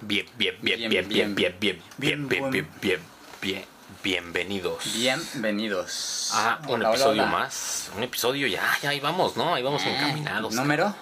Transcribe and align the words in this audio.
Bien, 0.00 0.26
bien, 0.36 0.56
bien, 0.60 0.78
bien, 0.90 1.08
bien, 1.08 1.08
bien, 1.08 1.56
bien, 1.58 1.58
bien, 1.58 1.82
bien, 1.98 2.28
bien, 2.28 2.50
bien, 2.50 2.68
bien, 2.80 3.00
bien, 3.40 3.64
bienvenidos. 4.02 4.92
Bienvenidos. 4.94 6.30
A 6.34 6.60
un 6.68 6.74
Hola, 6.74 6.90
episodio 6.90 7.22
hola. 7.22 7.32
más. 7.32 7.90
Un 7.96 8.02
episodio 8.02 8.46
ya, 8.46 8.62
ya 8.82 8.90
ahí 8.90 9.00
vamos, 9.00 9.36
¿no? 9.36 9.54
Ahí 9.54 9.62
vamos 9.62 9.82
Eh, 9.84 9.94
encaminados. 9.94 10.54
¿Número? 10.54 10.94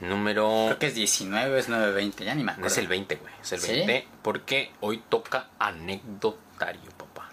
Número. 0.00 0.64
Creo 0.66 0.78
que 0.78 0.86
es 0.88 0.94
19, 0.94 1.58
es 1.58 1.68
920, 1.68 2.24
ya 2.24 2.34
ni 2.34 2.42
me 2.42 2.46
No 2.46 2.52
acuerdo. 2.52 2.68
es 2.72 2.78
el 2.78 2.88
20, 2.88 3.16
güey. 3.16 3.32
Es 3.42 3.52
el 3.52 3.60
¿Sí? 3.60 3.72
20 3.72 4.08
porque 4.22 4.72
hoy 4.80 5.02
toca 5.08 5.48
anecdotario, 5.58 6.90
papá. 6.96 7.30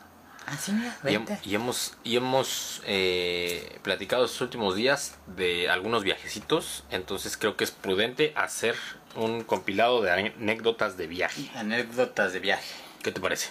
Ah, 0.47 0.55
sí, 0.57 0.71
mira, 0.73 0.95
Y, 1.03 1.07
hem- 1.07 1.25
20. 1.25 1.39
y 1.43 1.55
hemos, 1.55 1.93
y 2.03 2.15
hemos 2.17 2.81
eh, 2.85 3.79
platicado 3.81 4.25
estos 4.25 4.41
últimos 4.41 4.75
días 4.75 5.15
de 5.25 5.69
algunos 5.71 6.03
viajecitos, 6.03 6.83
entonces 6.91 7.35
creo 7.35 7.57
que 7.57 7.63
es 7.63 7.71
prudente 7.71 8.31
hacer 8.35 8.75
un 9.15 9.43
compilado 9.43 10.01
de 10.01 10.11
anécdotas 10.11 10.97
de 10.97 11.07
viaje. 11.07 11.49
Anécdotas 11.55 12.33
de 12.33 12.39
viaje. 12.39 12.65
¿Qué 13.03 13.11
te 13.11 13.19
parece? 13.19 13.49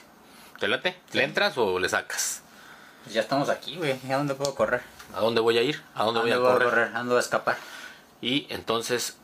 ¿Te 0.59 0.69
late? 0.69 0.97
Sí. 1.11 1.19
¿Le 1.19 1.25
entras 1.25 1.57
o 1.59 1.79
le 1.79 1.89
sacas? 1.89 2.43
Pues 3.05 3.15
ya 3.15 3.21
estamos 3.21 3.49
aquí, 3.49 3.77
güey. 3.77 3.99
¿A 4.11 4.17
dónde 4.17 4.35
puedo 4.35 4.55
correr? 4.55 4.83
¿A 5.15 5.21
dónde 5.21 5.41
voy 5.41 5.59
a 5.59 5.63
ir? 5.63 5.83
¿A 5.95 6.05
dónde 6.05 6.21
voy 6.21 6.33
a 6.33 6.39
voy 6.39 6.53
correr? 6.59 6.91
¿Ando 6.95 7.17
a 7.17 7.21
escapar? 7.21 7.57
Y 8.21 8.47
entonces, 8.49 9.17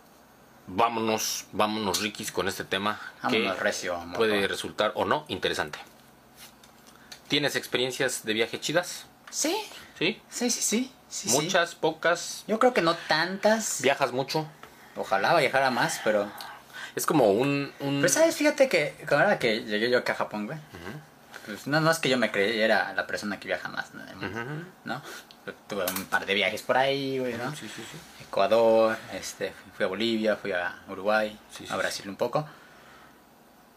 vámonos, 0.66 1.46
vámonos, 1.52 2.00
Rikis, 2.00 2.32
con 2.32 2.48
este 2.48 2.64
tema 2.64 3.00
Vámonos 3.22 3.56
que 3.56 3.62
recio, 3.62 3.96
amor. 3.96 4.16
puede 4.16 4.46
resultar 4.46 4.92
o 4.94 5.04
no 5.04 5.24
interesante. 5.28 5.78
¿Tienes 7.28 7.56
experiencias 7.56 8.24
de 8.24 8.34
viaje 8.34 8.60
chidas? 8.60 9.06
Sí, 9.30 9.56
¿Sí? 9.98 10.20
sí, 10.28 10.50
sí, 10.50 10.60
sí. 10.62 10.92
sí, 11.08 11.28
sí. 11.28 11.36
¿Muchas? 11.36 11.74
¿Pocas? 11.74 12.44
Yo 12.48 12.58
creo 12.58 12.74
que 12.74 12.82
no 12.82 12.94
tantas. 13.08 13.80
¿Viajas 13.82 14.12
mucho? 14.12 14.46
Ojalá 15.00 15.34
viajara 15.36 15.70
más, 15.70 16.00
pero... 16.04 16.30
Es 16.94 17.06
como 17.06 17.30
un... 17.30 17.72
un- 17.80 18.00
Pero 18.00 18.12
sabes, 18.12 18.36
fíjate 18.36 18.68
que 18.68 18.94
ahora 19.10 19.38
que 19.38 19.64
llegué 19.64 19.90
yo 19.90 19.98
acá 19.98 20.12
a 20.12 20.16
Japón, 20.16 20.46
güey. 20.46 20.58
Pues 21.46 21.66
no, 21.66 21.80
no 21.80 21.90
es 21.90 21.98
que 21.98 22.08
yo 22.10 22.18
me 22.18 22.30
creyera 22.30 22.92
la 22.94 23.06
persona 23.06 23.40
que 23.40 23.46
viaja 23.48 23.68
más, 23.68 23.94
¿no? 23.94 24.02
Mundo, 24.16 24.40
Ujú. 24.40 24.64
¿no? 24.84 25.02
Tuve 25.68 25.84
un 25.90 26.04
par 26.04 26.26
de 26.26 26.34
viajes 26.34 26.62
por 26.62 26.76
ahí, 26.76 27.18
güey, 27.18 27.34
¿no? 27.34 27.50
Sí, 27.56 27.66
sí, 27.74 27.82
sí. 27.90 27.98
Ecuador, 28.22 28.96
este, 29.14 29.52
fui 29.76 29.84
a 29.84 29.88
Bolivia, 29.88 30.36
fui 30.36 30.52
a 30.52 30.74
Uruguay, 30.88 31.36
Sí, 31.50 31.66
sí, 31.66 31.72
a 31.72 31.76
Brasil 31.76 32.08
un 32.08 32.16
poco. 32.16 32.46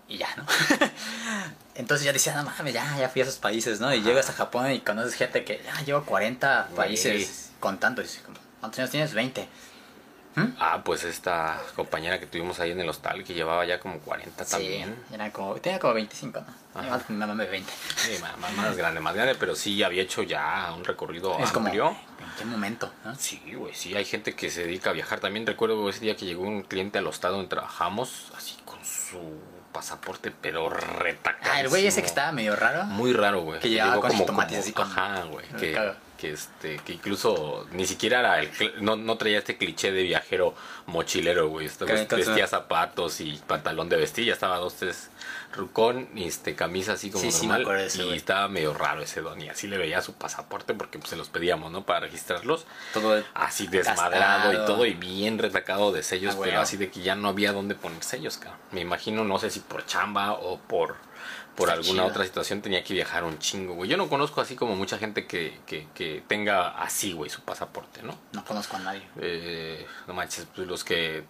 Y 0.09 0.17
ya, 0.17 0.27
¿no? 0.35 0.45
Entonces 1.75 2.05
ya 2.05 2.13
decía, 2.13 2.35
no 2.35 2.43
mames, 2.43 2.73
ya, 2.73 2.97
ya 2.97 3.09
fui 3.09 3.21
a 3.21 3.23
esos 3.25 3.37
países, 3.37 3.79
¿no? 3.79 3.93
Y 3.93 4.01
llegas 4.01 4.29
a 4.29 4.33
Japón 4.33 4.71
y 4.71 4.81
conoces 4.81 5.15
gente 5.15 5.43
que 5.45 5.61
ya 5.63 5.81
llevo 5.85 6.03
40 6.03 6.63
Güey. 6.71 6.75
países 6.75 7.51
contando. 7.59 8.01
Y 8.01 8.05
dices, 8.05 8.23
¿cuántos 8.59 8.79
años 8.79 8.91
tienes? 8.91 9.13
20. 9.13 9.47
Ah, 10.59 10.81
pues 10.83 11.03
esta 11.03 11.59
compañera 11.75 12.19
que 12.19 12.25
tuvimos 12.25 12.59
ahí 12.59 12.71
en 12.71 12.79
el 12.79 12.89
hostal 12.89 13.23
que 13.23 13.33
llevaba 13.33 13.65
ya 13.65 13.79
como 13.79 13.99
40 13.99 14.45
también. 14.45 14.95
Sí, 15.09 15.13
era 15.15 15.31
como, 15.31 15.55
tenía 15.55 15.79
como 15.79 15.93
25, 15.93 16.39
¿no? 16.75 16.81
Mi 17.09 17.15
mamá 17.15 17.35
me 17.35 17.45
20. 17.45 17.71
Sí, 17.97 18.17
ma- 18.19 18.35
ma- 18.37 18.49
más, 18.49 18.75
grande, 18.75 18.99
más 18.99 19.13
grande, 19.13 19.35
pero 19.35 19.55
sí 19.55 19.83
había 19.83 20.01
hecho 20.01 20.23
ya 20.23 20.73
un 20.75 20.83
recorrido 20.83 21.37
Es 21.39 21.51
como, 21.51 21.67
amplio. 21.67 21.89
¿en 21.89 22.35
qué 22.37 22.45
momento? 22.45 22.91
¿no? 23.05 23.13
Sí, 23.15 23.39
güey, 23.55 23.75
sí, 23.75 23.95
hay 23.95 24.05
gente 24.05 24.35
que 24.35 24.49
se 24.49 24.63
dedica 24.63 24.89
a 24.89 24.93
viajar. 24.93 25.19
También 25.19 25.45
recuerdo 25.45 25.87
ese 25.89 25.99
día 25.99 26.15
que 26.15 26.25
llegó 26.25 26.43
un 26.43 26.63
cliente 26.63 26.97
al 26.97 27.05
hostal 27.07 27.33
donde 27.33 27.47
trabajamos, 27.49 28.31
así 28.35 28.57
con 28.65 28.83
su 28.83 29.19
pasaporte, 29.71 30.31
pero 30.31 30.69
retacadísimo. 30.69 31.53
Ah, 31.55 31.61
el 31.61 31.69
güey 31.69 31.85
ese 31.87 32.01
que 32.01 32.07
estaba 32.07 32.31
medio 32.31 32.55
raro. 32.55 32.85
Muy 32.85 33.13
raro, 33.13 33.41
güey. 33.41 33.59
Que 33.59 33.69
llevaba 33.69 33.99
con 34.01 34.11
jitomates 34.11 34.59
así 34.59 34.71
con- 34.73 34.85
Ajá, 34.91 35.23
güey. 35.25 35.45
Que. 35.59 35.93
Que, 36.23 36.31
este, 36.31 36.77
que 36.85 36.93
incluso 36.93 37.67
ni 37.73 37.85
siquiera 37.85 38.19
era 38.21 38.39
el... 38.39 38.49
No, 38.79 38.95
no 38.95 39.17
traía 39.17 39.39
este 39.39 39.57
cliché 39.57 39.91
de 39.91 40.03
viajero 40.03 40.55
mochilero, 40.85 41.49
güey. 41.49 41.65
Este, 41.65 41.83
entonces- 41.83 42.27
vestía 42.27 42.47
zapatos 42.47 43.19
y 43.19 43.41
pantalón 43.45 43.89
de 43.89 43.97
vestir. 43.97 44.23
Ya 44.25 44.31
estaba 44.33 44.57
dos, 44.57 44.75
tres 44.75 45.09
rucón 45.53 46.07
y 46.15 46.23
este, 46.23 46.55
camisa 46.55 46.93
así 46.93 47.11
como 47.11 47.29
Sí, 47.29 47.45
normal. 47.45 47.81
ese, 47.81 48.05
y 48.05 48.13
estaba 48.13 48.47
medio 48.47 48.73
raro 48.73 49.01
ese 49.01 49.19
don. 49.19 49.41
Y 49.41 49.49
así 49.49 49.67
le 49.67 49.77
veía 49.77 50.01
su 50.01 50.13
pasaporte 50.13 50.73
porque 50.73 50.97
pues, 50.97 51.09
se 51.09 51.17
los 51.17 51.27
pedíamos, 51.27 51.71
¿no? 51.73 51.85
Para 51.85 51.99
registrarlos. 52.01 52.65
Todo 52.93 53.21
Así 53.33 53.67
desmadrado 53.67 54.49
Gastado. 54.51 54.63
y 54.63 54.65
todo 54.65 54.85
y 54.85 54.93
bien 54.93 55.37
retacado 55.39 55.91
de 55.91 56.03
sellos, 56.03 56.35
Ah, 56.37 56.41
pero 56.41 56.61
así 56.61 56.77
de 56.77 56.89
que 56.89 57.01
ya 57.01 57.15
no 57.15 57.27
había 57.27 57.51
dónde 57.51 57.75
poner 57.75 58.01
sellos, 58.01 58.37
cabrón. 58.37 58.59
Me 58.71 58.79
imagino, 58.79 59.25
no 59.25 59.37
sé 59.39 59.49
si 59.49 59.59
por 59.59 59.85
chamba 59.85 60.31
o 60.31 60.57
por, 60.57 60.95
por 61.55 61.69
Está 61.69 61.79
alguna 61.79 62.05
otra 62.05 62.23
situación 62.23 62.61
tenía 62.61 62.83
que 62.83 62.93
viajar 62.93 63.23
un 63.23 63.37
chingo, 63.39 63.75
güey. 63.75 63.89
Yo 63.89 63.97
no 63.97 64.09
conozco 64.09 64.41
así 64.41 64.55
como 64.55 64.75
mucha 64.75 64.97
gente 64.97 65.27
que, 65.27 65.59
que, 65.65 65.87
que 65.93 66.23
tenga 66.27 66.69
así, 66.81 67.13
güey, 67.13 67.29
su 67.29 67.41
pasaporte, 67.41 68.01
¿no? 68.03 68.17
No 68.31 68.43
conozco 68.43 68.77
a 68.77 68.79
nadie. 68.79 69.03
Eh, 69.19 69.85
no 70.07 70.13
manches, 70.13 70.47
pues 70.55 70.67
los 70.67 70.83
que 70.83 71.23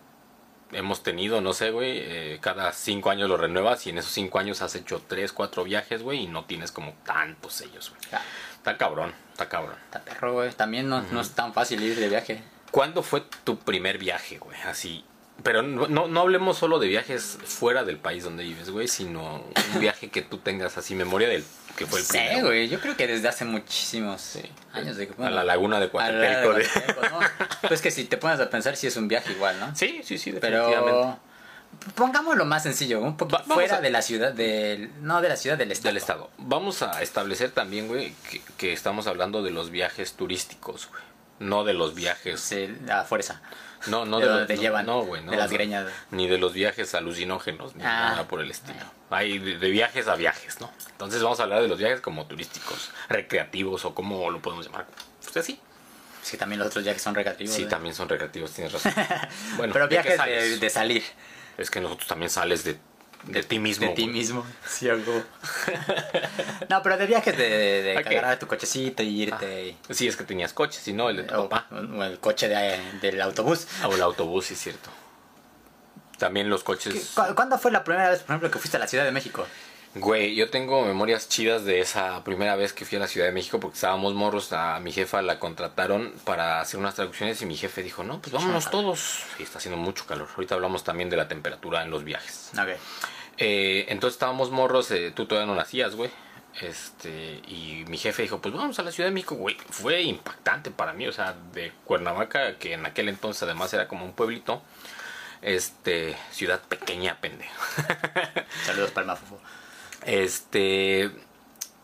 hemos 0.72 1.04
tenido, 1.04 1.42
no 1.42 1.54
sé, 1.54 1.72
güey, 1.72 2.00
eh, 2.00 2.40
cada 2.42 2.72
cinco 2.72 3.10
años 3.10 3.30
lo 3.30 3.38
renuevas 3.38 3.86
y 3.86 3.90
en 3.92 3.98
esos 4.00 4.12
cinco 4.12 4.40
años 4.40 4.62
has 4.62 4.76
hecho 4.76 5.04
tres, 5.08 5.32
cuatro 5.34 5.64
viajes, 5.64 6.02
güey, 6.02 6.24
y 6.24 6.28
no 6.28 6.46
tienes 6.46 6.72
como 6.72 6.94
tantos 7.06 7.54
sellos, 7.54 7.90
güey. 7.92 8.02
Ya, 8.12 8.22
Está 8.56 8.78
cabrón, 8.78 9.14
está 9.34 9.50
cabrón. 9.50 9.76
está 9.86 10.02
perro, 10.04 10.34
güey. 10.34 10.52
También 10.54 10.88
no, 10.90 11.02
no 11.02 11.20
es 11.22 11.32
tan 11.32 11.54
fácil 11.54 11.84
ir 11.84 11.98
de 12.00 12.08
viaje. 12.08 12.42
¿Cuándo 12.72 13.04
fue 13.04 13.22
tu 13.44 13.60
primer 13.60 13.98
viaje, 13.98 14.38
güey? 14.40 14.58
Así. 14.62 15.04
Pero 15.44 15.62
no, 15.62 16.08
no, 16.08 16.22
hablemos 16.22 16.58
solo 16.58 16.80
de 16.80 16.88
viajes 16.88 17.38
fuera 17.44 17.84
del 17.84 17.98
país 17.98 18.24
donde 18.24 18.44
vives, 18.44 18.70
güey, 18.70 18.88
sino 18.88 19.44
un 19.74 19.80
viaje 19.82 20.10
que 20.10 20.22
tú 20.22 20.38
tengas 20.38 20.78
así, 20.78 20.96
memoria 20.96 21.28
del 21.28 21.44
que 21.76 21.86
fue 21.86 22.00
el 22.00 22.06
Sí, 22.06 22.12
primero. 22.18 22.46
güey. 22.48 22.70
Yo 22.70 22.80
creo 22.80 22.96
que 22.96 23.08
desde 23.08 23.28
hace 23.28 23.44
muchísimos 23.44 24.38
años 24.72 24.96
de 24.96 25.10
a 25.20 25.30
la 25.30 25.44
laguna 25.44 25.80
de 25.82 25.90
la 25.94 26.42
¿no? 27.10 27.20
Pues 27.68 27.82
que 27.82 27.92
si 27.92 28.06
te 28.06 28.16
pones 28.18 28.40
a 28.40 28.50
pensar, 28.50 28.78
sí 28.78 28.88
es 28.88 28.96
un 28.96 29.08
viaje 29.08 29.34
igual, 29.34 29.60
¿no? 29.60 29.76
Sí, 29.76 30.02
sí, 30.04 30.18
sí, 30.18 30.32
definitivamente. 30.32 30.82
Pero 30.92 31.20
pongámoslo 31.96 32.46
más 32.46 32.64
sencillo, 32.64 33.02
un 33.02 33.18
poquito 33.18 33.40
Va- 33.48 33.56
fuera 33.56 33.78
a- 33.78 33.82
de 33.82 33.90
la 33.90 34.02
ciudad 34.02 34.32
del 34.34 34.92
no 35.02 35.22
de 35.22 35.30
la 35.30 35.36
ciudad 35.36 35.58
del 35.58 35.72
estado. 35.72 35.90
Del 35.90 35.98
estado. 35.98 36.30
Vamos 36.38 36.82
a 36.84 37.02
establecer 37.02 37.52
también, 37.52 37.88
güey, 37.88 38.14
que, 38.30 38.42
que 38.58 38.74
estamos 38.74 39.08
hablando 39.08 39.44
de 39.44 39.52
los 39.52 39.72
viajes 39.72 40.14
turísticos, 40.14 40.88
güey. 40.90 41.02
No 41.40 41.64
de 41.64 41.74
los 41.74 41.96
viajes. 41.96 42.40
Sí, 42.40 42.74
a 42.90 43.04
fuerza. 43.04 43.42
No, 43.88 44.06
no 44.06 44.20
de 44.22 44.28
de, 44.28 44.46
te 44.46 44.56
no, 44.56 44.62
llevan, 44.62 44.86
No, 44.86 45.02
güey, 45.04 45.24
no. 45.24 45.32
de 45.32 45.38
las 45.38 45.52
greñas. 45.52 45.88
Ni 46.12 46.28
de 46.28 46.38
los 46.38 46.54
viajes 46.54 46.94
alucinógenos, 46.96 47.76
ni 47.76 47.84
Ah. 47.84 48.10
nada 48.12 48.28
por 48.28 48.42
el 48.42 48.50
estilo. 48.52 48.80
Hay 49.10 49.40
de, 49.40 49.58
de 49.58 49.70
viajes 49.70 50.08
a 50.08 50.16
viajes, 50.16 50.60
¿no? 50.62 50.72
Entonces 50.92 51.22
vamos 51.22 51.40
a 51.40 51.44
hablar 51.44 51.62
de 51.62 51.68
los 51.68 51.78
viajes 51.78 52.02
como 52.02 52.26
turísticos, 52.26 52.92
recreativos 53.10 53.86
o 53.86 53.94
como 53.96 54.30
lo 54.32 54.42
podemos 54.42 54.66
llamar. 54.66 54.86
Usted 55.26 55.44
sí. 55.44 55.60
Es 56.24 56.32
que 56.32 56.38
también 56.38 56.60
los 56.60 56.70
otros 56.70 56.84
viajes 56.86 57.02
son 57.02 57.16
recreativos. 57.16 57.54
Sí, 57.54 57.64
¿eh? 57.64 57.66
también 57.66 57.94
son 57.94 58.08
recreativos, 58.08 58.52
tienes 58.52 58.72
razón. 58.84 58.94
Bueno, 59.58 59.74
Pero 59.74 59.88
¿de 59.88 59.98
qué 59.98 60.02
viajes 60.04 60.60
de 60.60 60.70
salir. 60.70 61.04
Es 61.58 61.70
que 61.70 61.82
nosotros 61.82 62.08
también 62.08 62.30
sales 62.30 62.64
de, 62.64 62.78
de 63.26 63.44
ti 63.44 63.60
mismo. 63.60 63.88
de 63.88 63.94
ti 63.94 64.08
mismo. 64.08 64.46
Sí, 64.68 64.90
algo. 64.90 65.24
no, 66.70 66.82
pero 66.84 66.98
de 66.98 67.06
viajes 67.06 67.38
de, 67.38 67.48
de 67.84 67.98
agarrar 67.98 68.40
tu 68.40 68.48
cochecito 68.48 69.04
y 69.04 69.24
irte. 69.24 69.68
y- 69.90 69.94
Sí, 69.94 70.08
es 70.08 70.16
que 70.16 70.24
tenías 70.24 70.54
coche, 70.54 70.80
si 70.82 70.94
no, 70.94 71.10
el 71.10 71.18
de 71.18 71.24
tu 71.24 71.36
o, 71.36 71.50
papá. 71.50 71.68
o 71.76 72.04
el 72.04 72.20
coche 72.20 72.48
de- 72.48 72.80
del 73.02 73.22
autobús. 73.22 73.68
O 73.88 73.94
el 73.96 74.02
autobús, 74.02 74.46
sí 74.48 74.54
es 74.54 74.60
cierto. 74.62 74.90
También 76.18 76.50
los 76.50 76.64
coches. 76.64 77.12
¿Cu- 77.16 77.36
¿Cuándo 77.36 77.58
fue 77.58 77.72
la 77.72 77.84
primera 77.84 78.10
vez, 78.10 78.20
por 78.20 78.32
ejemplo, 78.32 78.52
que 78.52 78.60
fuiste 78.60 78.78
a 78.78 78.80
la 78.80 78.88
Ciudad 78.88 79.04
de 79.06 79.12
México? 79.12 79.46
Güey, 79.96 80.34
yo 80.34 80.50
tengo 80.50 80.84
memorias 80.86 81.30
chidas 81.30 81.66
de 81.66 81.80
esa 81.80 82.24
primera 82.24 82.56
vez 82.56 82.74
que 82.74 82.84
fui 82.84 82.96
a 82.98 83.00
la 83.00 83.08
Ciudad 83.08 83.28
de 83.28 83.32
México 83.32 83.60
porque 83.60 83.76
estábamos 83.76 84.16
morros, 84.16 84.52
a 84.52 84.80
mi 84.80 84.92
jefa 84.92 85.22
la 85.22 85.38
contrataron 85.38 86.12
para 86.26 86.62
hacer 86.62 86.80
unas 86.80 86.96
traducciones 86.96 87.40
y 87.44 87.46
mi 87.46 87.56
jefe 87.56 87.84
dijo, 87.84 88.04
no, 88.04 88.20
pues 88.20 88.34
vámonos 88.34 88.72
todos. 88.72 89.20
Y 89.38 89.44
está 89.44 89.60
haciendo 89.60 89.78
mucho 89.80 90.08
calor. 90.08 90.30
Ahorita 90.36 90.56
hablamos 90.56 90.84
también 90.84 91.12
de 91.12 91.18
la 91.18 91.28
temperatura 91.28 91.84
en 91.84 91.92
los 91.92 92.04
viajes. 92.04 92.50
Ok. 92.54 92.70
Eh, 93.38 93.86
entonces 93.90 94.16
estábamos 94.16 94.52
morros, 94.52 94.92
eh, 94.92 95.12
tú 95.16 95.26
todavía 95.26 95.48
no 95.52 95.56
nacías, 95.56 95.96
güey. 95.96 96.12
Este, 96.62 97.42
y 97.48 97.84
mi 97.88 97.98
jefe 97.98 98.22
dijo, 98.22 98.40
pues 98.40 98.54
vamos 98.54 98.78
a 98.78 98.84
la 98.84 98.92
Ciudad 98.92 99.10
de 99.10 99.14
México, 99.14 99.36
güey. 99.36 99.58
Fue 99.70 100.02
impactante 100.04 100.70
para 100.70 100.94
mí, 100.94 101.08
o 101.08 101.12
sea, 101.12 101.36
de 101.54 101.72
Cuernavaca, 101.84 102.58
que 102.58 102.74
en 102.74 102.86
aquel 102.86 103.10
entonces 103.10 103.42
además 103.44 103.74
era 103.74 103.88
como 103.88 104.06
un 104.06 104.14
pueblito. 104.14 104.62
Este, 105.42 106.16
ciudad 106.32 106.62
pequeña, 106.62 107.20
pendejo. 107.20 107.54
Saludos, 108.66 108.92
Palma 108.92 109.16
Fufo. 109.16 109.40
Este. 110.06 111.12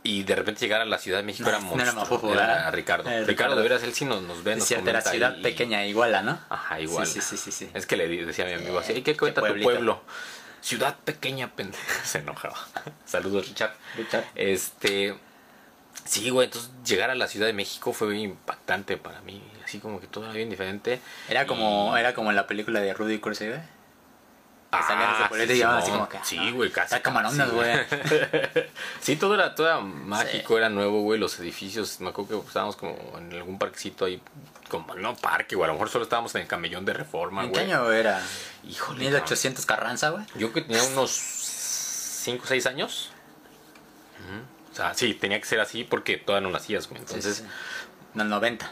Y 0.02 0.24
de 0.24 0.34
repente 0.34 0.62
llegar 0.62 0.80
a 0.80 0.86
la 0.86 0.98
Ciudad 0.98 1.18
de 1.18 1.24
México 1.24 1.50
No, 1.50 1.58
era 1.58 1.60
no 1.66 1.82
era 1.82 1.92
monstruo. 1.92 2.34
Eh, 2.34 2.72
Ricardo, 2.72 3.10
Ricardo. 3.26 3.58
de 3.58 3.64
veras, 3.64 3.84
él 3.84 3.94
sí 3.94 4.06
nos, 4.06 4.22
nos 4.22 4.44
ve, 4.46 4.56
nos 4.56 4.66
cierto, 4.66 4.90
era 4.90 5.00
comenta 5.02 5.12
ciudad 5.12 5.42
pequeña, 5.42 5.86
Iguala, 5.86 6.22
¿no? 6.22 6.40
Ajá, 6.48 6.80
igual. 6.80 7.06
Sí, 7.06 7.20
sí, 7.20 7.36
sí, 7.36 7.38
sí, 7.38 7.52
sí. 7.52 7.70
Es 7.74 7.86
que 7.86 7.98
le 7.98 8.08
decía 8.08 8.46
a 8.46 8.48
mi 8.48 8.54
amigo 8.54 8.80
así, 8.80 8.94
"Ay, 8.94 9.02
¿qué 9.02 9.18
cuenta 9.18 9.42
tu 9.42 9.48
pueblito". 9.48 9.70
pueblo? 9.70 10.02
Ciudad 10.62 10.96
pequeña, 11.06 11.52
pendejo. 11.56 11.84
Se 12.04 12.20
enojaba. 12.20 12.56
Saludos, 13.06 13.48
Richard. 13.48 13.74
Richard. 13.98 14.26
Este. 14.36 15.16
Sí, 16.06 16.30
güey, 16.30 16.46
entonces 16.46 16.72
llegar 16.86 17.10
a 17.12 17.16
la 17.16 17.28
Ciudad 17.28 17.46
de 17.48 17.54
México 17.54 17.94
fue 17.94 18.10
bien 18.10 18.32
impactante 18.32 18.98
para 18.98 19.22
mí. 19.22 19.42
Así 19.64 19.80
como 19.80 20.00
que 20.00 20.08
todo 20.08 20.26
era 20.26 20.34
bien 20.34 20.50
diferente. 20.50 21.00
Era 21.28 21.46
como, 21.46 21.94
Y- 21.96 22.00
era 22.00 22.14
como 22.14 22.30
en 22.32 22.36
la 22.36 22.48
película 22.48 22.80
de 22.80 22.94
Rudy 22.94 23.20
Cursi, 23.20 23.46
Que 24.72 24.84
salían 24.84 25.28
pueblito 25.30 25.54
y 25.54 25.58
llevaban 25.58 25.82
así 25.82 25.92
como 25.92 26.08
que. 26.10 26.18
Ah, 26.18 26.24
Sí, 26.24 26.38
ah, 26.40 26.52
güey, 26.52 26.70
casi. 26.72 26.86
Está 26.96 27.02
camarones, 27.02 27.48
sí, 27.48 27.54
güey. 27.56 27.76
sí, 29.02 29.16
todo 29.16 29.34
era, 29.34 29.56
todo 29.56 29.82
mágico, 29.82 30.54
Sí. 30.54 30.58
era 30.58 30.70
nuevo, 30.70 31.02
güey. 31.02 31.20
Los 31.20 31.40
edificios, 31.40 32.00
me 32.02 32.10
acuerdo 32.10 32.42
que 32.42 32.48
estábamos 32.48 32.76
como 32.76 32.96
en 33.18 33.34
algún 33.34 33.58
parquecito 33.58 34.06
ahí, 34.06 34.22
como 34.70 34.94
no 34.96 35.16
parque, 35.16 35.56
güey. 35.56 35.66
A 35.66 35.68
lo 35.70 35.74
mejor 35.74 35.90
solo 35.90 36.04
estábamos 36.04 36.36
en 36.36 36.42
el 36.42 36.48
camellón 36.48 36.86
de 36.86 36.94
reforma, 36.94 37.44
¿En 37.46 37.52
qué 37.52 37.62
güey. 37.62 37.72
año 37.72 37.92
era? 37.92 38.22
Híjole. 38.68 39.00
1800 39.00 39.66
Carranza, 39.66 40.10
güey. 40.12 40.24
Yo 40.36 40.54
que 40.54 40.62
tenía 40.62 40.84
unos 40.84 41.10
5 41.12 42.44
o 42.44 42.48
6 42.48 42.66
años. 42.68 43.12
O 44.72 44.76
sea, 44.76 44.94
sí, 44.94 45.14
tenía 45.16 45.40
que 45.40 45.46
ser 45.48 45.60
así 45.60 45.84
porque 45.84 46.18
todavía 46.18 46.48
no 46.48 46.54
nacías, 46.54 46.88
güey. 46.88 47.02
Entonces, 47.02 47.38
Sí, 47.38 47.44
sí. 47.44 47.50
No, 48.14 48.24
90. 48.24 48.70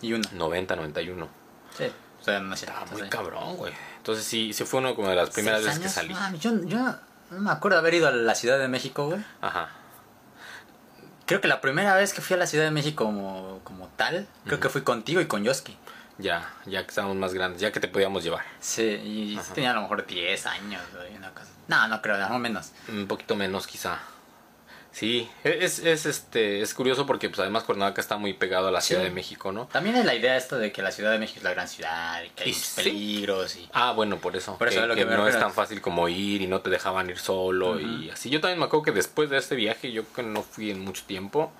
Y 0.00 0.12
uno. 0.12 0.26
90, 0.32 0.76
91. 0.76 1.28
Sí. 1.76 1.84
O 2.24 2.26
sea, 2.26 2.40
no 2.40 2.56
sé. 2.56 2.64
Estaba 2.64 2.86
muy 2.86 3.02
sí. 3.02 3.08
cabrón, 3.10 3.56
güey. 3.58 3.74
Entonces 3.98 4.24
sí, 4.24 4.54
sí 4.54 4.64
fue 4.64 4.80
una 4.80 4.94
como 4.94 5.10
de 5.10 5.14
las 5.14 5.28
primeras 5.28 5.62
¿Seis 5.62 5.78
veces 5.78 5.92
que 5.92 6.00
salí. 6.00 6.14
Ah, 6.16 6.32
yo, 6.40 6.64
yo 6.64 6.78
no 7.30 7.40
me 7.40 7.50
acuerdo 7.50 7.76
haber 7.76 7.92
ido 7.92 8.08
a 8.08 8.12
la 8.12 8.34
Ciudad 8.34 8.58
de 8.58 8.66
México, 8.66 9.08
güey. 9.08 9.22
Ajá. 9.42 9.68
Creo 11.26 11.42
que 11.42 11.48
la 11.48 11.60
primera 11.60 11.94
vez 11.96 12.14
que 12.14 12.22
fui 12.22 12.32
a 12.32 12.38
la 12.38 12.46
Ciudad 12.46 12.64
de 12.64 12.70
México 12.70 13.04
como, 13.04 13.60
como 13.62 13.88
tal, 13.88 14.26
creo 14.46 14.58
que 14.58 14.70
fui 14.70 14.80
contigo 14.80 15.20
y 15.20 15.26
con 15.26 15.44
Yoski. 15.44 15.76
Ya, 16.16 16.50
ya 16.64 16.82
que 16.82 16.88
estábamos 16.88 17.16
más 17.16 17.34
grandes, 17.34 17.60
ya 17.60 17.72
que 17.72 17.80
te 17.80 17.88
podíamos 17.88 18.24
llevar. 18.24 18.44
Sí, 18.58 18.82
y 18.82 19.38
tenía 19.52 19.72
a 19.72 19.74
lo 19.74 19.82
mejor 19.82 20.06
10 20.06 20.46
años, 20.46 20.82
güey, 20.94 21.14
una 21.16 21.30
cosa. 21.34 21.48
No, 21.68 21.88
no 21.88 22.00
creo, 22.00 22.16
no 22.16 22.38
menos. 22.38 22.72
Un 22.88 23.06
poquito 23.06 23.36
menos 23.36 23.66
quizá. 23.66 23.98
Sí, 24.94 25.28
es, 25.42 25.80
es 25.80 26.06
este 26.06 26.62
es 26.62 26.72
curioso 26.72 27.04
porque 27.04 27.28
pues 27.28 27.40
además 27.40 27.64
Cuernavaca 27.64 28.00
está 28.00 28.16
muy 28.16 28.32
pegado 28.32 28.68
a 28.68 28.70
la 28.70 28.80
Ciudad 28.80 29.02
Sí. 29.02 29.08
de 29.08 29.12
México, 29.12 29.50
¿no? 29.50 29.66
También 29.66 29.96
es 29.96 30.04
la 30.04 30.14
idea 30.14 30.36
esto 30.36 30.56
de 30.56 30.70
que 30.70 30.82
la 30.82 30.92
Ciudad 30.92 31.10
de 31.10 31.18
México 31.18 31.38
es 31.38 31.42
la 31.44 31.50
gran 31.52 31.66
ciudad 31.66 32.22
y 32.22 32.28
que 32.30 32.44
hay 32.44 32.52
sí. 32.54 32.80
peligros 32.80 33.56
y... 33.56 33.68
Ah, 33.72 33.90
bueno, 33.92 34.18
por 34.18 34.36
eso. 34.36 34.56
Por 34.56 34.68
eso 34.68 34.76
que, 34.78 34.82
es 34.82 34.88
lo 34.88 34.94
que 34.94 35.00
que 35.00 35.06
me 35.06 35.16
no 35.16 35.26
es 35.26 35.36
tan 35.36 35.52
fácil 35.52 35.80
como 35.80 36.08
ir 36.08 36.42
y 36.42 36.46
no 36.46 36.60
te 36.60 36.70
dejaban 36.70 37.10
ir 37.10 37.18
solo 37.18 37.80
y 37.80 38.08
así. 38.10 38.30
Yo 38.30 38.40
también 38.40 38.60
me 38.60 38.66
acuerdo 38.66 38.84
que 38.84 38.92
después 38.92 39.28
de 39.30 39.38
este 39.38 39.56
viaje, 39.56 39.90
yo 39.90 40.04
que 40.14 40.22
no 40.22 40.42
fui 40.42 40.70
en 40.70 40.78
mucho 40.80 41.02
tiempo, 41.04 41.52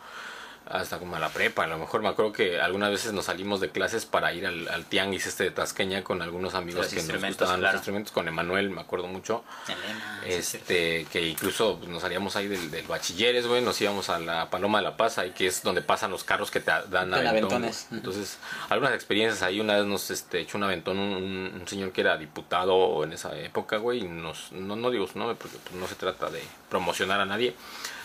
hasta 0.67 0.99
como 0.99 1.17
a 1.17 1.19
la 1.19 1.29
prepa, 1.29 1.65
a 1.65 1.67
lo 1.67 1.79
mejor 1.79 2.03
me 2.03 2.09
acuerdo 2.09 2.33
que 2.33 2.61
algunas 2.61 2.91
veces 2.91 3.13
nos 3.13 3.27
salimos 3.27 3.61
de 3.61 3.71
clases 3.71 4.07
para 4.07 4.33
ir 4.33 4.47
al, 4.47 4.67
al 4.69 4.85
tianguis 4.87 5.27
este 5.27 5.45
de 5.45 5.51
Tasqueña 5.51 6.03
con 6.03 6.23
algunos 6.23 6.55
amigos 6.55 6.93
Los 6.93 7.07
que 7.07 7.13
nos 7.13 7.23
gustaban 7.23 7.61
claro. 7.61 7.73
los 7.73 7.81
instrumentos, 7.81 8.13
con 8.13 8.29
Emanuel, 8.29 8.71
me 8.71 8.81
acuerdo 8.81 9.07
mucho. 9.07 9.45
Elena, 9.67 10.21
sí, 10.25 10.43
sí. 10.43 10.57
Este, 10.57 11.07
que 11.13 11.27
incluso 11.27 11.79
pues, 11.79 11.91
nos 11.91 12.03
salíamos 12.03 12.37
ahí 12.37 12.49
del, 12.49 12.71
del 12.71 12.87
bachilleres, 12.87 13.47
güey, 13.47 13.63
nos 13.63 13.81
íbamos 13.81 14.09
a 14.09 14.19
la 14.19 14.51
Paloma 14.51 14.79
de 14.79 14.85
la 14.85 14.97
Paz, 14.97 15.19
ahí 15.19 15.33
que 15.33 15.47
es 15.47 15.63
donde 15.63 15.83
pasan 15.83 16.11
los 16.11 16.25
carros 16.25 16.51
que 16.51 16.61
te 16.61 16.71
dan 16.71 17.13
aventón, 17.13 17.27
aventones. 17.27 17.89
Entonces, 17.93 18.39
algunas 18.71 18.95
experiencias 18.95 19.43
ahí, 19.43 19.61
una 19.61 19.77
vez 19.77 19.85
nos 19.85 20.11
este, 20.11 20.41
echó 20.41 20.59
un 20.59 20.65
aventón 20.65 20.99
un 20.99 21.65
señor 21.67 21.93
que 21.93 22.01
era 22.01 22.17
diputado 22.17 23.05
en 23.05 23.13
esa 23.13 23.37
época, 23.39 23.77
güey, 23.79 24.01
y 24.01 24.09
nos, 24.09 24.53
no, 24.53 24.77
no 24.77 24.91
digo 24.91 25.07
su 25.07 25.19
nombre 25.19 25.37
porque 25.37 25.59
pues, 25.59 25.75
no 25.75 25.87
se 25.87 25.95
trata 25.95 26.31
de 26.31 26.43
promocionar 26.69 27.21
a 27.21 27.25
nadie. 27.25 27.55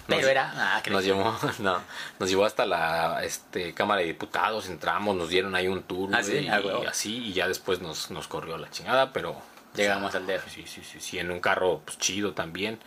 Nos- 0.10 0.20
Pero 0.20 0.30
era... 0.30 0.52
Ah, 0.56 0.82
nos 0.90 1.04
llevó, 1.04 1.38
no, 1.60 1.80
nos 2.20 2.30
llevó 2.30 2.46
hasta 2.46 2.66
la 2.66 3.24
este, 3.24 3.74
Cámara 3.74 4.02
de 4.02 4.08
Diputados, 4.08 4.68
entramos, 4.68 5.16
nos 5.16 5.30
dieron 5.30 5.56
ahí 5.56 5.68
un 5.68 5.84
tour, 5.84 6.10
Ah, 6.14 6.20
ah, 6.22 6.62
y 6.84 6.86
así, 6.86 7.18
y 7.18 7.34
ya 7.34 7.48
después 7.48 7.80
nos, 7.82 8.12
nos 8.12 8.28
corrió 8.28 8.58
la 8.58 8.70
chingada, 8.70 9.14
pero... 9.14 9.42
Llegamos 9.76 10.16
al 10.16 10.26
DF. 10.26 10.50
Sí, 10.52 10.66
sí, 10.68 10.82
sí, 10.84 11.00
sí, 11.00 11.20
en 11.20 11.30
un 11.32 11.40
carro 11.40 11.82
pues, 11.86 11.98
chido 12.00 12.34
también. 12.34 12.80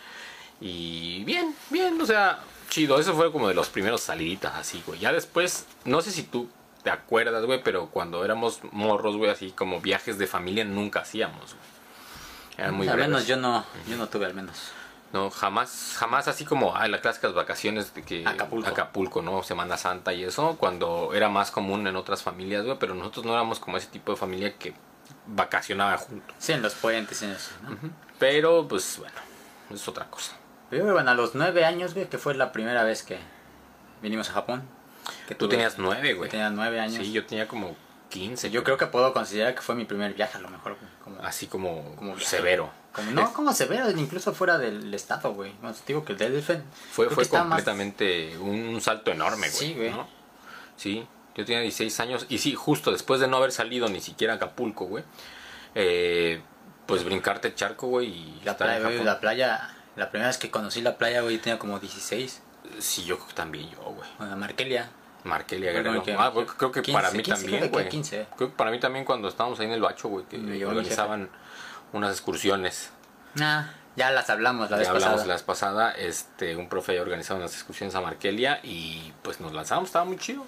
Y 0.61 1.23
bien, 1.25 1.55
bien, 1.71 2.01
o 2.01 2.07
sea, 2.07 2.41
chido. 2.69 2.99
Eso 2.99 3.15
fue 3.15 3.31
como 3.33 3.49
de 3.49 3.55
los 3.55 3.69
primeros 3.69 4.01
saliditas 4.03 4.55
así, 4.57 4.83
güey. 4.87 4.99
Ya 4.99 5.13
después, 5.13 5.67
no 5.85 6.01
sé 6.03 6.11
si 6.11 6.25
tú 6.25 6.49
te 6.83 6.91
acuerdas, 6.91 7.45
güey, 7.45 7.63
pero 7.63 7.87
cuando 7.87 8.25
éramos 8.25 8.61
morros, 8.73 9.17
güey, 9.17 9.31
así 9.31 9.53
como 9.53 9.81
viajes 9.81 10.19
de 10.19 10.27
familia 10.27 10.65
nunca 10.65 11.01
hacíamos, 11.01 11.55
güey. 11.55 11.73
Eran 12.59 12.75
muy 12.75 12.89
al 12.89 12.99
menos 12.99 13.27
yo 13.27 13.37
no, 13.37 13.65
yo 13.89 13.97
no 13.97 14.09
tuve 14.09 14.27
al 14.27 14.35
menos. 14.35 14.73
No, 15.13 15.31
jamás, 15.31 15.95
jamás 15.99 16.27
así 16.29 16.45
como 16.47 16.75
ah, 16.75 16.89
las 16.89 17.01
clásicas 17.03 17.35
vacaciones 17.35 17.95
de 17.95 18.03
que 18.03 18.27
Acapulco. 18.27 18.69
Acapulco, 18.69 19.21
¿no? 19.23 19.43
Semana 19.43 19.77
Santa 19.77 20.13
y 20.15 20.25
eso, 20.25 20.57
cuando 20.59 21.13
era 21.15 21.29
más 21.29 21.51
común 21.51 21.87
en 21.87 21.97
otras 21.97 22.23
familias, 22.23 22.65
güey, 22.65 22.79
pero 22.79 22.95
nosotros 22.95 23.27
no 23.27 23.33
éramos 23.33 23.61
como 23.61 23.77
ese 23.77 23.89
tipo 23.89 24.13
de 24.13 24.19
familia 24.19 24.57
que 24.59 24.73
vacacionaba 25.27 25.99
juntos. 25.99 26.35
Sí, 26.39 26.53
en 26.53 26.63
los 26.63 26.75
puentes 26.75 27.23
en 27.23 27.31
eso, 27.31 27.51
¿no? 27.63 27.77
Pero, 28.19 28.67
pues, 28.67 28.97
bueno, 28.99 29.15
es 29.71 29.87
otra 29.87 30.07
cosa. 30.07 30.33
Pero 30.71 30.91
bueno, 30.93 31.11
a 31.11 31.15
los 31.15 31.35
nueve 31.35 31.65
años, 31.67 31.93
güey, 31.95 32.09
que 32.09 32.17
fue 32.19 32.35
la 32.35 32.51
primera 32.53 32.83
vez 32.83 33.03
que 33.03 33.19
vinimos 34.01 34.31
a 34.31 34.33
Japón. 34.33 34.63
Que 35.29 35.35
Tú 35.35 35.47
tuve- 35.47 35.51
tenías 35.57 35.79
nueve, 35.79 36.15
güey. 36.15 36.31
tenía 36.31 36.49
nueve 36.51 36.81
años. 36.81 37.05
Sí, 37.05 37.13
yo 37.13 37.27
tenía 37.27 37.47
como 37.47 37.77
15. 38.09 38.51
yo 38.51 38.65
creo 38.65 38.77
que 38.79 38.87
puedo 38.87 39.13
considerar 39.13 39.55
que 39.55 39.61
fue 39.61 39.75
mi 39.75 39.85
primer 39.85 40.15
viaje, 40.15 40.39
a 40.39 40.41
lo 40.41 40.49
mejor, 40.49 40.77
como, 41.05 41.21
Así 41.23 41.47
como, 41.49 41.95
Como 41.97 42.19
severo. 42.19 42.71
Como- 42.93 43.11
no 43.11 43.33
como 43.33 43.53
severo, 43.53 43.91
incluso 43.91 44.33
fuera 44.35 44.59
del 44.59 44.93
estado, 44.95 45.33
güey. 45.35 45.53
No, 45.63 45.73
te 45.73 45.81
digo 45.87 46.05
que 46.05 46.13
el 46.13 46.19
DF 46.19 46.61
Fue, 46.93 47.07
creo 47.07 47.15
fue 47.15 47.25
más- 47.25 47.29
completamente 47.29 48.37
un, 48.39 48.81
salto 48.81 49.11
enorme, 49.11 49.49
güey. 49.49 49.51
Sí, 49.69 49.75
güey. 49.75 49.91
¿no? 49.91 50.07
Sí, 50.77 51.07
yo 51.35 51.45
tenía 51.45 51.61
16 51.61 51.99
años. 52.01 52.27
Y 52.29 52.39
sí, 52.39 52.55
justo 52.55 52.93
después 52.93 53.21
de 53.21 53.29
no 53.29 53.37
haber 53.39 53.53
salido 53.53 53.89
ni 53.89 54.01
siquiera 54.01 54.35
a 54.35 54.37
Acapulco, 54.37 54.87
güey. 54.87 55.05
eh, 55.75 56.43
pues 56.87 57.05
brincarte 57.05 57.49
el 57.49 57.55
charco, 57.55 57.87
güey. 57.87 58.09
Y 58.09 58.41
La 58.45 58.53
estar 58.53 58.79
playa, 58.81 59.03
la 59.05 59.21
playa, 59.21 59.75
la 59.97 60.11
primera 60.11 60.29
vez 60.29 60.37
que 60.39 60.51
conocí 60.51 60.83
la 60.83 60.99
playa, 60.99 61.23
güey, 61.23 61.39
tenía 61.39 61.59
como 61.59 61.79
16. 61.79 62.43
Sí, 62.79 63.05
yo 63.05 63.17
creo 63.17 63.29
que 63.29 63.35
también 63.35 63.71
yo, 63.71 63.81
güey. 63.83 64.09
Bueno, 64.19 64.37
Markelia. 64.37 64.91
Markelia 65.25 65.71
Creo 65.73 66.03
que- 66.03 66.13
Ah, 66.19 66.33
creo 66.59 66.73
que 66.73 66.83
15, 66.83 66.93
para 66.93 67.11
mí 67.13 67.23
15, 67.23 67.41
también, 67.43 67.59
creo 67.61 67.71
güey. 67.73 67.89
15. 67.89 68.27
Creo 68.37 68.51
que 68.51 68.57
para 68.57 68.71
mí 68.73 68.81
también 68.81 69.05
cuando 69.05 69.29
estábamos 69.29 69.59
ahí 69.61 69.67
en 69.67 69.73
el 69.73 69.81
bacho, 69.81 70.09
güey, 70.09 70.25
que 70.27 70.37
organizaban 70.67 71.31
unas 71.93 72.11
excursiones. 72.13 72.91
Ah, 73.41 73.71
ya 73.97 74.11
las 74.11 74.31
hablamos 74.31 74.71
la 74.71 74.77
ya 74.77 74.81
vez 74.81 74.89
hablamos 74.89 75.11
pasada. 75.13 75.27
la 75.27 75.35
vez 75.35 75.43
pasada, 75.43 75.91
este, 75.93 76.57
un 76.57 76.69
profe 76.69 76.93
había 76.93 77.03
organizado 77.03 77.39
unas 77.39 77.53
excursiones 77.55 77.95
a 77.95 78.01
Markelia 78.01 78.61
y 78.63 79.13
pues 79.23 79.41
nos 79.41 79.53
lanzamos, 79.53 79.87
estaba 79.89 80.05
muy 80.05 80.17
chido. 80.19 80.47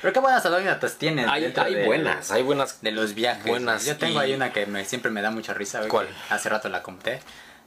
Pero 0.00 0.12
qué 0.12 0.20
buenas 0.20 0.44
anécdotas 0.44 0.96
tienes. 0.96 1.26
Hay, 1.28 1.52
hay 1.56 1.74
de- 1.74 1.86
buenas, 1.86 2.30
hay 2.30 2.42
buenas. 2.42 2.82
De 2.82 2.92
los 2.92 3.14
viajes. 3.14 3.46
Buenas 3.46 3.86
Yo 3.86 3.96
tengo 3.96 4.20
y- 4.20 4.24
ahí 4.24 4.34
una 4.34 4.52
que 4.52 4.66
me, 4.66 4.84
siempre 4.84 5.10
me 5.10 5.22
da 5.22 5.30
mucha 5.30 5.54
risa, 5.54 5.78
güey. 5.78 5.88
¿Cuál? 5.90 6.08
Hace 6.30 6.48
rato 6.50 6.68
la 6.68 6.82
conté. 6.82 7.20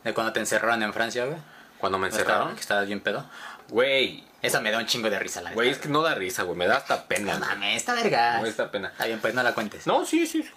De 0.04 0.14
cuando 0.14 0.34
te 0.34 0.40
encerraron 0.40 0.84
en 0.84 0.94
Francia, 0.94 1.26
güey. 1.26 1.38
Cuando 1.80 1.98
me 1.98 2.10
¿No 2.10 2.16
estaba- 2.16 2.24
encerraron, 2.30 2.56
Que 2.56 2.62
estabas 2.62 2.86
bien 2.88 3.00
pedo. 3.02 3.26
güey, 3.70 4.24
Esa 4.44 4.62
me 4.62 4.72
da 4.72 4.78
un 4.78 4.86
chingo 4.86 5.10
de 5.10 5.18
risa, 5.18 5.42
la 5.42 5.52
güey, 5.54 5.70
es 5.70 5.80
que 5.80 5.90
no 5.90 6.04
da 6.04 6.14
risa, 6.14 6.44
güey, 6.44 6.56
me 6.56 6.68
da 6.68 6.78
hasta 6.78 7.06
pena. 7.08 7.34
No 7.34 7.40
mames, 7.46 7.78
esta 7.78 7.96
verga. 7.96 8.38
No, 8.40 8.46
esta 8.46 8.70
pena. 8.70 8.90
Está 8.90 9.06
bien, 9.08 9.20
pues 9.20 9.34
no 9.34 9.42
la 9.42 9.54
cuentes. 9.56 9.88
No, 9.88 10.06
sí, 10.06 10.28
sí. 10.28 10.48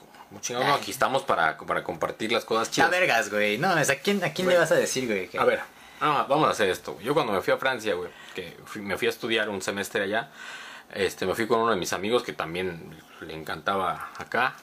Chingado, 0.40 0.66
no, 0.66 0.74
aquí 0.74 0.90
estamos 0.90 1.22
para, 1.22 1.56
para 1.58 1.82
compartir 1.82 2.30
las 2.32 2.44
cosas 2.44 2.70
chidas. 2.70 2.90
vergas, 2.90 3.30
güey. 3.30 3.58
No, 3.58 3.76
es 3.78 3.90
a 3.90 3.96
quién, 3.96 4.22
a 4.22 4.32
quién 4.32 4.46
Güey. 4.46 4.54
le 4.56 4.60
vas 4.60 4.70
a 4.72 4.76
decir, 4.76 5.06
güey. 5.06 5.28
que- 5.28 5.38
A 5.38 5.44
ver, 5.44 5.60
ah, 6.00 6.24
vamos 6.28 6.46
a 6.48 6.52
hacer 6.52 6.68
esto. 6.68 6.98
Yo 7.02 7.14
cuando 7.14 7.32
me 7.32 7.40
fui 7.40 7.52
a 7.52 7.56
Francia, 7.56 7.94
güey, 7.94 8.10
que 8.34 8.56
fui- 8.64 8.82
me 8.82 8.96
fui 8.96 9.06
a 9.08 9.10
estudiar 9.10 9.48
un 9.48 9.60
semestre 9.60 10.04
allá, 10.04 10.30
este, 10.94 11.26
me 11.26 11.34
fui 11.34 11.46
con 11.46 11.60
uno 11.60 11.70
de 11.72 11.76
mis 11.76 11.92
amigos 11.92 12.22
que 12.22 12.32
también 12.32 12.96
le 13.20 13.34
encantaba 13.34 14.10
acá. 14.18 14.54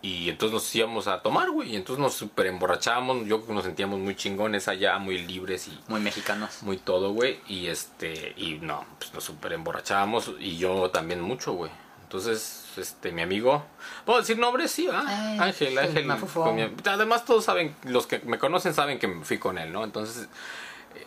Y 0.00 0.28
entonces 0.30 0.54
nos 0.54 0.74
íbamos 0.76 1.08
a 1.08 1.22
tomar, 1.22 1.50
güey. 1.50 1.72
Y 1.72 1.76
entonces 1.76 2.00
nos 2.00 2.14
super 2.14 2.46
emborrachábamos. 2.46 3.26
Yo 3.26 3.38
creo 3.38 3.48
que 3.48 3.52
nos 3.54 3.64
sentíamos 3.64 3.98
muy 3.98 4.14
chingones 4.14 4.68
allá, 4.68 4.96
muy 4.98 5.18
libres 5.18 5.66
y 5.66 5.76
Muy 5.88 6.00
mexicanos. 6.00 6.62
muy 6.62 6.76
todo, 6.76 7.10
güey. 7.12 7.40
Y 7.48 7.66
este, 7.66 8.32
y 8.36 8.58
no, 8.62 8.86
pues 9.00 9.12
nos 9.12 9.24
super 9.24 9.52
emborrachábamos. 9.52 10.30
Y 10.38 10.56
yo 10.56 10.90
también 10.92 11.20
mucho, 11.20 11.52
güey. 11.54 11.72
Entonces, 12.04 12.66
este, 12.78 13.12
mi 13.12 13.22
amigo, 13.22 13.64
¿puedo 14.04 14.20
decir 14.20 14.38
nombres? 14.38 14.70
Sí, 14.70 14.86
¿verdad? 14.86 15.04
Ay, 15.06 15.38
Ángel, 15.40 15.68
el 15.68 15.78
Ángel. 15.78 16.06
mi- 16.54 16.72
Además, 16.86 17.24
todos 17.24 17.44
saben, 17.44 17.74
los 17.84 18.06
que 18.06 18.18
me 18.20 18.38
conocen 18.38 18.74
saben 18.74 18.98
que 18.98 19.06
me 19.08 19.24
fui 19.24 19.38
con 19.38 19.58
él, 19.58 19.72
¿no? 19.72 19.84
Entonces, 19.84 20.28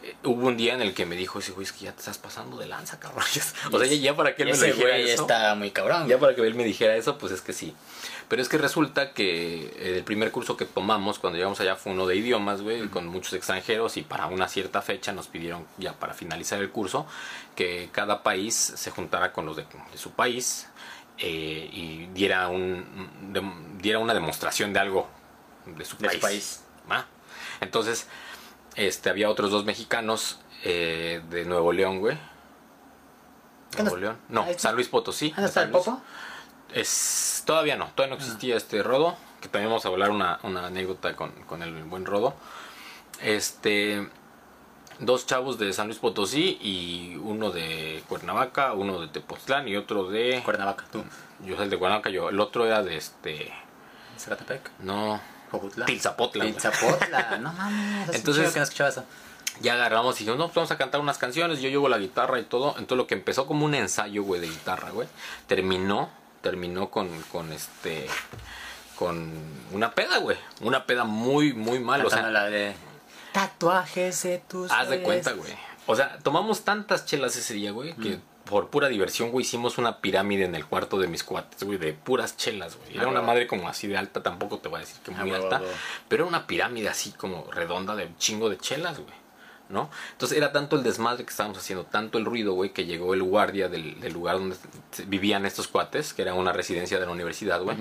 eh, 0.03 0.15
hubo 0.23 0.47
un 0.47 0.57
día 0.57 0.73
en 0.73 0.81
el 0.81 0.93
que 0.93 1.05
me 1.05 1.15
dijo 1.15 1.39
ese 1.39 1.51
güey, 1.51 1.65
es 1.65 1.71
que 1.73 1.85
ya 1.85 1.91
te 1.91 1.99
estás 1.99 2.17
pasando 2.17 2.57
de 2.57 2.67
lanza, 2.67 2.99
cabrón. 2.99 3.23
O 3.71 3.77
sea, 3.79 3.87
ya, 3.87 3.95
ya 3.95 4.15
para 4.15 4.35
que 4.35 4.43
él 4.43 4.49
Y 4.49 4.53
me 4.53 4.57
dijera 4.67 4.89
güey 4.97 5.09
eso. 5.09 5.23
está 5.23 5.55
muy 5.55 5.71
cabrón. 5.71 6.07
Ya 6.07 6.17
para 6.19 6.35
que 6.35 6.41
él 6.45 6.55
me 6.55 6.63
dijera 6.63 6.95
eso, 6.95 7.17
pues 7.17 7.31
es 7.31 7.41
que 7.41 7.53
sí. 7.53 7.75
Pero 8.27 8.41
es 8.41 8.47
que 8.47 8.57
resulta 8.57 9.11
que 9.11 9.65
eh, 9.75 9.97
el 9.97 10.03
primer 10.05 10.31
curso 10.31 10.55
que 10.55 10.63
tomamos 10.63 11.19
cuando 11.19 11.35
llegamos 11.35 11.59
allá 11.59 11.75
fue 11.75 11.91
uno 11.91 12.07
de 12.07 12.15
idiomas, 12.15 12.61
güey, 12.61 12.87
con 12.87 13.05
muchos 13.07 13.33
extranjeros 13.33 13.97
y 13.97 14.03
para 14.03 14.27
una 14.27 14.47
cierta 14.47 14.81
fecha 14.81 15.11
nos 15.11 15.27
pidieron 15.27 15.65
ya 15.77 15.91
para 15.93 16.13
finalizar 16.13 16.59
el 16.61 16.69
curso 16.69 17.05
que 17.57 17.89
cada 17.91 18.23
país 18.23 18.55
se 18.55 18.89
juntara 18.91 19.33
con 19.33 19.45
los 19.45 19.57
de, 19.57 19.63
de 19.63 19.97
su 19.97 20.11
país 20.11 20.67
eh, 21.21 21.69
y 21.71 22.07
diera 22.07 22.47
un 22.49 23.77
diera 23.81 23.99
una 23.99 24.13
demostración 24.13 24.73
de 24.73 24.79
algo 24.79 25.07
de 25.65 25.85
su 25.85 25.95
De 25.97 26.09
su 26.09 26.19
país. 26.19 26.21
país. 26.21 26.63
Entonces, 27.61 28.07
este 28.75 29.09
había 29.09 29.29
otros 29.29 29.51
dos 29.51 29.65
mexicanos 29.65 30.39
eh, 30.63 31.21
de 31.29 31.45
Nuevo 31.45 31.71
León, 31.71 31.99
güey. 31.99 32.17
¿Qué 33.69 33.83
Nuevo 33.83 33.97
León. 33.97 34.17
No, 34.29 34.43
ahí 34.43 34.51
está? 34.51 34.63
San 34.63 34.75
Luis 34.75 34.87
Potosí. 34.87 35.29
¿Dónde 35.29 35.47
está 35.47 35.61
San 35.61 35.69
el 35.69 35.73
popo? 35.73 36.01
Es, 36.73 37.43
todavía 37.45 37.75
no, 37.75 37.87
todavía 37.95 38.15
no 38.15 38.21
existía 38.21 38.55
este 38.57 38.81
Rodo, 38.81 39.15
que 39.41 39.47
también 39.47 39.69
vamos 39.69 39.85
a 39.85 39.89
hablar 39.89 40.09
una, 40.09 40.39
una 40.43 40.67
anécdota 40.67 41.15
con, 41.15 41.31
con 41.43 41.61
el 41.61 41.83
buen 41.83 42.05
Rodo. 42.05 42.33
Este, 43.21 44.09
dos 44.99 45.25
chavos 45.25 45.57
de 45.57 45.73
San 45.73 45.87
Luis 45.87 45.99
Potosí 45.99 46.57
y 46.61 47.15
uno 47.21 47.51
de 47.51 48.03
Cuernavaca, 48.07 48.73
uno 48.73 48.99
de 49.01 49.07
Tepoztlán 49.07 49.67
y 49.67 49.75
otro 49.75 50.05
de... 50.09 50.41
Cuernavaca, 50.43 50.85
tú. 50.91 51.03
Yo 51.43 51.55
soy 51.55 51.65
el 51.65 51.69
de 51.71 51.77
Cuernavaca, 51.77 52.09
yo, 52.09 52.29
el 52.29 52.39
otro 52.39 52.65
era 52.65 52.83
de 52.83 52.97
este... 52.97 53.51
Zacatepec. 54.17 54.71
No, 54.79 55.19
Jojutla. 55.51 55.85
Tilzapotla. 55.85 56.45
No 57.39 57.51
mames. 57.53 58.15
Entonces- 58.15 58.51
que 58.53 58.59
no 58.59 58.63
escuchaba 58.63 58.89
eso. 58.89 59.03
Ya 59.59 59.73
agarramos 59.73 60.15
y 60.15 60.19
dijimos, 60.19 60.39
no, 60.39 60.45
pues 60.45 60.55
vamos 60.55 60.71
a 60.71 60.77
cantar 60.77 61.01
unas 61.01 61.17
canciones. 61.17 61.59
Yo 61.61 61.69
llevo 61.69 61.89
la 61.89 61.97
guitarra 61.97 62.39
y 62.39 62.43
todo. 62.43 62.69
Entonces 62.77 62.97
lo 62.97 63.05
que 63.07 63.15
empezó 63.15 63.45
como 63.47 63.65
un 63.65 63.75
ensayo, 63.75 64.23
güey, 64.23 64.39
de 64.41 64.47
guitarra, 64.47 64.91
güey, 64.91 65.07
terminó, 65.47 66.09
terminó 66.41 66.89
con, 66.89 67.09
con 67.31 67.51
este, 67.51 68.07
con 68.95 69.31
una 69.71 69.91
peda, 69.91 70.17
güey. 70.19 70.37
Una 70.61 70.85
peda 70.85 71.03
muy, 71.03 71.53
muy 71.53 71.79
mal. 71.79 72.03
O 72.05 72.09
sea, 72.09 72.21
Cantando 72.21 72.39
la 72.39 72.45
de 72.49 72.73
tatuajes 73.31 74.23
de 74.23 74.39
tus 74.39 74.71
haz 74.71 74.89
de 74.89 75.01
cuenta, 75.01 75.31
güey. 75.33 75.51
O 75.87 75.95
sea, 75.95 76.17
tomamos 76.19 76.63
tantas 76.63 77.05
chelas 77.05 77.35
ese 77.35 77.53
día, 77.53 77.71
güey, 77.71 77.93
que 77.95 78.19
por 78.45 78.69
pura 78.69 78.87
diversión, 78.89 79.31
güey, 79.31 79.45
hicimos 79.45 79.77
una 79.77 79.99
pirámide 79.99 80.45
en 80.45 80.55
el 80.55 80.65
cuarto 80.65 80.99
de 80.99 81.07
mis 81.07 81.23
cuates, 81.23 81.63
güey, 81.63 81.77
de 81.77 81.93
puras 81.93 82.37
chelas, 82.37 82.75
güey. 82.77 82.95
Era 82.95 83.05
Ah, 83.05 83.07
una 83.07 83.21
madre 83.21 83.47
como 83.47 83.67
así 83.69 83.87
de 83.87 83.97
alta, 83.97 84.21
tampoco 84.21 84.59
te 84.59 84.67
voy 84.69 84.77
a 84.77 84.79
decir 84.81 85.01
que 85.03 85.11
muy 85.11 85.31
Ah, 85.31 85.35
alta, 85.37 85.61
pero 86.07 86.23
era 86.23 86.29
una 86.29 86.47
pirámide 86.47 86.89
así 86.89 87.11
como 87.11 87.49
redonda 87.51 87.95
de 87.95 88.05
un 88.05 88.17
chingo 88.17 88.49
de 88.49 88.57
chelas, 88.57 88.99
güey. 88.99 89.21
¿No? 89.69 89.89
Entonces 90.11 90.37
era 90.37 90.51
tanto 90.51 90.75
el 90.75 90.83
desmadre 90.83 91.23
que 91.23 91.29
estábamos 91.29 91.57
haciendo, 91.57 91.85
tanto 91.85 92.17
el 92.17 92.25
ruido, 92.25 92.51
güey, 92.53 92.71
que 92.73 92.83
llegó 92.85 93.13
el 93.13 93.23
guardia 93.23 93.69
del, 93.69 94.01
del 94.01 94.11
lugar 94.11 94.37
donde 94.37 94.57
vivían 95.07 95.45
estos 95.45 95.69
cuates, 95.69 96.13
que 96.13 96.23
era 96.23 96.33
una 96.33 96.51
residencia 96.51 96.99
de 96.99 97.05
la 97.05 97.11
universidad, 97.13 97.61
güey. 97.61 97.77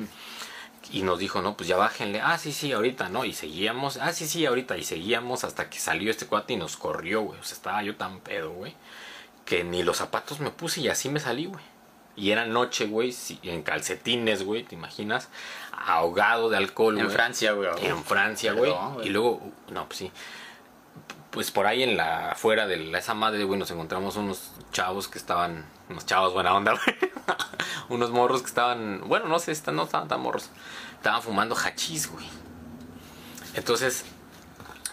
Y 0.92 1.02
nos 1.02 1.18
dijo, 1.18 1.42
no, 1.42 1.56
pues 1.56 1.68
ya 1.68 1.76
bájenle. 1.76 2.20
Ah, 2.20 2.38
sí, 2.38 2.52
sí, 2.52 2.72
ahorita, 2.72 3.08
¿no? 3.08 3.24
Y 3.24 3.32
seguíamos. 3.32 3.98
Ah, 3.98 4.12
sí, 4.12 4.26
sí, 4.26 4.44
ahorita. 4.46 4.76
Y 4.76 4.84
seguíamos 4.84 5.44
hasta 5.44 5.70
que 5.70 5.78
salió 5.78 6.10
este 6.10 6.26
cuate 6.26 6.54
y 6.54 6.56
nos 6.56 6.76
corrió, 6.76 7.22
güey. 7.22 7.38
O 7.38 7.44
sea, 7.44 7.54
estaba 7.54 7.82
yo 7.82 7.96
tan 7.96 8.20
pedo, 8.20 8.50
güey. 8.50 8.74
Que 9.44 9.62
ni 9.62 9.82
los 9.82 9.98
zapatos 9.98 10.40
me 10.40 10.50
puse 10.50 10.80
y 10.80 10.88
así 10.88 11.08
me 11.08 11.20
salí, 11.20 11.46
güey. 11.46 11.62
Y 12.16 12.32
era 12.32 12.44
noche, 12.44 12.86
güey, 12.86 13.14
en 13.44 13.62
calcetines, 13.62 14.42
güey, 14.42 14.64
¿te 14.64 14.74
imaginas? 14.74 15.28
Ahogado 15.72 16.50
de 16.50 16.56
alcohol, 16.56 16.98
En. 16.98 17.10
Francia, 17.10 17.52
güey. 17.52 17.70
En 17.82 18.04
Francia, 18.04 18.52
güey. 18.52 18.74
Y 19.04 19.08
luego, 19.08 19.40
no, 19.70 19.86
pues 19.86 19.98
sí. 19.98 20.12
Pues 21.30 21.50
por 21.52 21.66
ahí 21.66 21.82
en 21.84 21.96
la 21.96 22.32
afuera 22.32 22.66
de 22.66 22.76
la- 22.76 22.98
esa 22.98 23.14
madre, 23.14 23.44
güey, 23.44 23.58
nos 23.58 23.70
encontramos 23.70 24.16
unos 24.16 24.50
chavos 24.72 25.06
que 25.06 25.18
estaban, 25.18 25.64
unos 25.88 26.04
chavos 26.06 26.32
buena 26.32 26.54
onda, 26.54 26.72
güey. 26.84 26.96
unos 27.88 28.10
morros 28.10 28.40
que 28.42 28.48
estaban, 28.48 29.02
bueno, 29.06 29.26
no 29.28 29.38
sé, 29.38 29.52
no 29.72 29.84
estaban 29.84 30.08
tan 30.08 30.20
morros. 30.20 30.50
Estaban 30.96 31.22
fumando 31.22 31.54
hachís, 31.56 32.10
güey. 32.10 32.26
Entonces, 33.54 34.04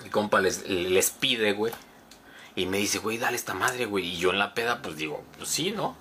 mi 0.04 0.10
compa 0.10 0.40
les, 0.40 0.68
les 0.70 1.10
pide, 1.12 1.54
güey. 1.54 1.74
Y 2.56 2.66
me 2.66 2.78
dice, 2.78 3.00
güey, 3.00 3.18
dale 3.18 3.36
esta 3.36 3.54
madre, 3.54 3.86
güey. 3.86 4.06
Y 4.06 4.18
yo 4.18 4.32
en 4.32 4.40
la 4.40 4.54
peda, 4.54 4.82
pues 4.82 4.96
digo, 4.98 5.24
pues 5.38 5.50
sí, 5.50 5.72
¿no? 5.72 5.96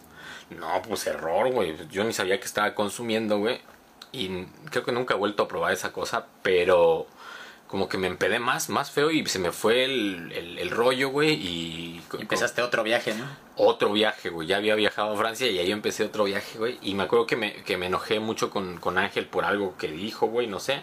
No, 0.50 0.80
pues 0.82 1.06
error, 1.06 1.50
güey. 1.50 1.76
Yo 1.90 2.04
ni 2.04 2.12
sabía 2.12 2.38
que 2.40 2.46
estaba 2.46 2.74
consumiendo, 2.74 3.38
güey. 3.38 3.60
Y 4.12 4.44
creo 4.70 4.84
que 4.84 4.92
nunca 4.92 5.14
he 5.14 5.16
vuelto 5.18 5.42
a 5.42 5.48
probar 5.48 5.72
esa 5.72 5.92
cosa, 5.92 6.26
pero 6.42 7.06
como 7.76 7.90
que 7.90 7.98
me 7.98 8.06
empedé 8.06 8.38
más, 8.38 8.70
más 8.70 8.90
feo 8.90 9.10
y 9.10 9.26
se 9.26 9.38
me 9.38 9.52
fue 9.52 9.84
el, 9.84 10.32
el- 10.32 10.58
el 10.58 10.70
rollo, 10.70 11.10
güey. 11.10 11.34
Y 11.34 12.00
Empezaste 12.18 12.62
otro 12.62 12.82
viaje, 12.82 13.12
¿no? 13.12 13.26
otro 13.56 13.92
viaje, 13.92 14.30
güey. 14.30 14.48
Ya 14.48 14.56
había 14.56 14.74
viajado 14.76 15.12
a 15.12 15.16
Francia 15.18 15.46
y 15.46 15.58
ahí 15.58 15.70
empecé 15.72 16.02
otro 16.04 16.24
viaje, 16.24 16.56
güey. 16.56 16.78
Y 16.80 16.94
me 16.94 17.02
acuerdo 17.02 17.26
que 17.26 17.36
me, 17.36 17.52
que 17.64 17.76
me 17.76 17.88
enojé 17.88 18.18
mucho 18.18 18.48
con, 18.48 18.78
con 18.78 18.96
Ángel 18.96 19.26
por 19.26 19.44
algo 19.44 19.76
que 19.76 19.88
dijo, 19.88 20.26
güey, 20.28 20.46
no 20.46 20.58
sé. 20.58 20.80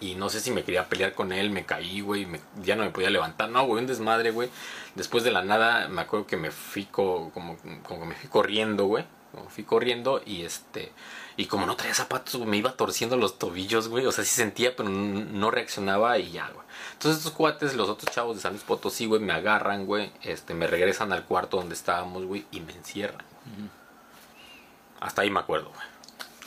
Y 0.00 0.16
no 0.16 0.28
sé 0.28 0.40
si 0.40 0.50
me 0.50 0.64
quería 0.64 0.86
pelear 0.90 1.14
con 1.14 1.32
él, 1.32 1.48
me 1.48 1.64
caí, 1.64 2.02
güey, 2.02 2.26
ya 2.62 2.76
no 2.76 2.82
me 2.84 2.90
podía 2.90 3.08
levantar. 3.08 3.48
No, 3.48 3.64
güey, 3.64 3.80
un 3.80 3.86
desmadre, 3.86 4.32
güey. 4.32 4.50
Después 4.94 5.24
de 5.24 5.30
la 5.30 5.42
nada, 5.42 5.88
me 5.88 6.02
acuerdo 6.02 6.26
que 6.26 6.36
me 6.36 6.50
fui 6.50 6.84
co- 6.84 7.30
como, 7.32 7.56
como 7.84 8.00
que 8.00 8.06
me 8.06 8.14
fui 8.16 8.28
corriendo, 8.28 8.84
güey. 8.84 9.06
Como 9.32 9.48
fui 9.48 9.64
corriendo 9.64 10.20
y 10.26 10.42
este... 10.42 10.92
Y 11.36 11.46
como 11.46 11.66
no 11.66 11.76
traía 11.76 11.94
zapatos, 11.94 12.36
güey, 12.36 12.48
me 12.48 12.56
iba 12.58 12.72
torciendo 12.72 13.16
los 13.16 13.38
tobillos, 13.38 13.88
güey. 13.88 14.06
O 14.06 14.12
sea, 14.12 14.24
sí 14.24 14.30
sentía, 14.30 14.76
pero 14.76 14.88
no 14.88 15.50
reaccionaba 15.50 16.18
y 16.18 16.30
ya, 16.32 16.48
güey. 16.48 16.66
Entonces 16.92 17.18
estos 17.18 17.32
cuates, 17.32 17.74
los 17.74 17.88
otros 17.88 18.14
chavos 18.14 18.36
de 18.36 18.42
San 18.42 18.52
Luis 18.52 18.64
Potosí, 18.64 19.06
güey, 19.06 19.20
me 19.20 19.32
agarran, 19.32 19.86
güey. 19.86 20.12
Este, 20.22 20.54
me 20.54 20.66
regresan 20.66 21.12
al 21.12 21.24
cuarto 21.24 21.56
donde 21.56 21.74
estábamos, 21.74 22.24
güey, 22.24 22.46
y 22.50 22.60
me 22.60 22.72
encierran. 22.72 23.24
Hasta 25.00 25.22
ahí 25.22 25.30
me 25.30 25.40
acuerdo, 25.40 25.70
güey. 25.70 25.86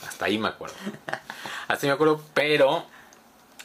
Hasta 0.08 0.26
ahí 0.26 0.38
me 0.38 0.48
acuerdo. 0.48 0.76
Hasta 1.68 1.86
ahí 1.86 1.88
me 1.88 1.94
acuerdo, 1.94 2.22
pero 2.32 2.86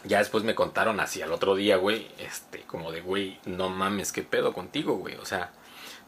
ya 0.03 0.17
después 0.19 0.43
me 0.43 0.55
contaron 0.55 0.99
así 0.99 1.21
al 1.21 1.31
otro 1.31 1.55
día, 1.55 1.77
güey, 1.77 2.09
este, 2.17 2.61
como 2.63 2.91
de, 2.91 3.01
güey, 3.01 3.39
no 3.45 3.69
mames, 3.69 4.11
qué 4.11 4.23
pedo 4.23 4.53
contigo, 4.53 4.95
güey. 4.95 5.15
O 5.15 5.25
sea, 5.25 5.51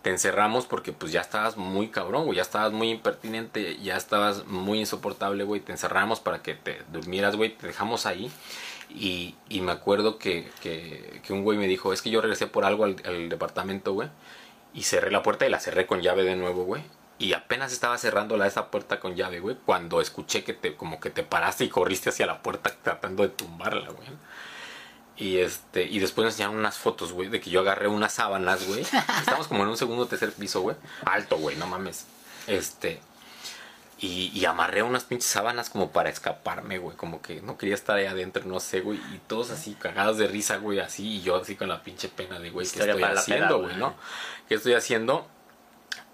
te 0.04 0.10
encerramos 0.10 0.66
porque 0.66 0.92
pues 0.92 1.14
ya 1.14 1.22
estabas 1.22 1.56
muy 1.56 1.88
cabrón, 1.88 2.26
güey, 2.26 2.36
ya 2.36 2.42
estabas 2.42 2.74
muy 2.74 2.90
impertinente, 2.90 3.78
ya 3.82 3.96
estabas 3.96 4.46
muy 4.46 4.80
insoportable, 4.80 5.46
güey. 5.46 5.62
Te 5.62 5.72
encerramos 5.72 6.20
para 6.20 6.44
que 6.44 6.56
te 6.56 6.82
durmieras, 6.92 7.38
güey, 7.38 7.56
te 7.56 7.68
dejamos 7.68 8.06
ahí. 8.06 8.30
Y, 8.90 9.36
y 9.48 9.62
me 9.62 9.72
acuerdo 9.72 10.20
que, 10.20 10.52
que, 10.62 11.22
que 11.26 11.34
un 11.34 11.44
güey 11.44 11.58
me 11.58 11.68
dijo, 11.68 11.94
es 11.94 12.02
que 12.02 12.10
yo 12.10 12.20
regresé 12.20 12.48
por 12.48 12.66
algo 12.66 12.84
al, 12.84 12.98
al 13.06 13.30
departamento, 13.30 13.94
güey. 13.94 14.10
Y 14.74 14.84
cerré 14.84 15.10
la 15.10 15.24
puerta 15.24 15.48
y 15.48 15.50
la 15.50 15.62
cerré 15.62 15.88
con 15.88 16.02
llave 16.02 16.24
de 16.24 16.36
nuevo, 16.36 16.66
güey. 16.66 16.84
Y 17.18 17.32
apenas 17.32 17.72
estaba 17.72 17.98
cerrando 17.98 18.36
la 18.36 18.48
esa 18.48 18.70
puerta 18.72 19.00
con 19.00 19.16
llave, 19.16 19.40
güey, 19.40 19.56
cuando 19.66 20.02
escuché 20.02 20.44
que 20.44 20.54
te, 20.54 20.76
como 20.76 21.00
que 21.00 21.12
te 21.12 21.24
paraste 21.24 21.64
y 21.64 21.70
corriste 21.70 22.10
hacia 22.10 22.26
la 22.26 22.42
puerta 22.42 22.76
tratando 22.84 23.24
de 23.24 23.30
tumbarla, 23.30 23.90
güey. 23.92 24.10
Y 25.24 25.38
este, 25.38 25.84
y 25.86 26.00
después 26.00 26.26
nos 26.26 26.34
enseñaron 26.34 26.58
unas 26.58 26.78
fotos, 26.78 27.14
güey, 27.14 27.30
de 27.30 27.40
que 27.40 27.50
yo 27.50 27.62
agarré 27.62 27.88
unas 27.88 28.12
sábanas, 28.12 28.68
güey. 28.68 28.82
Estamos 29.20 29.48
como 29.48 29.64
en 29.64 29.70
un 29.70 29.78
segundo 29.78 30.04
o 30.04 30.06
tercer 30.06 30.34
piso, 30.34 30.60
güey. 30.60 30.76
Alto, 31.06 31.38
güey, 31.38 31.56
no 31.56 31.66
mames. 31.66 32.08
Este. 32.46 33.00
Y, 34.00 34.38
y 34.38 34.44
amarré 34.44 34.84
unas 34.84 35.06
pinches 35.06 35.30
sábanas 35.30 35.70
como 35.70 35.92
para 35.92 36.10
escaparme, 36.10 36.78
güey. 36.78 36.98
Como 36.98 37.22
que 37.22 37.42
no 37.42 37.58
quería 37.58 37.74
estar 37.74 37.96
ahí 37.96 38.06
adentro, 38.06 38.44
no 38.44 38.60
sé, 38.60 38.82
güey. 38.82 39.00
Y 39.14 39.22
todos 39.26 39.52
así 39.52 39.76
cagados 39.76 40.18
de 40.18 40.28
risa, 40.28 40.58
güey, 40.58 40.82
así. 40.82 41.08
Y 41.08 41.22
yo 41.22 41.38
así 41.38 41.56
con 41.56 41.70
la 41.70 41.84
pinche 41.84 42.10
pena 42.10 42.38
de, 42.40 42.50
güey, 42.50 42.68
¿qué 42.68 42.80
estoy 42.82 43.04
haciendo, 43.04 43.62
güey. 43.62 43.78
no? 43.78 43.96
¿Qué 44.50 44.56
estoy 44.56 44.74
haciendo? 44.74 45.26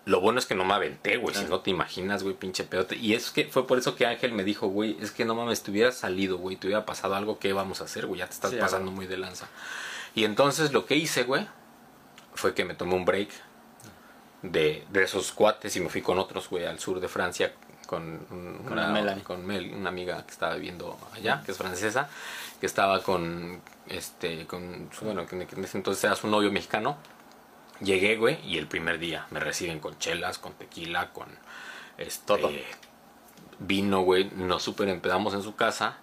Lo 0.05 0.21
bueno 0.21 0.39
es 0.39 0.45
que 0.45 0.55
no 0.55 0.65
me 0.65 0.73
aventé, 0.73 1.17
güey. 1.17 1.35
Si 1.35 1.45
no 1.45 1.59
te 1.59 1.69
imaginas, 1.69 2.23
güey, 2.23 2.33
pinche 2.35 2.63
pedote. 2.63 2.95
Y 2.95 3.13
es 3.13 3.29
que 3.31 3.45
fue 3.45 3.67
por 3.67 3.77
eso 3.77 3.95
que 3.95 4.05
Ángel 4.07 4.31
me 4.31 4.43
dijo, 4.43 4.67
güey, 4.67 4.97
es 5.01 5.11
que 5.11 5.23
no 5.25 5.35
mames, 5.35 5.61
te 5.61 5.69
hubieras 5.71 5.97
salido, 5.97 6.37
güey, 6.37 6.55
te 6.55 6.67
hubiera 6.67 6.85
pasado 6.85 7.15
algo, 7.15 7.37
¿qué 7.37 7.53
vamos 7.53 7.81
a 7.81 7.83
hacer, 7.83 8.07
güey? 8.07 8.19
Ya 8.19 8.25
te 8.27 8.33
estás 8.33 8.51
Sí, 8.51 8.57
pasando 8.57 8.85
güey. 8.87 8.95
muy 8.95 9.07
de 9.07 9.17
lanza. 9.17 9.47
Y 10.15 10.23
entonces 10.23 10.73
lo 10.73 10.85
que 10.85 10.95
hice, 10.95 11.23
güey, 11.23 11.47
fue 12.33 12.53
que 12.55 12.65
me 12.65 12.73
tomé 12.73 12.95
un 12.95 13.05
break 13.05 13.29
de, 14.41 14.85
de 14.89 15.03
esos 15.03 15.31
cuates 15.31 15.75
y 15.75 15.79
me 15.81 15.89
fui 15.89 16.01
con 16.01 16.17
otros, 16.17 16.49
güey, 16.49 16.65
al 16.65 16.79
sur 16.79 16.99
de 16.99 17.07
Francia 17.07 17.53
con, 17.85 18.17
Con 18.27 18.71
una, 18.71 18.87
Melanie. 18.87 19.23
con 19.23 19.45
Mel, 19.45 19.73
una 19.73 19.89
amiga 19.89 20.23
que 20.25 20.31
estaba 20.31 20.55
viviendo 20.55 20.97
allá, 21.13 21.41
que 21.45 21.51
es 21.51 21.57
francesa, 21.57 22.07
que 22.59 22.65
estaba 22.67 23.01
con, 23.03 23.61
este, 23.87 24.45
con, 24.47 24.89
bueno, 25.01 25.25
que 25.25 25.35
en 25.35 25.63
ese 25.63 25.77
entonces 25.77 26.03
era 26.03 26.15
su 26.15 26.27
novio 26.27 26.51
mexicano. 26.51 26.97
Llegué, 27.81 28.17
güey, 28.17 28.39
y 28.45 28.57
el 28.57 28.67
primer 28.67 28.99
día 28.99 29.25
me 29.31 29.39
reciben 29.39 29.79
con 29.79 29.97
chelas, 29.97 30.37
con 30.37 30.53
tequila, 30.53 31.11
con 31.13 31.27
este, 31.97 32.25
Todo. 32.25 32.51
vino, 33.59 34.01
güey. 34.01 34.29
Nos 34.35 34.63
super 34.63 34.89
empedamos 34.89 35.33
en 35.33 35.43
su 35.43 35.55
casa. 35.55 35.97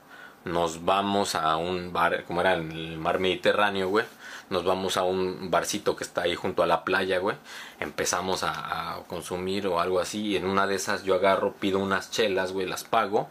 Nos 0.45 0.85
vamos 0.85 1.35
a 1.35 1.57
un 1.57 1.93
bar, 1.93 2.25
como 2.25 2.41
era 2.41 2.55
en 2.55 2.71
el 2.71 2.99
mar 2.99 3.19
Mediterráneo, 3.19 3.89
güey. 3.89 4.07
Nos 4.49 4.65
vamos 4.65 4.97
a 4.97 5.03
un 5.03 5.51
barcito 5.51 5.97
que 5.97 6.05
está 6.05 6.23
ahí 6.23 6.35
junto 6.35 6.63
a 6.63 6.67
la 6.67 6.85
playa, 6.85 7.19
güey. 7.19 7.37
Empezamos 7.81 8.43
a, 8.43 8.95
a 8.95 9.03
consumir 9.05 9.67
o 9.67 9.81
algo 9.81 9.99
así. 9.99 10.23
Y 10.23 10.37
en 10.37 10.47
una 10.47 10.67
de 10.67 10.77
esas 10.77 11.03
yo 11.03 11.15
agarro, 11.17 11.55
pido 11.55 11.79
unas 11.79 12.11
chelas, 12.11 12.53
güey, 12.53 12.67
las 12.67 12.85
pago. 12.85 13.29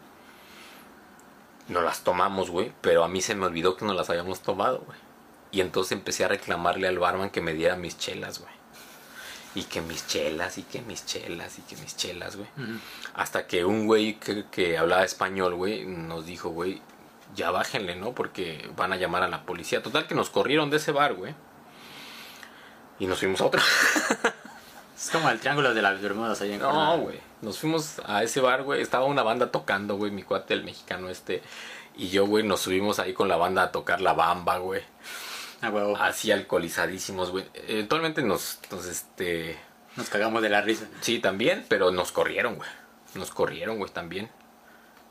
Nos 1.68 1.84
las 1.84 2.04
tomamos, 2.04 2.52
güey. 2.52 2.74
Pero 2.82 3.04
a 3.04 3.08
mí 3.08 3.22
se 3.22 3.34
me 3.34 3.46
olvidó 3.46 3.76
que 3.78 3.86
no 3.86 3.94
las 3.94 4.10
habíamos 4.10 4.42
tomado, 4.42 4.84
güey. 4.86 5.05
Y 5.56 5.62
entonces 5.62 5.94
empecé 5.94 6.26
a 6.26 6.28
reclamarle 6.28 6.86
al 6.86 7.00
barman 7.00 7.30
que 7.30 7.40
me 7.40 7.54
diera 7.54 7.78
mis 7.78 7.98
chelas, 7.98 8.40
güey. 8.40 8.52
Y 9.56 9.64
que 9.64 9.80
mis 9.80 10.06
chelas, 10.06 10.58
y 10.58 10.64
que 10.64 10.82
mis 10.82 11.06
chelas, 11.06 11.58
y 11.58 11.62
que 11.62 11.78
mis 11.78 11.96
chelas, 11.96 12.36
güey. 12.36 12.50
Hasta 13.14 13.48
que 13.48 13.64
un 13.64 13.86
güey 13.86 14.20
que, 14.20 14.44
que 14.52 14.78
hablaba 14.78 15.06
español, 15.06 15.56
güey, 15.56 15.86
nos 15.86 16.26
dijo, 16.26 16.50
güey, 16.50 16.82
ya 17.38 17.52
bájenle, 17.52 17.96
¿no? 17.96 18.12
Porque 18.12 18.70
van 18.76 18.92
a 18.92 18.98
llamar 18.98 19.24
a 19.24 19.30
la 19.30 19.46
policía. 19.46 19.82
Total 19.82 20.08
que 20.08 20.14
nos 20.14 20.30
corrieron 20.30 20.70
de 20.70 20.76
ese 20.76 20.92
bar, 20.92 21.14
güey. 21.14 21.34
Y 23.00 23.08
nos 23.08 23.20
fuimos 23.20 23.40
a 23.40 23.46
otro. 23.46 23.62
Es 24.98 25.10
como 25.10 25.30
el 25.30 25.40
triángulo 25.40 25.74
de 25.74 25.82
las 25.82 26.02
Bermudas 26.02 26.40
ahí 26.42 26.54
en 26.54 26.60
No, 26.60 26.98
güey. 26.98 27.20
Nos 27.42 27.60
fuimos 27.60 28.02
a 28.06 28.24
ese 28.24 28.42
bar, 28.42 28.64
güey. 28.64 28.82
Estaba 28.82 29.06
una 29.06 29.24
banda 29.24 29.52
tocando, 29.52 29.96
güey. 29.96 30.12
Mi 30.12 30.24
cuate, 30.24 30.54
el 30.54 30.64
mexicano 30.64 31.10
este. 31.10 31.42
Y 31.96 32.10
yo, 32.10 32.26
güey, 32.26 32.46
nos 32.46 32.62
subimos 32.62 33.00
ahí 33.00 33.14
con 33.14 33.28
la 33.28 33.38
banda 33.38 33.64
a 33.64 33.72
tocar 33.72 34.02
la 34.02 34.14
bamba, 34.14 34.58
güey. 34.58 34.84
Huevo. 35.62 35.98
Así 35.98 36.32
alcoholizadísimos, 36.32 37.32
güey. 37.32 37.46
Eventualmente 37.54 38.22
nos, 38.22 38.60
nos, 38.72 38.86
este... 38.86 39.58
Nos 39.96 40.10
cagamos 40.10 40.42
de 40.42 40.50
la 40.50 40.62
risa. 40.62 40.86
Sí, 41.02 41.20
también, 41.20 41.66
pero 41.70 41.92
nos 41.92 42.12
corrieron, 42.12 42.56
güey. 42.56 42.70
Nos 43.16 43.32
corrieron, 43.32 43.78
güey, 43.78 43.92
también. 43.92 44.30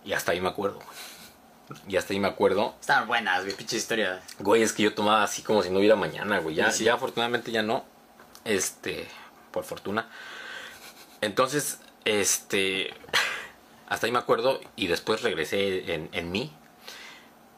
Y 0.04 0.12
hasta 0.12 0.32
ahí 0.32 0.40
me 0.40 0.48
acuerdo, 0.48 0.76
güey. 0.76 1.80
Y 1.88 1.96
hasta 1.96 2.12
ahí 2.12 2.20
me 2.20 2.28
acuerdo. 2.28 2.74
Estaban 2.78 3.08
buenas, 3.08 3.42
güey, 3.42 3.56
pinches 3.56 3.78
historias. 3.80 4.22
Güey, 4.38 4.62
es 4.62 4.72
que 4.74 4.82
yo 4.82 4.94
tomaba 4.94 5.22
así 5.22 5.40
como 5.42 5.62
si 5.62 5.70
no 5.70 5.78
hubiera 5.78 5.96
mañana, 5.96 6.38
güey. 6.38 6.54
Ya, 6.54 6.70
Sí, 6.70 6.78
sí. 6.78 6.84
ya 6.84 6.94
afortunadamente 6.94 7.50
ya 7.50 7.62
no. 7.62 7.84
Este, 8.44 9.08
por 9.50 9.64
fortuna. 9.64 10.10
Entonces, 11.22 11.80
este, 12.04 12.92
hasta 13.88 14.06
ahí 14.06 14.12
me 14.12 14.18
acuerdo 14.18 14.60
y 14.76 14.88
después 14.88 15.22
regresé 15.22 15.94
en, 15.94 16.10
en 16.12 16.30
mí. 16.30 16.52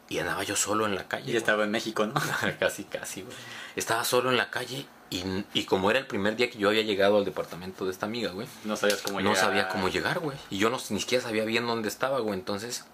Y 0.08 0.18
andaba 0.18 0.42
yo 0.44 0.56
solo 0.56 0.86
en 0.86 0.94
la 0.94 1.08
calle. 1.08 1.32
Y 1.32 1.36
estaba 1.36 1.64
en 1.64 1.70
México, 1.70 2.06
¿no? 2.06 2.14
casi, 2.60 2.84
casi, 2.84 3.22
güey. 3.22 3.36
Estaba 3.74 4.04
solo 4.04 4.30
en 4.30 4.36
la 4.36 4.50
calle 4.50 4.86
y, 5.10 5.24
y 5.54 5.64
como 5.64 5.90
era 5.90 5.98
el 5.98 6.06
primer 6.06 6.36
día 6.36 6.48
que 6.50 6.58
yo 6.58 6.68
había 6.68 6.82
llegado 6.82 7.18
al 7.18 7.24
departamento 7.24 7.84
de 7.84 7.90
esta 7.92 8.06
amiga, 8.06 8.30
güey, 8.30 8.46
No 8.64 8.76
sabías 8.76 9.02
cómo 9.02 9.20
no 9.20 9.30
llegar. 9.30 9.44
sabía 9.44 9.68
cómo 9.68 9.88
llegar, 9.88 10.20
güey. 10.20 10.36
Y 10.50 10.58
yo 10.58 10.70
no, 10.70 10.78
ni 10.90 11.00
siquiera 11.00 11.24
sabía 11.24 11.44
bien 11.44 11.66
dónde 11.66 11.88
estaba, 11.88 12.20
güey. 12.20 12.34
Entonces, 12.34 12.84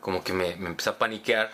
como 0.00 0.24
que 0.24 0.32
me, 0.32 0.56
me 0.56 0.68
empecé 0.68 0.90
a 0.90 0.98
paniquear. 0.98 1.50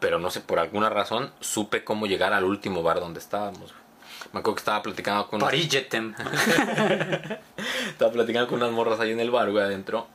Pero 0.00 0.18
no 0.18 0.30
sé, 0.30 0.40
por 0.40 0.58
alguna 0.58 0.90
razón, 0.90 1.32
supe 1.40 1.84
cómo 1.84 2.06
llegar 2.06 2.32
al 2.34 2.44
último 2.44 2.82
bar 2.82 3.00
donde 3.00 3.20
estábamos, 3.20 3.72
güey. 3.72 3.84
Me 4.32 4.40
acuerdo 4.40 4.56
que 4.56 4.60
estaba 4.60 4.82
platicando 4.82 5.28
con 5.28 5.42
unas, 5.42 5.54
estaba 7.88 8.12
platicando 8.12 8.48
con 8.48 8.62
unas 8.62 8.72
morras 8.72 9.00
ahí 9.00 9.12
en 9.12 9.20
el 9.20 9.30
bar, 9.30 9.50
güey, 9.50 9.64
adentro. 9.64 10.06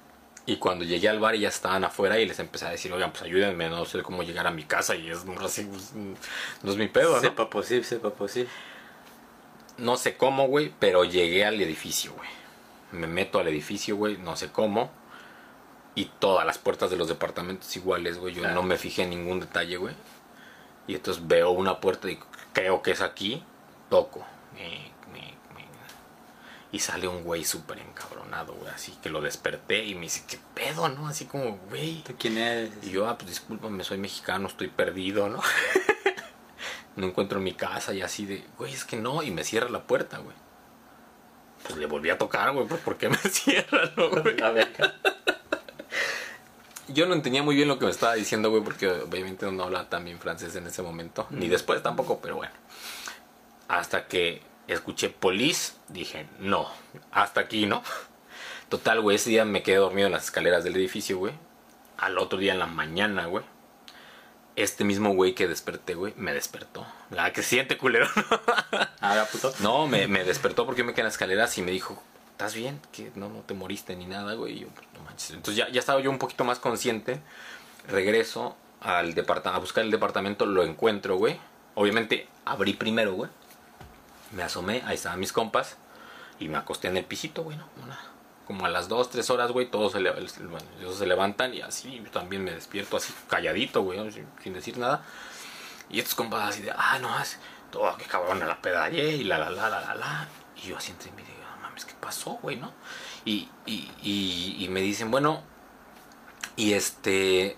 Y 0.50 0.58
cuando 0.58 0.84
llegué 0.84 1.08
al 1.10 1.20
bar 1.20 1.36
y 1.36 1.42
ya 1.42 1.50
estaban 1.50 1.84
afuera 1.84 2.18
y 2.20 2.26
les 2.26 2.40
empecé 2.40 2.66
a 2.66 2.72
decir, 2.72 2.92
oigan, 2.92 3.12
pues 3.12 3.22
ayúdenme, 3.22 3.70
no 3.70 3.86
sé 3.86 4.02
cómo 4.02 4.24
llegar 4.24 4.48
a 4.48 4.52
mi 4.52 4.64
casa. 4.64 4.96
Y 4.96 5.10
es 5.10 5.20
así, 5.44 5.64
pues, 5.66 5.94
no 5.94 6.72
es 6.72 6.76
mi 6.78 6.88
pedo, 6.88 7.14
¿no? 7.16 7.22
Sepa 7.22 7.50
posible, 7.52 7.84
sepa 7.84 8.10
posible. 8.10 8.50
No 9.78 9.96
sé 9.96 10.18
cómo, 10.18 10.48
güey, 10.48 10.74
pero 10.80 11.04
llegué 11.06 11.46
al 11.46 11.62
edificio, 11.62 12.14
güey. 12.14 12.30
Me 12.92 13.06
meto 13.06 13.40
al 13.40 13.48
edificio, 13.48 13.96
güey, 13.96 14.18
no 14.18 14.36
sé 14.36 14.52
cómo. 14.52 14.90
Y 15.94 16.06
todas 16.18 16.46
las 16.48 16.58
puertas 16.58 16.90
de 16.90 16.98
los 16.98 17.08
departamentos 17.08 17.76
iguales, 17.76 18.18
güey. 18.18 18.34
Yo 18.34 18.42
Claro. 18.42 18.56
no 18.56 18.64
me 18.64 18.78
fijé 18.78 19.04
en 19.04 19.12
ningún 19.12 19.40
detalle, 19.40 19.78
güey. 19.78 19.94
Y 20.88 20.96
entonces 20.96 21.28
veo 21.28 21.52
una 21.52 21.80
puerta 21.80 22.10
y 22.10 22.18
creo 22.54 22.82
que 22.82 22.90
es 22.92 23.02
aquí. 23.02 23.44
Toco. 23.90 24.26
Me- 24.56 24.62
me- 24.62 24.89
Y 26.72 26.80
sale 26.80 27.08
un 27.08 27.24
güey 27.24 27.44
súper 27.44 27.80
encabronado, 27.80 28.54
güey. 28.54 28.72
Así 28.72 28.92
que 29.02 29.10
lo 29.10 29.22
desperté 29.22 29.86
y 29.86 29.96
me 29.96 30.02
dice, 30.02 30.24
¿qué 30.28 30.38
pedo, 30.54 30.88
no? 30.90 31.08
Así 31.08 31.26
como, 31.26 31.58
güey. 31.70 32.04
¿Tú 32.04 32.14
quién 32.18 32.38
eres? 32.38 32.72
Y 32.84 32.92
yo, 32.92 33.08
ah, 33.08 33.18
pues 33.18 33.30
discúlpame, 33.30 33.84
soy 33.84 33.98
mexicano, 33.98 34.48
estoy 34.48 34.68
perdido, 34.68 35.30
¿no? 35.30 35.42
no 36.96 37.08
encuentro 37.08 37.40
mi 37.40 37.54
casa 37.54 37.94
y 37.94 38.02
así 38.02 38.26
de, 38.26 38.44
güey, 38.58 38.74
es 38.74 38.86
que 38.86 38.98
no, 38.98 39.24
y 39.24 39.32
me 39.32 39.44
cierra 39.44 39.70
la 39.70 39.84
puerta, 39.84 40.20
güey. 40.20 40.36
Pues 41.64 41.78
le 41.78 41.88
volví 41.88 42.10
a 42.10 42.18
tocar, 42.18 42.52
güey, 42.54 42.68
pues 42.68 42.82
¿por 42.82 42.98
qué 42.98 43.10
me 43.10 43.18
cierra, 43.18 43.92
no, 43.96 44.10
güey? 44.10 44.36
Yo 46.88 47.06
no 47.06 47.14
entendía 47.14 47.44
muy 47.44 47.56
bien 47.56 47.68
lo 47.68 47.78
que 47.78 47.86
me 47.86 47.92
estaba 47.92 48.16
diciendo, 48.16 48.50
güey, 48.50 48.64
porque 48.64 48.90
obviamente 48.90 49.52
no 49.52 49.64
hablaba 49.64 49.90
tan 49.90 50.06
bien 50.06 50.20
francés 50.20 50.56
en 50.56 50.66
ese 50.68 50.82
momento, 50.82 51.28
ni 51.30 51.48
después 51.48 51.84
tampoco, 51.84 52.20
pero 52.20 52.38
bueno. 52.38 52.54
Hasta 53.68 54.08
que 54.08 54.42
escuché 54.74 55.10
police, 55.10 55.74
dije, 55.88 56.28
no, 56.40 56.68
hasta 57.12 57.42
aquí, 57.42 57.66
¿no? 57.66 57.84
Total, 58.70 59.02
güey, 59.02 59.16
ese 59.16 59.32
día 59.32 59.46
me 59.46 59.64
quedé 59.64 59.78
dormido 59.78 60.08
en 60.08 60.14
las 60.14 60.26
escaleras 60.26 60.64
del 60.64 60.76
edificio, 60.76 61.18
güey. 61.18 61.34
Al 61.98 62.18
otro 62.18 62.38
día 62.38 62.54
en 62.54 62.60
la 62.60 62.68
mañana, 62.68 63.26
güey. 63.26 63.44
Este 64.56 64.84
mismo 64.84 65.14
güey 65.14 65.34
que 65.34 65.48
desperté, 65.48 65.96
güey, 65.96 66.14
me 66.18 66.34
despertó. 66.34 66.86
La 67.10 67.34
que 67.34 67.42
siente 67.42 67.78
culero. 67.78 68.08
Ahora, 69.02 69.26
puto. 69.26 69.54
No, 69.60 69.88
me, 69.88 70.08
me 70.08 70.24
despertó 70.24 70.66
porque 70.66 70.82
yo 70.82 70.86
me 70.86 70.94
quedé 70.94 71.02
en 71.02 71.06
las 71.06 71.16
escaleras 71.16 71.58
y 71.58 71.62
me 71.62 71.72
dijo, 71.72 72.02
¿estás 72.32 72.54
bien? 72.54 72.80
Que 72.92 73.12
no, 73.16 73.30
no 73.30 73.40
te 73.40 73.54
moriste 73.54 73.96
ni 73.96 74.06
nada, 74.06 74.34
güey. 74.34 74.58
Y 74.58 74.60
yo, 74.62 74.68
no 74.94 75.02
manches. 75.02 75.32
Entonces 75.32 75.56
ya, 75.56 75.70
ya 75.70 75.80
estaba 75.80 76.00
yo 76.02 76.12
un 76.12 76.20
poquito 76.20 76.44
más 76.44 76.60
consciente. 76.60 77.20
Regreso 77.88 78.56
al 78.82 79.14
departamento, 79.14 79.58
a 79.58 79.62
buscar 79.62 79.84
el 79.84 79.92
departamento, 79.92 80.46
lo 80.46 80.64
encuentro, 80.64 81.18
güey. 81.18 81.40
Obviamente 81.76 82.28
abrí 82.46 82.74
primero, 82.74 83.14
güey. 83.14 83.32
Me 84.32 84.44
asomé, 84.44 84.84
ahí 84.86 84.96
estaban 84.96 85.20
mis 85.20 85.34
compas. 85.34 85.78
Y 86.40 86.48
me 86.48 86.58
acosté 86.58 86.88
en 86.88 86.98
el 86.98 87.06
pisito, 87.06 87.44
güey. 87.44 87.58
Una- 87.84 88.00
como 88.46 88.66
a 88.66 88.70
las 88.70 88.88
2, 88.88 89.12
3 89.12 89.30
horas, 89.30 89.52
güey, 89.52 89.70
todos 89.70 89.92
se, 89.92 90.00
le- 90.00 90.10
bueno, 90.12 90.66
ellos 90.80 90.98
se 90.98 91.06
levantan 91.06 91.54
y 91.54 91.62
así 91.62 92.02
yo 92.04 92.10
también 92.10 92.44
me 92.44 92.50
despierto 92.52 92.98
así 92.98 93.14
calladito, 93.28 93.84
güey, 93.84 94.00
sin, 94.12 94.54
decir 94.54 94.78
nada. 94.80 95.04
Y 95.88 96.00
estos 96.00 96.16
compas 96.16 96.50
así 96.50 96.64
de, 96.64 96.72
ah, 96.76 96.98
no, 97.00 97.20
es 97.22 97.38
todo, 97.72 97.96
qué 97.98 98.06
cabrón, 98.06 98.40
la 98.40 98.60
peda 98.60 98.86
ayer 98.86 99.14
y 99.14 99.24
la, 99.24 99.38
la, 99.38 99.52
la, 99.52 99.70
la, 99.70 99.82
la, 99.82 99.94
la. 99.96 100.28
Y 100.56 100.62
yo 100.70 100.78
así 100.78 100.90
entre 100.92 101.12
mí 101.12 101.22
digo, 101.22 101.38
no 101.56 101.62
mames, 101.62 101.86
¿qué 101.86 101.94
pasó, 102.00 102.40
güey, 102.42 102.56
no? 102.56 102.74
Y, 103.24 103.50
y, 103.68 103.92
y, 104.02 104.56
y 104.64 104.68
me 104.70 104.82
dicen, 104.82 105.12
bueno, 105.12 105.44
y 106.56 106.74
este, 106.74 107.56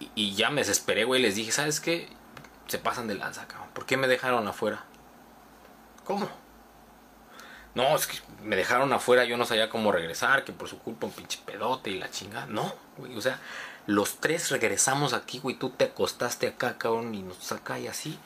y, 0.00 0.10
y 0.14 0.34
ya 0.34 0.50
me 0.50 0.60
desesperé, 0.60 1.04
güey, 1.04 1.22
les 1.22 1.34
dije, 1.34 1.50
¿sabes 1.50 1.80
qué? 1.80 2.10
Se 2.66 2.78
pasan 2.78 3.06
de 3.08 3.14
lanza, 3.14 3.48
cabrón. 3.48 3.70
¿Por 3.72 3.86
qué 3.86 3.96
me 3.96 4.06
dejaron 4.06 4.46
afuera? 4.46 4.84
¿Cómo? 6.08 6.26
No, 7.74 7.94
es 7.94 8.06
que 8.06 8.16
me 8.42 8.56
dejaron 8.56 8.90
afuera, 8.94 9.26
yo 9.26 9.36
no 9.36 9.44
sabía 9.44 9.68
cómo 9.68 9.92
regresar, 9.92 10.42
que 10.42 10.54
por 10.54 10.66
su 10.66 10.78
culpa 10.78 11.06
un 11.06 11.12
pinche 11.12 11.38
pedote 11.44 11.90
y 11.90 11.98
la 11.98 12.10
chingada. 12.10 12.46
No, 12.46 12.74
güey, 12.96 13.14
o 13.14 13.20
sea, 13.20 13.38
los 13.86 14.16
tres 14.16 14.50
regresamos 14.50 15.12
aquí, 15.12 15.38
güey, 15.38 15.56
tú 15.56 15.68
te 15.68 15.84
acostaste 15.84 16.48
acá, 16.48 16.78
cabrón, 16.78 17.14
y 17.14 17.20
nos 17.20 17.52
acá 17.52 17.78
y 17.78 17.88
así. 17.88 18.18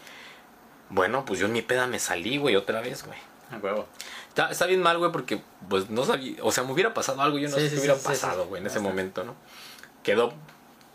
Bueno, 0.91 1.25
pues 1.25 1.41
yo 1.41 1.47
en 1.47 1.53
mi 1.53 1.63
peda 1.63 1.89
me 1.89 1.99
salí, 1.99 2.39
güey, 2.39 2.55
otra 2.55 2.81
vez, 2.81 3.05
güey. 3.05 3.19
A 3.51 3.57
huevo. 3.57 3.89
Está, 4.29 4.53
está 4.53 4.67
bien 4.67 4.81
mal, 4.81 4.99
güey, 4.99 5.11
porque 5.11 5.43
pues 5.69 5.91
no 5.91 6.05
sabía, 6.05 6.37
o 6.41 6.53
sea, 6.53 6.63
me 6.63 6.71
hubiera 6.73 6.95
pasado 6.95 7.21
algo, 7.21 7.37
yo 7.37 7.49
no 7.49 7.57
Sí, 7.57 7.63
sé 7.63 7.69
sí, 7.71 7.75
qué 7.75 7.81
hubiera 7.81 7.97
sí, 7.97 8.05
pasado, 8.05 8.47
güey, 8.47 8.61
en 8.61 8.69
ese 8.69 8.79
momento, 8.79 9.25
¿no? 9.25 9.35
Quedó 10.05 10.35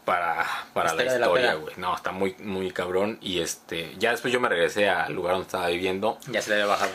para, 0.08 0.46
para 0.74 0.93
la 0.93 1.04
Historia 1.04 1.56
güey. 1.56 1.74
No, 1.76 1.93
está 1.93 2.13
muy, 2.13 2.34
muy 2.39 2.72
cabrón. 2.72 3.17
Y 3.22 3.41
este, 3.41 3.93
ya 4.00 4.12
después 4.12 4.32
yo 4.32 4.39
me 4.39 4.48
regresé 4.48 4.89
al 4.89 5.12
lugar 5.12 5.34
donde 5.34 5.48
estaba 5.48 5.67
viviendo. 5.67 6.17
Ya 6.32 6.41
se 6.41 6.52
le 6.52 6.56
había 6.56 6.67
bajado. 6.67 6.91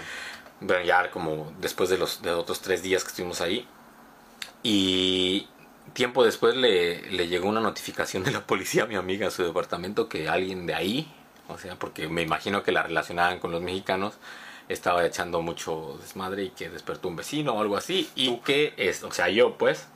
Bueno, 0.63 0.83
ya 0.83 1.11
como 1.11 1.53
después 1.61 1.91
de 1.91 1.99
los 1.99 2.23
de 2.23 2.31
otros 2.31 2.63
tres 2.63 2.83
días 2.83 3.05
que 3.05 3.11
estuvimos 3.11 3.43
ahí. 3.43 3.69
Y 4.63 5.47
tiempo 5.93 6.25
después 6.25 6.57
le, 6.57 7.03
le 7.11 7.29
llegó 7.29 7.51
una 7.51 7.61
notificación 7.61 8.25
de 8.25 8.31
la 8.31 8.47
policía 8.47 8.85
a 8.85 8.87
mi 8.87 8.95
amiga 8.95 9.29
a 9.29 9.31
su 9.31 9.45
departamento 9.45 10.09
que 10.09 10.31
alguien 10.31 10.65
de 10.65 10.75
ahí, 10.75 11.13
o 11.49 11.59
sea, 11.59 11.79
porque 11.79 12.09
me 12.09 12.23
imagino 12.23 12.63
que 12.63 12.73
la 12.73 12.83
relacionaban 12.83 13.41
con 13.41 13.53
los 13.53 13.61
mexicanos, 13.61 14.15
estaba 14.71 15.05
echando 15.05 15.43
mucho 15.43 15.99
desmadre 16.01 16.45
y 16.45 16.51
que 16.51 16.71
despertó 16.71 17.09
un 17.09 17.17
vecino 17.17 17.53
o 17.53 17.61
algo 17.61 17.77
así. 17.77 18.09
Y 18.15 18.39
que, 18.39 18.73
es, 18.79 19.03
o 19.03 19.13
sea, 19.13 19.29
yo 19.29 19.59
pues, 19.59 19.87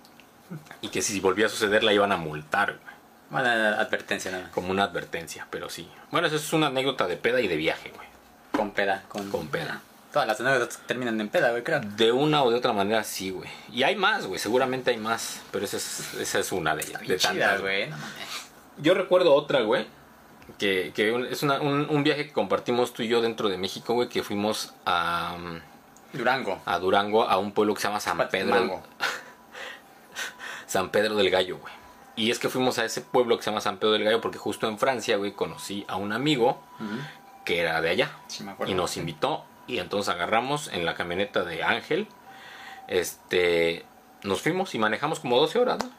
y 0.83 0.89
que 0.89 1.01
si 1.01 1.19
volvía 1.19 1.47
a 1.47 1.49
suceder 1.49 1.83
la 1.83 1.95
iban 1.95 2.13
a 2.13 2.19
multar, 2.19 2.79
güey, 2.83 2.96
Bueno, 3.31 3.49
advertencia 3.49 4.31
nada. 4.31 4.51
como 4.53 4.71
una 4.71 4.85
advertencia, 4.85 5.47
pero 5.51 5.69
sí. 5.69 5.89
Bueno, 6.11 6.27
eso 6.29 6.37
es 6.37 6.53
una 6.53 6.69
anécdota 6.69 7.07
de 7.09 7.17
peda 7.17 7.41
y 7.41 7.49
de 7.49 7.57
viaje, 7.57 7.91
güey. 7.95 8.07
Con 8.53 8.71
peda. 8.71 9.03
Con, 9.09 9.31
Con 9.31 9.49
peda. 9.49 9.81
Todas 10.13 10.29
las 10.29 10.41
anécdotas 10.41 10.79
terminan 10.87 11.21
en 11.21 11.29
peda, 11.29 11.51
güey, 11.51 11.63
creo. 11.63 11.81
De 11.81 12.11
una 12.13 12.43
o 12.43 12.51
de 12.51 12.57
otra 12.57 12.73
manera, 12.73 13.05
sí, 13.05 13.31
güey. 13.31 13.51
Y 13.71 13.83
hay 13.83 13.97
más, 13.97 14.27
güey. 14.27 14.39
Seguramente 14.39 14.91
hay 14.93 14.97
más. 14.97 15.41
Pero 15.51 15.65
esa 15.65 15.77
es, 15.77 16.15
esa 16.15 16.39
es 16.39 16.53
una 16.53 16.75
de 16.75 16.85
ellas. 16.85 17.01
De 17.03 17.19
tantas, 17.19 17.61
güey. 17.61 17.81
güey. 17.81 17.91
No 17.91 17.97
mames. 17.99 18.51
Yo 18.79 18.95
recuerdo 18.95 19.35
otra, 19.35 19.61
güey. 19.63 19.87
Que, 20.59 20.93
que 20.95 21.13
un- 21.13 21.27
es 21.27 21.43
una- 21.43 21.61
un, 21.61 21.87
un 21.91 22.03
viaje 22.05 22.27
que 22.29 22.33
compartimos 22.33 22.95
tú 22.95 23.03
y 23.03 23.09
yo 23.09 23.21
dentro 23.21 23.49
de 23.51 23.59
México, 23.59 23.93
güey. 23.93 24.09
Que 24.09 24.23
fuimos 24.23 24.73
a, 24.87 25.37
Durango. 26.15 26.63
a 26.65 26.79
Durango, 26.79 27.29
a 27.29 27.37
un 27.37 27.53
pueblo 27.53 27.75
que 27.75 27.81
se 27.83 27.89
llama 27.89 28.01
San 28.01 28.17
Pedro. 28.31 28.83
San 30.67 30.91
Pedro 30.91 31.15
del 31.17 31.31
Gallo, 31.31 31.59
güey. 31.59 31.75
Y 32.17 32.31
es 32.31 32.39
que 32.39 32.49
fuimos 32.49 32.79
a 32.79 32.85
ese 32.85 33.03
pueblo 33.03 33.37
que 33.37 33.45
se 33.45 33.51
llama 33.51 33.61
San 33.61 33.77
Pedro 33.77 33.93
del 33.93 34.05
Gallo 34.05 34.21
porque 34.21 34.39
justo 34.39 34.67
en 34.69 34.79
Francia, 34.79 35.17
güey, 35.19 35.33
conocí 35.33 35.85
a 35.87 35.97
un 35.97 36.13
amigo 36.13 36.59
que 37.45 37.61
era 37.61 37.81
de 37.81 37.91
allá. 37.91 38.11
Sí, 38.27 38.43
me 38.43 38.53
acuerdo. 38.53 38.73
y 38.73 38.75
nos 38.75 38.97
invitó 38.97 39.45
y 39.67 39.79
entonces 39.79 40.15
agarramos 40.15 40.69
en 40.73 40.85
la 40.87 40.95
camioneta 40.95 41.45
de 41.45 41.63
Ángel 41.63 42.09
este 42.89 43.85
nos 44.23 44.41
fuimos 44.41 44.75
y 44.75 44.79
manejamos 44.79 45.21
como 45.21 45.39
12 45.39 45.59
horas 45.59 45.79
¿no? 45.83 45.91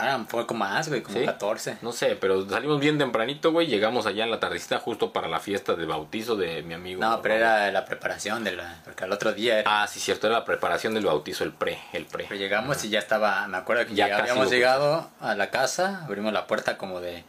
Claro, 0.00 0.16
un 0.18 0.26
poco 0.26 0.54
más, 0.54 0.88
güey, 0.88 1.02
como 1.02 1.18
Sí. 1.18 1.24
14. 1.24 1.78
no 1.82 1.92
sé 1.92 2.16
pero 2.16 2.48
salimos 2.48 2.80
bien 2.80 2.98
tempranito 2.98 3.52
güey 3.52 3.66
llegamos 3.66 4.06
allá 4.06 4.24
en 4.24 4.30
la 4.30 4.40
tardecita 4.40 4.78
justo 4.78 5.12
para 5.12 5.28
la 5.28 5.40
fiesta 5.40 5.74
de 5.74 5.84
bautizo 5.86 6.36
de 6.36 6.62
mi 6.62 6.74
amigo 6.74 7.00
No, 7.00 7.20
pero 7.22 7.34
era 7.34 7.70
la 7.70 7.84
preparación 7.84 8.44
de 8.44 8.52
la... 8.52 8.80
Porque 8.84 9.04
al 9.04 9.12
otro 9.12 9.32
día 9.32 9.60
era... 9.60 9.82
ah 9.82 9.86
sí 9.86 10.00
cierto 10.00 10.26
era 10.26 10.38
la 10.40 10.44
preparación 10.44 10.94
del 10.94 11.04
bautizo 11.06 11.44
el 11.44 11.52
pre 11.52 11.78
el 11.92 12.06
pre 12.06 12.24
Pero 12.28 12.40
llegamos 12.40 12.84
y 12.84 12.88
ya 12.90 12.98
estaba... 12.98 13.46
Me 13.48 13.56
acuerdo 13.58 13.86
que 13.86 13.94
Ya 13.94 14.16
habíamos 14.16 14.50
llegado 14.50 15.08
a 15.20 15.34
la 15.34 15.50
casa, 15.50 16.04
abrimos 16.04 16.32
la 16.32 16.46
puerta 16.46 16.76
como 16.78 17.00
de... 17.00 17.24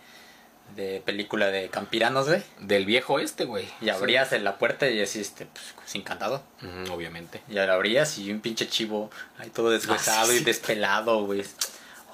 De 0.75 1.01
película 1.05 1.47
de 1.47 1.67
campiranos, 1.67 2.29
güey. 2.29 2.41
del 2.61 2.85
viejo 2.85 3.19
este 3.19 3.43
güey 3.43 3.67
Y 3.81 3.89
abrías 3.89 4.31
la 4.31 4.57
puerta 4.57 4.89
y 4.89 5.01
así, 5.01 5.19
este, 5.19 5.45
pues, 5.45 5.65
sin 5.85 6.01
candado. 6.01 6.41
Sí. 6.61 6.65
Ujú, 6.67 6.93
obviamente 6.93 7.41
Y 7.49 7.55
la 7.55 7.73
abrías 7.73 8.17
y 8.17 8.31
un 8.31 8.39
pinche 8.39 8.69
chivo 8.69 9.09
ahí 9.37 9.49
todo 9.49 9.69
deshuesado 9.69 10.21
Ah, 10.21 10.25
sí, 10.27 10.35
y 10.35 10.37
sí. 10.39 10.43
despelado, 10.45 11.25
güey. 11.25 11.43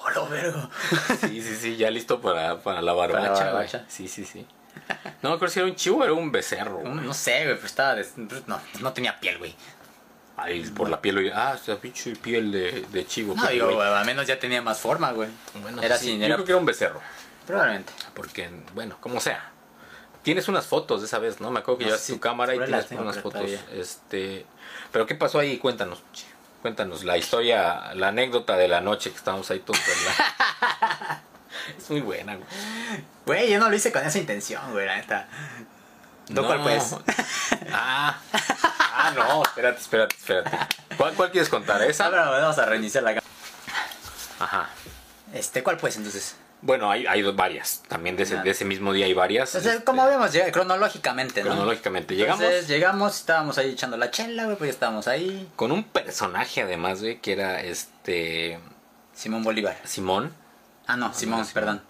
¡Hola, 0.00 0.28
vergo! 0.28 0.68
sí 1.20 1.42
sí 1.42 1.56
sí 1.56 1.76
ya 1.76 1.90
listo 1.90 2.20
para, 2.20 2.58
para 2.60 2.80
la 2.82 2.92
barbacha, 2.92 3.32
Para 3.32 3.44
la 3.46 3.52
barbacha. 3.52 3.84
sí 3.88 4.08
sí 4.08 4.24
sí 4.24 4.46
no 5.22 5.30
me 5.30 5.34
acuerdo 5.36 5.52
si 5.52 5.58
era 5.60 5.68
un 5.68 5.74
chivo 5.74 5.98
o 5.98 6.04
era 6.04 6.12
un 6.12 6.30
becerro 6.30 6.78
güey. 6.78 6.92
No, 6.94 7.12
sé, 7.12 7.44
güey, 7.44 7.54
pues 7.56 7.66
estaba... 7.66 7.96
des- 7.96 8.16
No, 8.46 8.60
no 8.80 8.92
tenía 8.92 9.18
piel, 9.18 9.38
güey. 9.38 9.54
Ahí 10.36 10.62
por 10.70 10.88
la 10.88 11.00
piel 11.00 11.18
oye, 11.18 11.32
ah 11.34 11.58
esa 11.60 11.76
pinche 11.80 12.14
piel 12.14 12.52
de, 12.52 12.86
de 12.90 13.06
chivo 13.06 13.34
No, 13.34 13.42
Pero, 13.42 13.66
digo, 13.66 13.76
güey, 13.76 13.88
al 13.88 14.06
menos 14.06 14.26
ya 14.26 14.38
tenía 14.38 14.62
más 14.62 14.78
forma, 14.78 15.10
güey. 15.12 15.28
Bueno, 15.62 15.82
era 15.82 15.98
sí, 15.98 16.10
así, 16.12 16.18
yo 16.20 16.24
era... 16.26 16.34
creo 16.36 16.46
que 16.46 16.52
era 16.52 16.58
un 16.60 16.64
becerro. 16.66 17.00
Probablemente. 17.46 17.92
Porque, 18.14 18.48
bueno, 18.74 18.96
como 19.00 19.20
sea. 19.20 19.50
Tienes 20.22 20.46
unas 20.48 20.64
fotos 20.66 21.00
de 21.00 21.06
esa 21.06 21.18
vez, 21.18 21.40
¿no? 21.40 21.50
Me 21.50 21.58
acuerdo 21.60 21.78
que 21.78 21.84
No, 21.84 21.88
llevaste 21.88 22.06
sí, 22.06 22.12
tu 22.12 22.20
cámara 22.20 22.54
y 22.54 22.58
tienes 22.58 22.86
unas 22.92 23.16
pero 23.16 23.22
fotos. 23.22 23.32
todavía. 23.32 23.60
Este, 23.72 24.46
pero 24.92 25.06
¿qué 25.06 25.16
pasó 25.16 25.38
ahí? 25.40 25.58
Cuéntanos. 25.58 26.02
che. 26.12 26.24
Cuéntanos 26.62 27.04
la 27.04 27.16
historia, 27.16 27.92
la 27.94 28.08
anécdota 28.08 28.56
de 28.56 28.68
la 28.68 28.80
noche 28.80 29.10
que 29.10 29.16
estábamos 29.16 29.50
ahí 29.50 29.60
todos. 29.60 29.80
la- 30.06 31.22
Es 31.78 31.90
muy 31.90 32.00
buena, 32.00 32.34
güey. 32.36 32.46
Güey, 33.26 33.50
yo 33.52 33.58
no 33.58 33.68
lo 33.68 33.76
hice 33.76 33.92
con 33.92 34.04
esa 34.04 34.18
intención, 34.18 34.72
güey, 34.72 34.86
la 34.86 34.96
neta. 34.96 35.28
¿Tú 36.34 36.44
cuál 36.44 36.62
pues? 36.62 36.94
Ah, 37.72 38.18
ah, 38.94 39.12
no, 39.14 39.42
espérate, 39.42 39.80
espérate, 39.80 40.14
espérate. 40.16 40.50
¿Cuál, 40.96 41.14
cuál 41.14 41.30
quieres 41.30 41.48
contar? 41.48 41.80
Ah, 41.82 41.86
¿Esa? 41.86 42.10
pero 42.10 42.30
vamos 42.30 42.58
a 42.58 42.64
reiniciar 42.64 43.04
la... 43.04 43.22
Ajá. 44.40 44.68
Este, 45.32 45.62
¿cuál 45.62 45.76
pues 45.76 45.96
entonces? 45.96 46.36
Bueno, 46.60 46.90
hay, 46.90 47.06
hay 47.06 47.22
varias. 47.22 47.82
También 47.88 48.16
de 48.16 48.24
ese, 48.24 48.36
Ah. 48.38 48.42
de 48.42 48.50
ese 48.50 48.64
mismo 48.64 48.92
día 48.92 49.06
hay 49.06 49.14
varias. 49.14 49.50
Entonces, 49.54 49.72
este, 49.74 49.84
¿cómo 49.84 50.02
habíamos 50.02 50.32
llegado? 50.32 50.50
Cronológicamente, 50.52 51.42
¿no? 51.42 51.50
Cronológicamente. 51.50 52.16
Llegamos 52.16 52.40
Entonces, 52.40 52.68
llegamos, 52.68 53.16
estábamos 53.16 53.58
ahí 53.58 53.70
echando 53.70 53.96
la 53.96 54.10
chela, 54.10 54.44
güey, 54.44 54.56
pues 54.56 54.70
estábamos 54.70 55.06
ahí. 55.08 55.48
con 55.56 55.70
un 55.72 55.84
personaje 55.84 56.62
además, 56.62 57.00
güey, 57.00 57.20
que 57.20 57.32
era 57.32 57.62
este 57.62 58.58
Simón 59.14 59.44
Bolívar. 59.44 59.76
Simón. 59.84 60.32
Ah, 60.86 60.96
no, 60.96 61.12
Simón, 61.14 61.44
Simón. 61.44 61.54
perdón. 61.54 61.82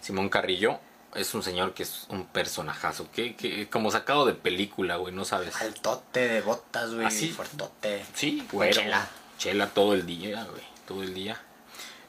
Simón 0.00 0.28
Carrillo. 0.28 0.78
Es 1.14 1.34
un 1.34 1.42
señor 1.42 1.74
que 1.74 1.82
es 1.82 2.06
un 2.08 2.24
personajazo. 2.26 3.10
Que, 3.12 3.36
que 3.36 3.68
como 3.68 3.90
sacado 3.90 4.24
de 4.24 4.32
película, 4.32 4.96
güey, 4.96 5.14
no 5.14 5.24
sabes. 5.26 5.54
Altote 5.60 6.26
de 6.26 6.40
botas, 6.40 6.94
güey. 6.94 7.06
Así. 7.06 7.28
Fuertote. 7.28 8.04
Sí, 8.14 8.46
güey. 8.50 8.72
chela. 8.72 9.06
Chela 9.38 9.66
todo 9.68 9.92
el 9.94 10.06
día, 10.06 10.44
güey. 10.50 10.62
Todo 10.88 11.02
el 11.02 11.12
día. 11.12 11.38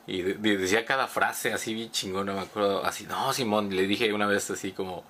Y 0.08 0.22
de- 0.22 0.34
de- 0.36 0.58
decía 0.58 0.86
cada 0.86 1.08
frase 1.08 1.54
así 1.54 1.74
bien 1.74 1.92
chingona, 1.92 2.34
me 2.34 2.42
acuerdo. 2.42 2.86
Así, 2.86 3.06
no, 3.06 3.32
Simón, 3.34 3.74
le 3.76 3.84
dije 3.88 4.12
una 4.13 4.28
vez 4.28 4.50
así 4.52 4.72
como. 4.72 5.04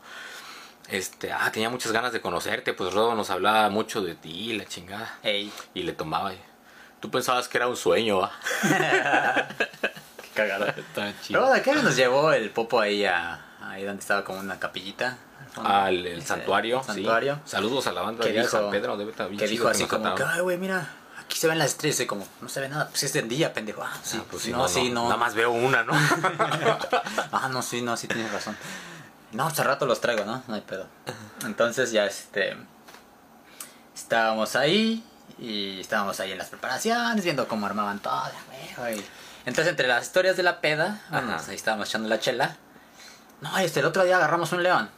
Este, 0.90 1.32
ah, 1.32 1.50
tenía 1.52 1.70
muchas 1.70 1.92
ganas 1.94 2.12
de 2.14 2.20
conocerte, 2.22 2.74
pues 2.74 2.94
Rodo 2.94 3.16
nos 3.16 3.30
hablaba 3.30 3.70
mucho 3.70 4.02
de 4.02 4.16
ti, 4.16 4.54
la 4.54 4.66
chingada. 4.66 5.18
Ey, 5.24 5.52
Y 5.74 5.84
le 5.84 5.94
tomaba. 5.94 6.34
y, 6.34 6.40
Tú 7.00 7.10
pensabas 7.10 7.48
que 7.48 7.58
era 7.58 7.68
un 7.68 7.76
sueño, 7.78 8.20
¿va? 8.20 8.32
qué. 10.36 10.42
Estaba 10.46 10.68
Luego, 11.06 11.14
chido. 11.22 11.54
¿de 11.54 11.62
qué 11.62 11.74
nos 11.76 11.96
llevó 11.96 12.32
el 12.32 12.50
popo 12.50 12.80
ahí 12.80 13.06
a... 13.06 13.46
Ahí 13.62 13.84
donde 13.84 14.02
estaba 14.02 14.24
como 14.24 14.40
una 14.40 14.60
capillita? 14.60 15.18
al 15.64 16.06
el 16.08 16.24
santuario, 16.24 16.80
el 16.80 16.84
santuario. 16.86 17.36
sí. 17.46 17.52
Saludos 17.52 17.86
a 17.88 17.92
la 17.92 18.02
banda 18.02 18.26
de 18.26 18.44
San 18.44 18.70
Pedro, 18.72 18.98
debe 18.98 19.12
estar 19.12 19.28
bien 19.30 19.40
que 19.40 19.48
dijo 19.48 19.68
así 19.68 19.86
como 19.86 20.16
que, 20.16 20.24
ay, 20.24 20.42
güey, 20.42 20.58
mira, 20.58 20.88
aquí 21.34 21.40
se 21.40 21.48
ven 21.48 21.58
las 21.58 21.70
estrellas. 21.70 22.00
Y 22.02 22.06
como, 22.06 22.28
no 22.42 22.48
se 22.48 22.60
ve 22.62 22.70
nada, 22.70 22.90
pues 22.90 23.02
es 23.02 23.14
de 23.14 23.24
día, 23.24 23.52
pendejo. 23.54 23.82
Ah, 23.84 23.92
sí, 24.04 24.20
Ah, 24.22 24.26
pues 24.30 24.44
sí, 24.44 24.52
no, 24.52 24.68
sí, 24.68 24.92
no. 24.92 25.06
Nada 25.06 25.18
más 25.18 25.34
veo 25.34 25.50
una, 25.50 25.84
¿no? 25.84 25.94
Ah, 27.32 27.50
no, 27.52 27.64
sí, 27.64 27.82
no, 27.82 27.98
sí 27.98 28.08
tienes 28.08 28.32
razón. 28.32 28.56
No, 29.32 29.48
hace 29.48 29.64
rato 29.64 29.88
los 29.88 30.00
traigo, 30.00 30.26
¿no? 30.26 30.44
No 30.48 30.54
hay 30.54 30.62
pedo. 30.62 30.86
Entonces 31.44 31.92
ya 31.92 32.06
este. 32.06 32.56
Estábamos 33.96 34.56
ahí 34.56 35.04
y 35.40 35.80
estábamos 35.80 36.20
ahí 36.20 36.32
en 36.34 36.38
las 36.38 36.50
preparaciones, 36.50 37.24
viendo 37.24 37.48
cómo 37.48 37.66
armaban 37.66 37.98
todo. 38.00 38.22
güey. 38.78 39.04
Entonces, 39.46 39.72
entre 39.72 39.88
las 39.88 40.04
historias 40.04 40.38
de 40.38 40.44
la 40.44 40.62
peda, 40.62 41.02
bueno, 41.10 41.34
pues 41.36 41.50
ahí 41.50 41.56
estábamos 41.56 41.90
echando 41.90 42.10
la 42.10 42.20
chela. 42.20 42.58
No, 43.42 43.58
este, 43.58 43.80
el 43.80 43.88
otro 43.88 44.04
día 44.04 44.18
agarramos 44.18 44.52
un 44.52 44.62
león. 44.62 44.90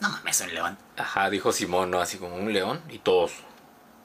No 0.00 0.08
mames, 0.10 0.40
un 0.40 0.52
león. 0.52 0.76
Ajá, 0.96 1.30
dijo 1.30 1.52
Simón, 1.52 1.92
¿no? 1.92 2.00
Así 2.00 2.18
como 2.18 2.34
un 2.34 2.52
león 2.52 2.82
y 2.90 2.98
todos. 2.98 3.32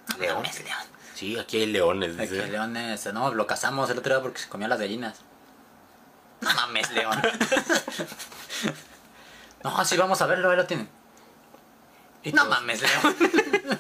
No 0.10 0.18
¿León? 0.18 0.36
mames, 0.38 0.64
león. 0.64 0.78
Sí, 1.16 1.38
aquí 1.40 1.58
hay 1.58 1.66
leones, 1.68 2.18
Aquí 2.20 2.30
dice. 2.32 2.44
el 2.44 2.52
león 2.52 2.76
es- 2.78 3.12
no, 3.14 3.34
lo 3.34 3.48
cazamos 3.48 3.90
el 3.90 3.98
otro 4.00 4.14
día 4.16 4.22
porque 4.22 4.40
se 4.40 4.50
comía 4.50 4.68
las 4.68 4.80
gallinas. 4.80 5.20
No 6.42 6.54
mames, 6.54 6.92
león. 6.92 7.22
no, 9.64 9.86
sí, 9.86 9.98
vamos 9.98 10.22
a 10.22 10.26
verlo, 10.26 10.50
ahí 10.50 10.58
lo 10.58 10.66
tienen. 10.66 10.90
Y 12.24 12.32
No 12.32 12.44
todos- 12.44 12.60
mames, 12.60 12.82
león. 12.82 13.16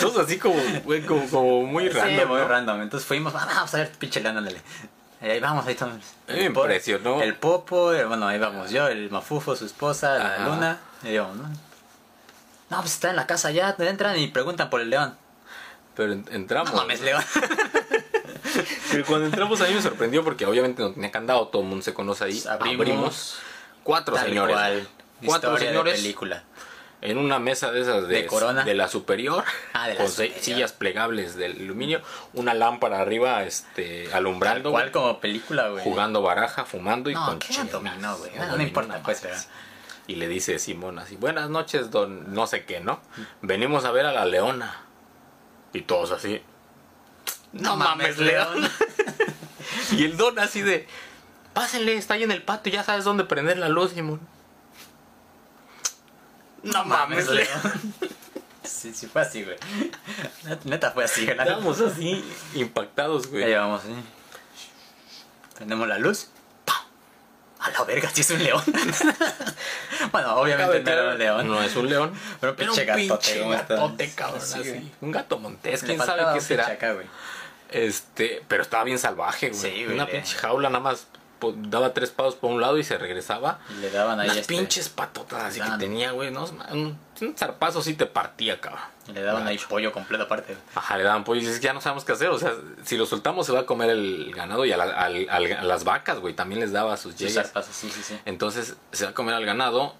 todos 0.00 0.18
así 0.24 0.38
como, 0.38 0.56
güey, 0.84 1.04
como, 1.04 1.28
como 1.28 1.62
muy 1.62 1.84
Sí, 1.84 1.90
random, 1.90 2.28
muy 2.28 2.38
¿no? 2.40 2.48
random. 2.48 2.82
Entonces 2.82 3.06
fuimos, 3.06 3.34
"Ah, 3.34 3.46
vamos 3.46 3.74
a 3.74 3.78
ver, 3.78 3.90
pinche 3.92 4.20
león, 4.20 4.36
ándale. 4.38 4.60
Ahí 5.20 5.40
vamos, 5.40 5.66
ahí 5.66 5.72
estamos. 5.72 5.96
Me 6.28 6.44
impresionó. 6.44 7.20
El 7.22 7.34
popo, 7.34 7.92
el- 7.92 8.06
bueno, 8.06 8.28
ahí 8.28 8.38
vamos 8.38 8.70
yo, 8.70 8.86
el 8.88 9.10
mafufo, 9.10 9.56
su 9.56 9.64
esposa, 9.66 10.18
la 10.18 10.34
Ajá. 10.36 10.44
luna. 10.46 10.78
Y 11.02 11.12
yo, 11.14 11.32
no. 11.34 11.48
No, 12.70 12.80
pues 12.80 12.92
está 12.94 13.10
en 13.10 13.16
la 13.16 13.26
casa 13.26 13.50
ya, 13.50 13.74
entran 13.78 14.18
y 14.18 14.28
preguntan 14.28 14.68
por 14.70 14.80
el 14.80 14.90
león. 14.90 15.16
Pero 15.98 16.12
en- 16.12 16.24
entramos. 16.30 16.72
No 16.72 16.78
mames, 16.78 17.00
león. 17.02 17.22
Pero 18.90 19.04
cuando 19.06 19.26
entramos 19.26 19.60
a 19.60 19.66
mí 19.66 19.74
me 19.74 19.82
sorprendió 19.82 20.22
porque 20.24 20.46
obviamente 20.46 20.80
no 20.82 20.92
tenía 20.92 21.10
candado, 21.10 21.48
todo 21.48 21.62
el 21.62 21.68
mundo 21.68 21.82
se 21.84 21.92
conoce 21.92 22.24
ahí. 22.24 22.42
Abrimos. 22.48 22.80
Abrimos. 22.86 23.38
Cuatro 23.82 24.14
Tal 24.14 24.26
señores. 24.28 24.54
cual. 24.54 24.88
Cuatro 25.26 25.50
Historia 25.50 25.58
de 25.70 25.74
señores 25.74 25.94
película. 26.00 26.44
en 27.02 27.18
una 27.18 27.40
mesa 27.40 27.72
de 27.72 27.80
esas 27.80 28.06
de, 28.06 28.14
De 28.22 28.26
Corona. 28.26 28.62
de 28.64 28.74
la 28.74 28.86
superior. 28.86 29.42
Ah, 29.72 29.88
de 29.88 29.94
la 29.94 30.00
con 30.00 30.08
superior. 30.08 30.38
sillas 30.40 30.72
plegables 30.72 31.34
de 31.34 31.46
aluminio. 31.46 32.00
Una 32.34 32.54
lámpara 32.54 33.00
arriba 33.00 33.42
este, 33.42 34.08
alumbrando. 34.14 34.70
¿Cuál 34.70 34.84
güey, 34.84 34.92
como 34.92 35.20
película, 35.20 35.68
güey? 35.70 35.82
jugando 35.82 36.22
baraja, 36.22 36.64
fumando 36.64 37.10
y 37.10 37.14
No, 37.14 37.26
con 37.26 37.38
¿qué 37.40 37.48
chelas. 37.48 37.72
dominó, 37.72 38.16
güey? 38.18 38.30
No, 38.36 38.46
No, 38.46 38.56
no 38.56 38.62
importa, 38.62 39.02
pues. 39.02 39.26
Y 40.06 40.14
le 40.14 40.26
dice 40.28 40.58
Simón 40.58 40.98
así, 41.00 41.16
buenas 41.16 41.50
noches, 41.50 41.90
don 41.90 42.32
no 42.32 42.46
sé 42.46 42.64
qué, 42.64 42.80
¿no? 42.80 43.00
Venimos 43.42 43.84
a 43.84 43.90
ver 43.90 44.06
a 44.06 44.12
la 44.12 44.24
leona. 44.24 44.84
Y 45.72 45.82
todos 45.82 46.10
así. 46.12 46.42
No, 47.52 47.76
mames, 47.76 48.18
león. 48.18 48.68
y 49.92 50.04
el 50.04 50.16
don 50.16 50.38
así 50.38 50.62
de, 50.62 50.86
pásenle, 51.54 51.96
está 51.96 52.14
ahí 52.14 52.22
en 52.22 52.30
el 52.32 52.42
patio, 52.42 52.72
ya 52.72 52.84
sabes 52.84 53.04
dónde 53.04 53.24
prender 53.24 53.58
la 53.58 53.68
luz, 53.68 53.92
Simón. 53.92 54.20
No 56.62 56.84
mames, 56.84 57.28
león. 57.28 57.48
Sí, 58.64 58.92
sí 58.92 59.06
fue 59.06 59.22
así, 59.22 59.42
güey. 59.44 59.56
Net- 60.44 60.64
Neta 60.64 60.90
fue 60.90 61.02
así, 61.04 61.24
¿verdad? 61.24 61.46
Estábamos 61.46 61.80
así 61.80 62.22
impactados, 62.54 63.26
güey. 63.28 63.46
llevamos, 63.46 63.82
¿sí? 63.82 63.88
Prendemos 65.54 65.88
la 65.88 65.98
luz. 65.98 66.28
La 67.72 67.84
verga, 67.84 68.10
sí 68.12 68.20
es 68.22 68.30
un 68.30 68.42
león. 68.42 68.62
bueno, 70.12 70.36
obviamente 70.36 70.82
no 70.82 70.90
era 70.90 71.12
un 71.12 71.18
león. 71.18 71.48
No 71.48 71.62
es 71.62 71.76
un 71.76 71.88
león. 71.88 72.12
Pero 72.40 72.52
Era 72.52 72.56
pinche 72.56 72.80
un 72.82 72.86
gatote, 72.86 73.24
pinche 73.24 73.40
¿cómo 73.40 73.54
está? 73.54 73.74
gatote, 73.74 74.10
cabrón. 74.14 74.40
Sí, 74.40 74.58
así. 74.60 74.68
güey. 74.70 74.90
Un 75.00 75.12
gato 75.12 75.38
montés, 75.38 75.82
quién 75.82 75.98
sabe 75.98 76.20
qué 76.20 76.24
un 76.26 76.32
pinche 76.32 76.46
será. 76.46 76.66
acá, 76.68 76.92
güey. 76.92 77.06
Este, 77.70 78.42
pero 78.48 78.62
estaba 78.62 78.84
bien 78.84 78.98
salvaje, 78.98 79.50
güey. 79.50 79.60
Sí, 79.60 79.84
güey, 79.84 79.94
Una 79.94 80.06
pinche 80.06 80.36
jaula 80.36 80.68
nada 80.70 80.80
más 80.82 81.06
po- 81.38 81.54
daba 81.56 81.92
tres 81.92 82.10
pasos 82.10 82.34
por 82.36 82.50
un 82.50 82.60
lado 82.60 82.78
y 82.78 82.84
se 82.84 82.96
regresaba. 82.98 83.58
Y 83.70 83.80
le 83.80 83.90
daban 83.90 84.18
ahí 84.20 84.28
Las 84.28 84.38
este, 84.38 84.54
pinches 84.54 84.88
patotas 84.88 85.42
así 85.44 85.60
que 85.60 85.70
tenía, 85.78 86.12
güey. 86.12 86.30
No, 86.30 86.44
un, 86.72 86.98
un 87.22 87.36
zarpazo 87.36 87.82
sí 87.82 87.94
te 87.94 88.06
partía, 88.06 88.60
cabrón. 88.60 88.82
le 89.12 89.22
daban 89.22 89.46
ahí 89.46 89.58
pollo 89.58 89.92
completo 89.92 90.24
aparte. 90.24 90.56
Ajá, 90.74 90.96
le 90.98 91.04
daban 91.04 91.24
pollo 91.24 91.40
y 91.40 91.44
dices 91.44 91.60
ya 91.60 91.72
no 91.72 91.80
sabemos 91.80 92.04
qué 92.04 92.12
hacer. 92.12 92.28
O 92.28 92.38
sea, 92.38 92.52
si 92.84 92.96
lo 92.96 93.06
soltamos 93.06 93.46
se 93.46 93.52
va 93.52 93.60
a 93.60 93.66
comer 93.66 93.90
el 93.90 94.32
ganado 94.34 94.64
y 94.64 94.72
a, 94.72 94.76
la- 94.76 94.84
al- 94.84 95.28
al- 95.30 95.52
a 95.52 95.62
las 95.64 95.84
vacas, 95.84 96.18
güey. 96.20 96.34
También 96.34 96.60
les 96.60 96.72
daba 96.72 96.96
sus 96.96 97.12
Sus 97.12 97.20
llegues. 97.20 97.34
zarpazos, 97.34 97.74
sí, 97.74 97.90
sí, 97.90 98.02
sí. 98.02 98.18
Entonces 98.24 98.76
se 98.92 99.04
va 99.04 99.10
a 99.10 99.14
comer 99.14 99.34
al 99.34 99.44
ganado 99.46 99.94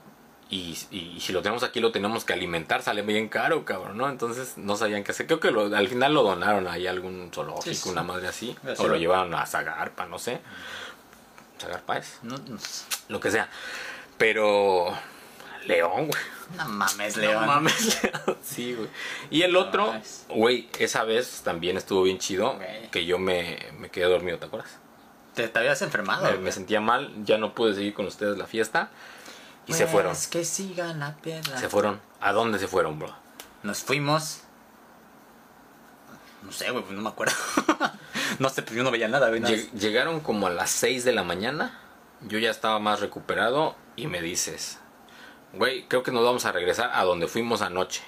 y, 0.50 0.78
y- 0.90 1.14
y 1.16 1.20
si 1.20 1.32
lo 1.32 1.42
tenemos 1.42 1.62
aquí 1.62 1.78
lo 1.80 1.92
tenemos 1.92 2.24
que 2.24 2.32
alimentar, 2.32 2.82
sale 2.82 3.02
bien 3.02 3.28
caro, 3.28 3.64
cabrón, 3.64 3.96
¿no? 3.98 4.08
Entonces 4.08 4.54
no 4.56 4.76
sabían 4.76 5.04
qué 5.04 5.12
hacer. 5.12 5.26
Creo 5.26 5.40
que 5.40 5.50
lo- 5.50 5.74
al 5.76 5.88
final 5.88 6.14
lo 6.14 6.22
donaron 6.22 6.66
ahí 6.68 6.86
a 6.86 6.90
algún 6.90 7.30
zoológico, 7.34 7.74
Sí, 7.74 7.88
una 7.90 8.02
madre 8.02 8.28
así. 8.28 8.56
O 8.78 8.88
lo 8.88 8.96
llevaron 8.96 9.34
a 9.34 9.44
Zagarpa, 9.46 10.06
no 10.06 10.18
sé. 10.18 10.40
Zagarpa 11.60 11.98
es, 11.98 12.18
No, 12.22 12.36
no, 12.38 12.58
lo 13.08 13.20
que 13.20 13.30
sea. 13.30 13.48
Pero... 14.16 14.92
León, 15.66 16.06
güey. 16.08 16.22
No 16.56 16.68
mames, 16.68 17.16
No 17.16 17.22
león. 17.22 17.46
mames, 17.46 18.02
León. 18.02 18.38
Sí, 18.42 18.74
güey. 18.74 18.88
Y 19.30 19.42
el 19.42 19.54
otro, 19.56 19.92
güey, 20.28 20.68
esa 20.78 21.04
vez 21.04 21.42
también 21.44 21.76
estuvo 21.76 22.02
bien 22.02 22.18
chido. 22.18 22.58
Que 22.90 23.04
yo 23.04 23.18
me, 23.18 23.58
me 23.78 23.90
quedé 23.90 24.06
dormido, 24.06 24.38
¿te 24.38 24.46
acuerdas? 24.46 24.70
Te, 25.34 25.46
te 25.48 25.58
habías 25.58 25.82
enfermado. 25.82 26.24
me, 26.30 26.38
me 26.38 26.52
sentía 26.52 26.80
mal, 26.80 27.12
ya 27.24 27.38
no 27.38 27.54
pude 27.54 27.74
seguir 27.74 27.94
con 27.94 28.06
ustedes 28.06 28.38
la 28.38 28.46
fiesta. 28.46 28.90
Y 29.66 29.74
se 29.74 29.86
fueron. 29.86 30.12
Pues 30.12 30.26
que 30.28 30.44
sigan 30.44 31.00
la 31.00 31.14
piedra. 31.16 31.58
Se 31.58 31.68
fueron. 31.68 32.00
¿A 32.20 32.32
dónde 32.32 32.58
se 32.58 32.66
fueron, 32.68 32.98
bro? 32.98 33.14
Nos 33.62 33.80
fuimos. 33.80 34.40
No 36.42 36.52
sé, 36.52 36.70
güey, 36.70 36.82
pues 36.82 36.94
no 36.96 37.02
me 37.02 37.08
acuerdo. 37.10 37.34
no 38.38 38.48
sé, 38.48 38.62
pues 38.62 38.74
yo 38.76 38.82
no 38.82 38.90
veía 38.90 39.08
nada, 39.08 39.28
güey. 39.28 39.40
nada 39.40 39.54
Lleg- 39.54 39.70
Llegaron 39.72 40.20
como 40.20 40.46
a 40.46 40.50
las 40.50 40.70
6 40.70 41.04
de 41.04 41.12
la 41.12 41.22
mañana. 41.24 41.78
Yo 42.22 42.38
ya 42.38 42.50
estaba 42.50 42.78
más 42.78 43.00
recuperado. 43.00 43.76
Y 43.96 44.06
me 44.06 44.22
dices, 44.22 44.78
güey, 45.52 45.86
creo 45.88 46.02
que 46.02 46.10
nos 46.12 46.24
vamos 46.24 46.44
a 46.44 46.52
regresar 46.52 46.90
a 46.94 47.04
donde 47.04 47.26
fuimos 47.28 47.62
anoche. 47.62 48.02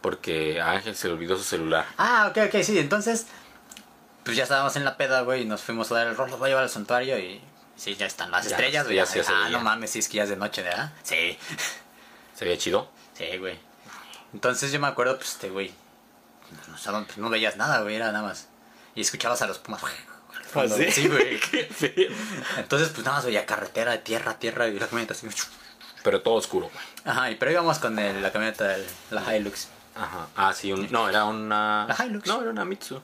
Porque 0.00 0.60
a 0.60 0.72
Ángel 0.72 0.94
se 0.96 1.08
le 1.08 1.14
olvidó 1.14 1.36
su 1.36 1.44
celular. 1.44 1.86
Ah, 1.96 2.28
ok, 2.30 2.38
ok, 2.54 2.62
sí, 2.62 2.78
entonces. 2.78 3.26
Pues 4.24 4.36
ya 4.36 4.44
estábamos 4.44 4.74
en 4.76 4.84
la 4.84 4.96
peda, 4.96 5.20
güey, 5.22 5.42
y 5.42 5.44
nos 5.44 5.60
fuimos 5.62 5.90
a 5.92 5.96
dar 5.96 6.06
el 6.06 6.16
rol, 6.16 6.30
los 6.30 6.38
voy 6.38 6.46
a 6.46 6.50
llevar 6.50 6.64
al 6.64 6.70
santuario 6.70 7.18
y. 7.18 7.40
Sí, 7.76 7.94
ya 7.96 8.06
están 8.06 8.30
las 8.30 8.44
Ya, 8.44 8.50
estrellas, 8.52 8.84
güey. 8.84 8.96
ya 8.96 9.04
Ya, 9.04 9.22
ah, 9.28 9.48
no 9.50 9.60
mames, 9.60 9.90
sí, 9.90 9.98
es 9.98 10.08
que 10.08 10.18
ya 10.18 10.22
es 10.24 10.28
de 10.28 10.36
noche, 10.36 10.62
¿verdad? 10.62 10.92
Sí, 11.02 11.36
Se 12.34 12.44
veía 12.44 12.56
chido. 12.56 12.88
sí, 13.14 13.36
güey. 13.38 13.58
Entonces 14.32 14.70
yo 14.72 14.78
me 14.80 14.86
acuerdo, 14.86 15.16
pues, 15.16 15.30
este, 15.32 15.50
güey. 15.50 15.72
No, 16.68 16.78
sabían- 16.78 17.04
pues, 17.06 17.18
no 17.18 17.30
veías 17.30 17.56
nada, 17.56 17.80
güey, 17.82 17.96
era 17.96 18.12
nada 18.12 18.22
más. 18.22 18.48
Y 18.94 19.00
escuchabas 19.00 19.42
a 19.42 19.46
los 19.46 19.58
pumas. 19.58 19.82
¿Ah, 20.54 20.66
Sí, 20.92 21.08
güey. 21.08 21.40
Entonces, 22.58 22.90
pues 22.90 23.04
nada 23.04 23.16
más 23.16 23.24
veía 23.26 23.44
carretera, 23.44 24.02
tierra, 24.04 24.38
tierra 24.38 24.68
y 24.68 24.78
la 24.78 24.86
camioneta 24.86 25.14
así. 25.14 25.26
Pero 26.04 26.22
todo 26.22 26.34
oscuro. 26.34 26.70
Ajá, 27.04 27.30
y 27.32 27.34
pero 27.34 27.50
íbamos 27.50 27.80
con 27.80 27.98
el- 27.98 28.22
la 28.22 28.30
camioneta, 28.30 28.64
del- 28.68 28.86
la 29.10 29.36
Hilux. 29.36 29.68
Ajá. 29.96 30.28
Ah, 30.36 30.52
sí, 30.52 30.72
un- 30.72 30.88
no, 30.92 31.08
era 31.08 31.24
una. 31.24 31.86
La 31.88 32.04
Hilux. 32.06 32.28
No, 32.28 32.40
era 32.42 32.50
una 32.50 32.64
Mitsu. 32.64 33.02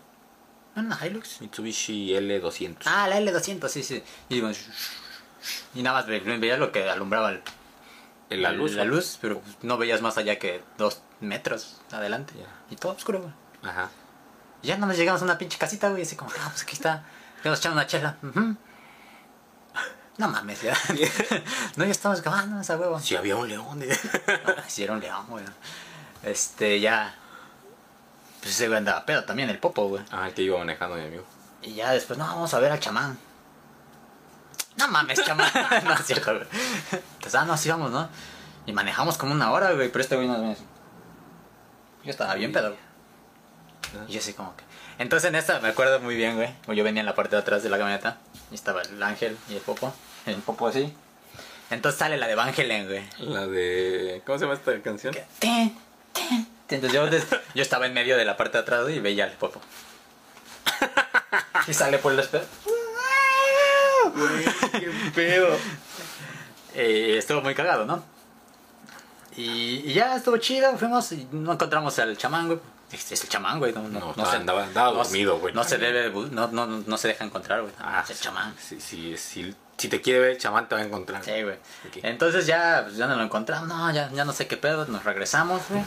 Una 0.76 0.96
Hilux. 1.04 1.40
Mitsubishi 1.40 2.14
L200. 2.14 2.82
Ah, 2.84 3.08
la 3.08 3.18
L200, 3.18 3.68
sí, 3.68 3.82
sí. 3.82 4.04
Y, 4.28 4.36
íbamos, 4.36 4.58
y 5.74 5.82
nada 5.82 5.96
más 5.98 6.06
ve- 6.06 6.20
veías 6.20 6.58
lo 6.60 6.70
que 6.70 6.88
alumbraba 6.88 7.30
el- 8.28 8.42
la 8.42 8.52
luz. 8.52 8.72
la 8.74 8.84
¿no? 8.84 8.90
luz, 8.94 9.18
pero 9.20 9.42
no 9.62 9.76
veías 9.78 10.00
más 10.02 10.16
allá 10.18 10.38
que 10.38 10.62
dos 10.78 11.02
metros 11.20 11.80
adelante. 11.90 12.34
Y 12.70 12.76
todo 12.76 12.92
oscuro, 12.92 13.20
güey. 13.20 13.32
Ajá. 13.62 13.90
Y 14.62 14.68
ya 14.68 14.74
nada 14.76 14.86
más 14.88 14.96
llegamos 14.98 15.22
a 15.22 15.24
una 15.24 15.38
pinche 15.38 15.58
casita, 15.58 15.88
güey, 15.90 16.02
así 16.02 16.14
como, 16.16 16.30
ah, 16.38 16.48
pues 16.50 16.62
aquí 16.62 16.74
está. 16.74 17.04
Ya 17.42 17.50
nos 17.50 17.58
echamos 17.60 17.76
una 17.76 17.86
chela. 17.86 18.16
Ujú. 18.22 18.56
No 20.18 20.28
mames, 20.28 20.60
ya. 20.62 20.74
no, 21.76 21.84
ya 21.84 21.90
estamos 21.90 22.20
acabando 22.20 22.60
esa 22.60 22.76
huevo. 22.76 23.00
Si 23.00 23.16
había 23.16 23.36
un 23.36 23.48
león. 23.48 23.78
de- 23.78 23.96
Ah, 24.46 24.62
sí, 24.68 24.84
era 24.84 24.92
un 24.92 25.00
león, 25.00 25.24
güey. 25.28 25.44
Este, 26.22 26.78
ya. 26.80 27.14
Pues 28.40 28.54
ese 28.54 28.66
güey 28.68 28.78
andaba 28.78 29.04
pedo 29.06 29.24
también, 29.24 29.48
el 29.50 29.58
popo, 29.58 29.88
güey. 29.88 30.02
Ah, 30.10 30.28
el 30.28 30.34
que 30.34 30.42
iba 30.42 30.58
manejando 30.58 30.96
mi 30.96 31.04
amigo. 31.04 31.24
Y 31.62 31.74
ya 31.74 31.92
después, 31.92 32.18
no, 32.18 32.26
vamos 32.26 32.52
a 32.54 32.58
ver 32.58 32.72
al 32.72 32.80
chamán. 32.80 33.18
No 34.76 34.88
mames, 34.88 35.22
chamán. 35.24 35.50
no 35.84 35.92
es 35.94 36.06
cierto, 36.06 36.34
güey. 36.34 36.46
Entonces, 36.92 37.34
ah, 37.34 37.44
no, 37.44 37.52
así 37.54 37.68
vamos, 37.70 37.90
¿no? 37.90 38.08
Y 38.66 38.72
manejamos 38.72 39.16
como 39.18 39.32
una 39.32 39.50
hora, 39.52 39.72
güey, 39.72 39.88
pero 39.90 40.02
este 40.02 40.16
güey 40.16 40.28
no 40.28 40.54
Yo 42.04 42.10
estaba 42.10 42.34
bien 42.34 42.52
pedo. 42.52 42.68
güey. 42.70 44.08
Y 44.08 44.12
yo 44.12 44.20
así 44.20 44.32
como 44.34 44.54
que... 44.56 44.64
Entonces 44.98 45.28
en 45.28 45.34
esta 45.34 45.58
me 45.60 45.68
acuerdo 45.68 45.98
muy 46.00 46.14
bien, 46.14 46.36
güey. 46.36 46.54
como 46.64 46.74
Yo 46.74 46.84
venía 46.84 47.00
en 47.00 47.06
la 47.06 47.14
parte 47.14 47.36
de 47.36 47.42
atrás 47.42 47.62
de 47.62 47.70
la 47.70 47.78
camioneta. 47.78 48.18
Y 48.50 48.54
estaba 48.54 48.82
el 48.82 49.02
ángel 49.02 49.36
y 49.48 49.54
el 49.54 49.60
popo. 49.60 49.92
El 50.26 50.36
popo 50.36 50.66
así. 50.68 50.92
Entonces 51.70 51.98
sale 51.98 52.16
la 52.16 52.26
de 52.26 52.34
Van 52.34 52.52
güey. 52.54 53.08
La 53.20 53.46
de. 53.46 54.22
¿Cómo 54.26 54.38
se 54.38 54.44
llama 54.44 54.54
esta 54.54 54.80
canción? 54.82 55.14
Que. 55.38 55.70
Entonces 56.68 56.92
yo, 56.92 57.06
des- 57.08 57.26
yo 57.54 57.62
estaba 57.62 57.86
en 57.86 57.94
medio 57.94 58.16
de 58.16 58.24
la 58.24 58.36
parte 58.36 58.58
de 58.58 58.62
atrás 58.62 58.82
güey, 58.82 58.96
y 58.96 59.00
veía 59.00 59.24
al 59.24 59.32
popo. 59.32 59.60
Y 61.66 61.74
sale 61.74 61.98
por 61.98 62.12
el 62.12 62.18
espejo. 62.20 62.44
¡Qué 64.72 64.90
pedo! 65.14 65.56
Eh, 66.74 67.16
estuvo 67.18 67.40
muy 67.42 67.54
cagado, 67.54 67.84
¿no? 67.86 68.02
Y, 69.36 69.82
y 69.88 69.92
ya 69.92 70.16
estuvo 70.16 70.36
chido, 70.38 70.76
fuimos 70.76 71.12
y 71.12 71.26
no 71.32 71.52
encontramos 71.52 71.98
al 71.98 72.16
chamán, 72.16 72.46
güey. 72.46 72.58
Es, 72.92 73.12
es 73.12 73.22
el 73.22 73.28
chamán, 73.28 73.58
güey. 73.60 73.72
No, 73.72 73.82
no, 73.82 74.00
No, 74.00 74.14
no 74.16 74.26
se- 74.30 74.36
andaba- 74.36 74.64
andaba 74.64 74.88
no 74.92 75.04
se- 75.04 75.10
dormido, 75.10 75.38
güey. 75.38 75.54
No 75.54 75.62
se 75.64 75.78
debe, 75.78 76.10
no, 76.30 76.48
no, 76.48 76.66
no 76.66 76.96
se 76.96 77.08
deja 77.08 77.24
encontrar, 77.24 77.62
güey. 77.62 77.72
Ah, 77.78 78.00
es 78.04 78.10
el 78.10 78.18
chamán. 78.18 78.54
Si, 78.60 78.80
si, 78.80 79.16
si, 79.16 79.54
si 79.78 79.88
te 79.88 80.00
quiere 80.00 80.18
ver, 80.20 80.30
el 80.32 80.38
chamán 80.38 80.68
te 80.68 80.74
va 80.74 80.80
a 80.80 80.84
encontrar. 80.84 81.24
Sí, 81.24 81.42
güey. 81.42 81.56
Entonces 82.02 82.46
ya, 82.46 82.82
pues, 82.84 82.96
ya 82.96 83.06
no 83.06 83.14
lo 83.16 83.22
encontramos, 83.22 83.68
no, 83.68 83.90
ya, 83.92 84.10
ya 84.12 84.24
no 84.24 84.32
sé 84.32 84.46
qué 84.48 84.56
pedo, 84.56 84.86
nos 84.86 85.04
regresamos, 85.04 85.62
güey. 85.68 85.84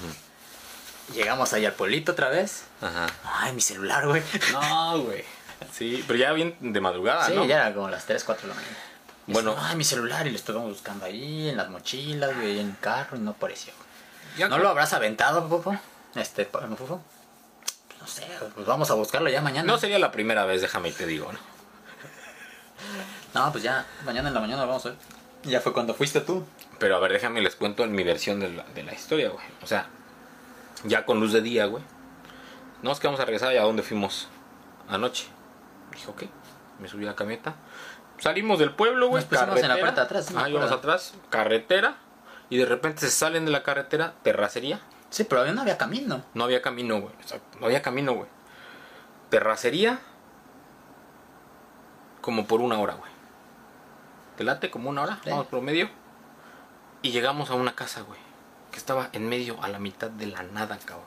Llegamos 1.14 1.52
ahí 1.54 1.66
al 1.66 1.74
pueblito 1.74 2.14
otra 2.14 2.30
vez. 2.30 2.64
Ajá. 2.82 3.08
Ay, 3.26 3.54
mi 3.54 3.62
celular, 3.62 4.08
güey. 4.08 4.24
No, 4.54 5.00
güey. 5.02 5.24
Sí, 5.72 6.04
pero 6.08 6.18
ya 6.18 6.32
bien 6.32 6.56
de 6.62 6.80
madrugada, 6.82 7.28
Sí, 7.28 7.34
¿no? 7.36 7.46
ya 7.46 7.58
era 7.68 7.74
como 7.74 7.90
las 7.90 8.06
3, 8.06 8.24
4 8.24 8.44
de 8.44 8.48
la 8.50 8.56
mañana. 8.56 8.78
Y 9.28 9.34
Bueno. 9.34 9.52
dice, 9.56 9.66
ay, 9.70 9.76
mi 9.76 9.84
celular, 9.84 10.26
y 10.28 10.30
lo 10.32 10.36
estuvimos 10.38 10.70
buscando 10.70 11.06
ahí, 11.06 11.50
en 11.50 11.58
las 11.58 11.70
mochilas, 11.70 12.34
güey, 12.36 12.60
en 12.60 12.70
el 12.70 12.80
carro, 12.80 13.18
y 13.18 13.20
no 13.20 13.32
apareció. 13.32 13.74
Ya 14.38 14.48
¿No 14.48 14.58
lo 14.58 14.70
habrás 14.70 14.94
aventado, 14.94 15.48
Fufo? 15.48 15.78
Este, 16.16 16.46
pa- 16.46 16.62
Fufo. 16.76 17.02
Pues 17.88 18.02
No 18.02 18.08
sé, 18.08 18.28
pues 18.54 18.66
vamos 18.68 18.90
a 18.92 18.96
buscarlo 18.96 19.30
ya 19.30 19.42
mañana. 19.42 19.66
No 19.72 19.78
sería 19.78 19.98
la 20.00 20.12
primera 20.12 20.46
vez, 20.46 20.62
déjame 20.62 20.90
y 20.90 20.92
te 20.92 21.06
digo, 21.06 21.32
¿no? 21.32 21.40
No, 23.34 23.52
pues 23.52 23.64
ya, 23.64 23.86
mañana 24.06 24.28
en 24.28 24.34
la 24.36 24.40
mañana 24.42 24.62
lo 24.64 24.68
vamos 24.68 24.86
a 24.86 24.90
ver. 24.90 24.98
Ya 25.44 25.60
fue 25.62 25.74
cuando 25.74 25.94
fuiste 25.94 26.22
tú. 26.22 26.46
Pero 26.80 26.96
a 26.96 27.00
ver, 27.00 27.14
déjame 27.14 27.42
les 27.42 27.56
cuento 27.56 27.84
en 27.84 27.94
mi 27.94 28.04
versión 28.04 28.40
de 28.40 28.50
la, 28.52 28.64
de 28.64 28.84
la 28.84 28.94
historia, 28.94 29.30
güey. 29.30 29.46
O 29.62 29.68
sea, 29.68 29.88
ya 30.84 31.06
con 31.06 31.20
luz 31.20 31.32
de 31.34 31.42
día, 31.42 31.66
güey. 31.66 31.84
No, 32.82 32.92
es 32.92 33.00
que 33.00 33.08
vamos 33.08 33.20
a 33.22 33.26
regresar 33.26 33.54
y 33.54 33.58
a 33.58 33.62
dónde 33.64 33.84
fuimos 33.84 34.28
anoche. 34.90 35.28
Dijo, 35.94 36.12
ok. 36.12 36.24
Me 36.80 36.88
subí 36.88 37.06
a 37.06 37.10
la 37.12 37.16
camioneta. 37.16 37.56
Salimos 38.20 38.60
del 38.60 38.72
pueblo, 38.72 39.08
güey. 39.08 39.24
Nos 39.24 39.30
pusimos 39.30 39.60
en 39.62 39.70
la 39.70 39.80
parte 39.80 39.96
de 39.96 40.02
atrás, 40.02 40.26
sí 40.26 40.34
Ah, 40.38 40.50
íbamos 40.50 40.72
atrás. 40.72 41.14
Carretera. 41.30 41.96
Y 42.50 42.58
de 42.58 42.66
repente 42.66 43.00
se 43.02 43.12
salen 43.12 43.46
de 43.46 43.52
la 43.52 43.64
carretera, 43.64 44.14
terracería. 44.24 44.80
Sí, 45.14 45.26
pero 45.26 45.46
no 45.54 45.62
había 45.62 45.78
camino. 45.78 46.24
No 46.34 46.44
había 46.44 46.64
camino, 46.64 47.00
güey. 47.00 47.14
Exacto, 47.22 47.60
No 47.60 47.68
había 47.68 47.84
camino, 47.84 48.14
güey. 48.14 48.28
Terracería. 49.30 50.00
Como 52.20 52.48
por 52.48 52.62
una 52.62 52.80
hora, 52.80 52.96
güey. 52.96 53.12
¿Te 54.38 54.44
late 54.44 54.72
como 54.72 54.90
una 54.90 55.04
hora? 55.04 55.20
Sí. 55.24 55.30
Vamos 55.30 55.46
promedio. 55.46 55.88
Y 57.04 57.12
llegamos 57.12 57.52
a 57.52 57.54
una 57.54 57.76
casa, 57.76 58.02
güey. 58.02 58.20
Que 58.72 58.80
estaba 58.80 59.10
en 59.14 59.30
medio, 59.30 59.62
a 59.62 59.68
la 59.68 59.78
mitad 59.78 60.10
de 60.10 60.26
la 60.26 60.42
nada, 60.42 60.80
cabrón. 60.84 61.06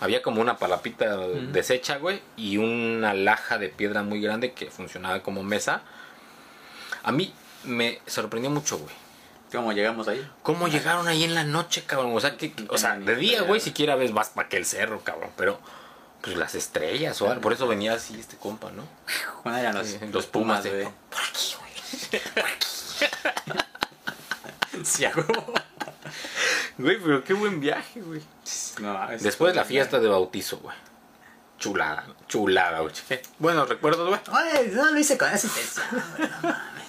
Había 0.00 0.22
como 0.22 0.40
una 0.40 0.56
palapita 0.56 1.18
deshecha, 1.18 1.98
güey. 1.98 2.22
Y 2.38 2.56
una 2.56 3.12
laja 3.12 3.58
de 3.58 3.68
piedra 3.68 4.02
muy 4.02 4.22
grande 4.22 4.54
que 4.54 4.70
funcionaba 4.70 5.22
como 5.22 5.42
mesa. 5.42 5.82
A 7.02 7.12
mí 7.12 7.34
me 7.64 8.00
sorprendió 8.06 8.50
mucho, 8.50 8.78
güey. 8.78 9.03
¿Cómo 9.54 9.72
llegamos 9.72 10.08
ahí? 10.08 10.28
¿Cómo 10.42 10.68
llegaron 10.68 11.06
ahí 11.08 11.24
en 11.24 11.34
la 11.34 11.44
noche, 11.44 11.84
cabrón? 11.84 12.14
O 12.16 12.20
sea, 12.20 12.36
que, 12.36 12.52
o 12.68 12.78
sea, 12.78 12.96
de 12.98 13.16
día, 13.16 13.42
güey, 13.42 13.60
siquiera 13.60 13.94
ves 13.94 14.12
más 14.12 14.30
para 14.30 14.48
que 14.48 14.56
el 14.56 14.66
cerro, 14.66 15.02
cabrón. 15.04 15.30
Pero, 15.36 15.60
pues 16.22 16.36
las 16.36 16.54
estrellas 16.54 17.20
o 17.22 17.28
algo. 17.30 17.40
Por 17.40 17.52
eso 17.52 17.66
venía 17.68 17.94
así 17.94 18.18
este 18.18 18.36
compa, 18.36 18.70
¿no? 18.72 18.82
¿Cuándo 19.42 19.60
eran 19.60 19.74
los, 19.76 19.86
Sí, 19.86 19.98
los 20.12 20.26
pumas, 20.26 20.64
de-? 20.64 20.88
Por 21.10 21.20
aquí, 21.20 21.54
güey. 21.58 22.22
Sí, 24.84 25.04
a 25.04 25.12
huevo. 25.14 25.54
Güey, 26.78 26.98
pero 27.00 27.22
qué 27.22 27.32
buen 27.32 27.60
viaje, 27.60 28.00
güey. 28.00 28.20
No, 28.80 29.10
es- 29.12 29.22
Después 29.22 29.54
la 29.54 29.64
fiesta 29.64 30.00
de 30.00 30.08
bautizo, 30.08 30.58
güey. 30.58 30.76
Chulada, 31.58 32.04
chulada, 32.26 32.80
güey. 32.80 32.92
Qué 33.08 33.22
Buenos 33.38 33.68
recuerdos, 33.68 34.08
güey. 34.08 34.20
Ay, 34.32 34.72
no 34.74 34.90
lo 34.90 34.98
hice 34.98 35.16
con 35.16 35.32
esa 35.32 35.46
intención, 35.46 35.86
güey, 35.90 36.28
no 36.28 36.36
mames. 36.42 36.83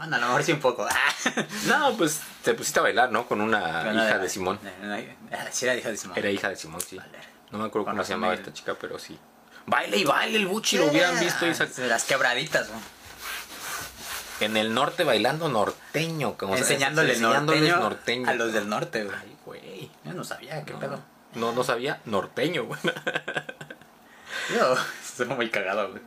Bueno, 0.00 0.16
a 0.16 0.18
lo 0.18 0.26
mejor 0.28 0.42
sí 0.42 0.52
un 0.52 0.60
poco. 0.60 0.88
No, 1.66 1.94
pues 1.98 2.22
te 2.42 2.54
pusiste 2.54 2.80
a 2.80 2.84
bailar, 2.84 3.12
¿no? 3.12 3.26
Con 3.28 3.42
una 3.42 3.80
Pero 3.82 3.92
no 3.92 4.00
hija 4.00 4.08
era- 4.14 4.18
de 4.18 4.28
Simón. 4.30 4.58
no, 4.80 4.86
no, 4.86 4.94
era- 4.94 5.52
Sí, 5.52 5.66
era 5.66 5.74
hija 5.76 5.90
de 5.90 5.96
Simón. 5.98 6.16
Era 6.18 6.30
hija 6.30 6.48
de 6.48 6.56
Simón, 6.56 6.80
sí. 6.80 6.96
Vale. 6.96 7.18
No 7.50 7.58
me 7.58 7.66
acuerdo 7.66 7.84
cómo 7.90 8.02
se 8.02 8.14
llamaba 8.14 8.32
esta 8.32 8.50
chica, 8.50 8.74
pero 8.80 8.98
sí. 8.98 9.18
Baile 9.66 9.98
y 9.98 10.04
baile 10.04 10.38
el 10.38 10.46
buchi, 10.46 10.78
lo 10.78 10.86
hubieran 10.86 11.20
visto 11.20 11.44
De 11.44 11.86
las 11.86 12.04
quebraditas, 12.04 12.68
güey. 12.68 12.80
En 14.40 14.56
el 14.56 14.72
norte 14.72 15.04
bailando 15.04 15.50
norteño, 15.50 16.38
como 16.38 16.54
sea, 16.54 16.62
enseñándoles 16.62 17.20
norteño, 17.20 17.76
norteño. 17.76 18.30
a 18.30 18.32
los 18.32 18.54
del 18.54 18.70
norte, 18.70 19.04
güey. 19.04 19.16
Ay, 19.20 19.36
güey. 19.44 19.90
Yo 20.06 20.14
no 20.14 20.24
sabía, 20.24 20.64
qué 20.64 20.72
pedo. 20.72 20.98
No, 21.34 21.52
no 21.52 21.62
sabía 21.62 22.00
norteño, 22.06 22.64
güey. 22.64 22.80
Yo, 24.56 24.74
estuvo 25.04 25.34
muy 25.36 25.50
cagado, 25.50 25.90
güey. 25.90 26.02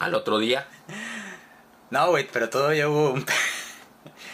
Al 0.00 0.14
otro 0.14 0.38
día. 0.38 0.66
No, 1.92 2.08
güey, 2.10 2.26
pero 2.32 2.48
todavía 2.50 2.88
hubo 2.88 3.10
un... 3.12 3.24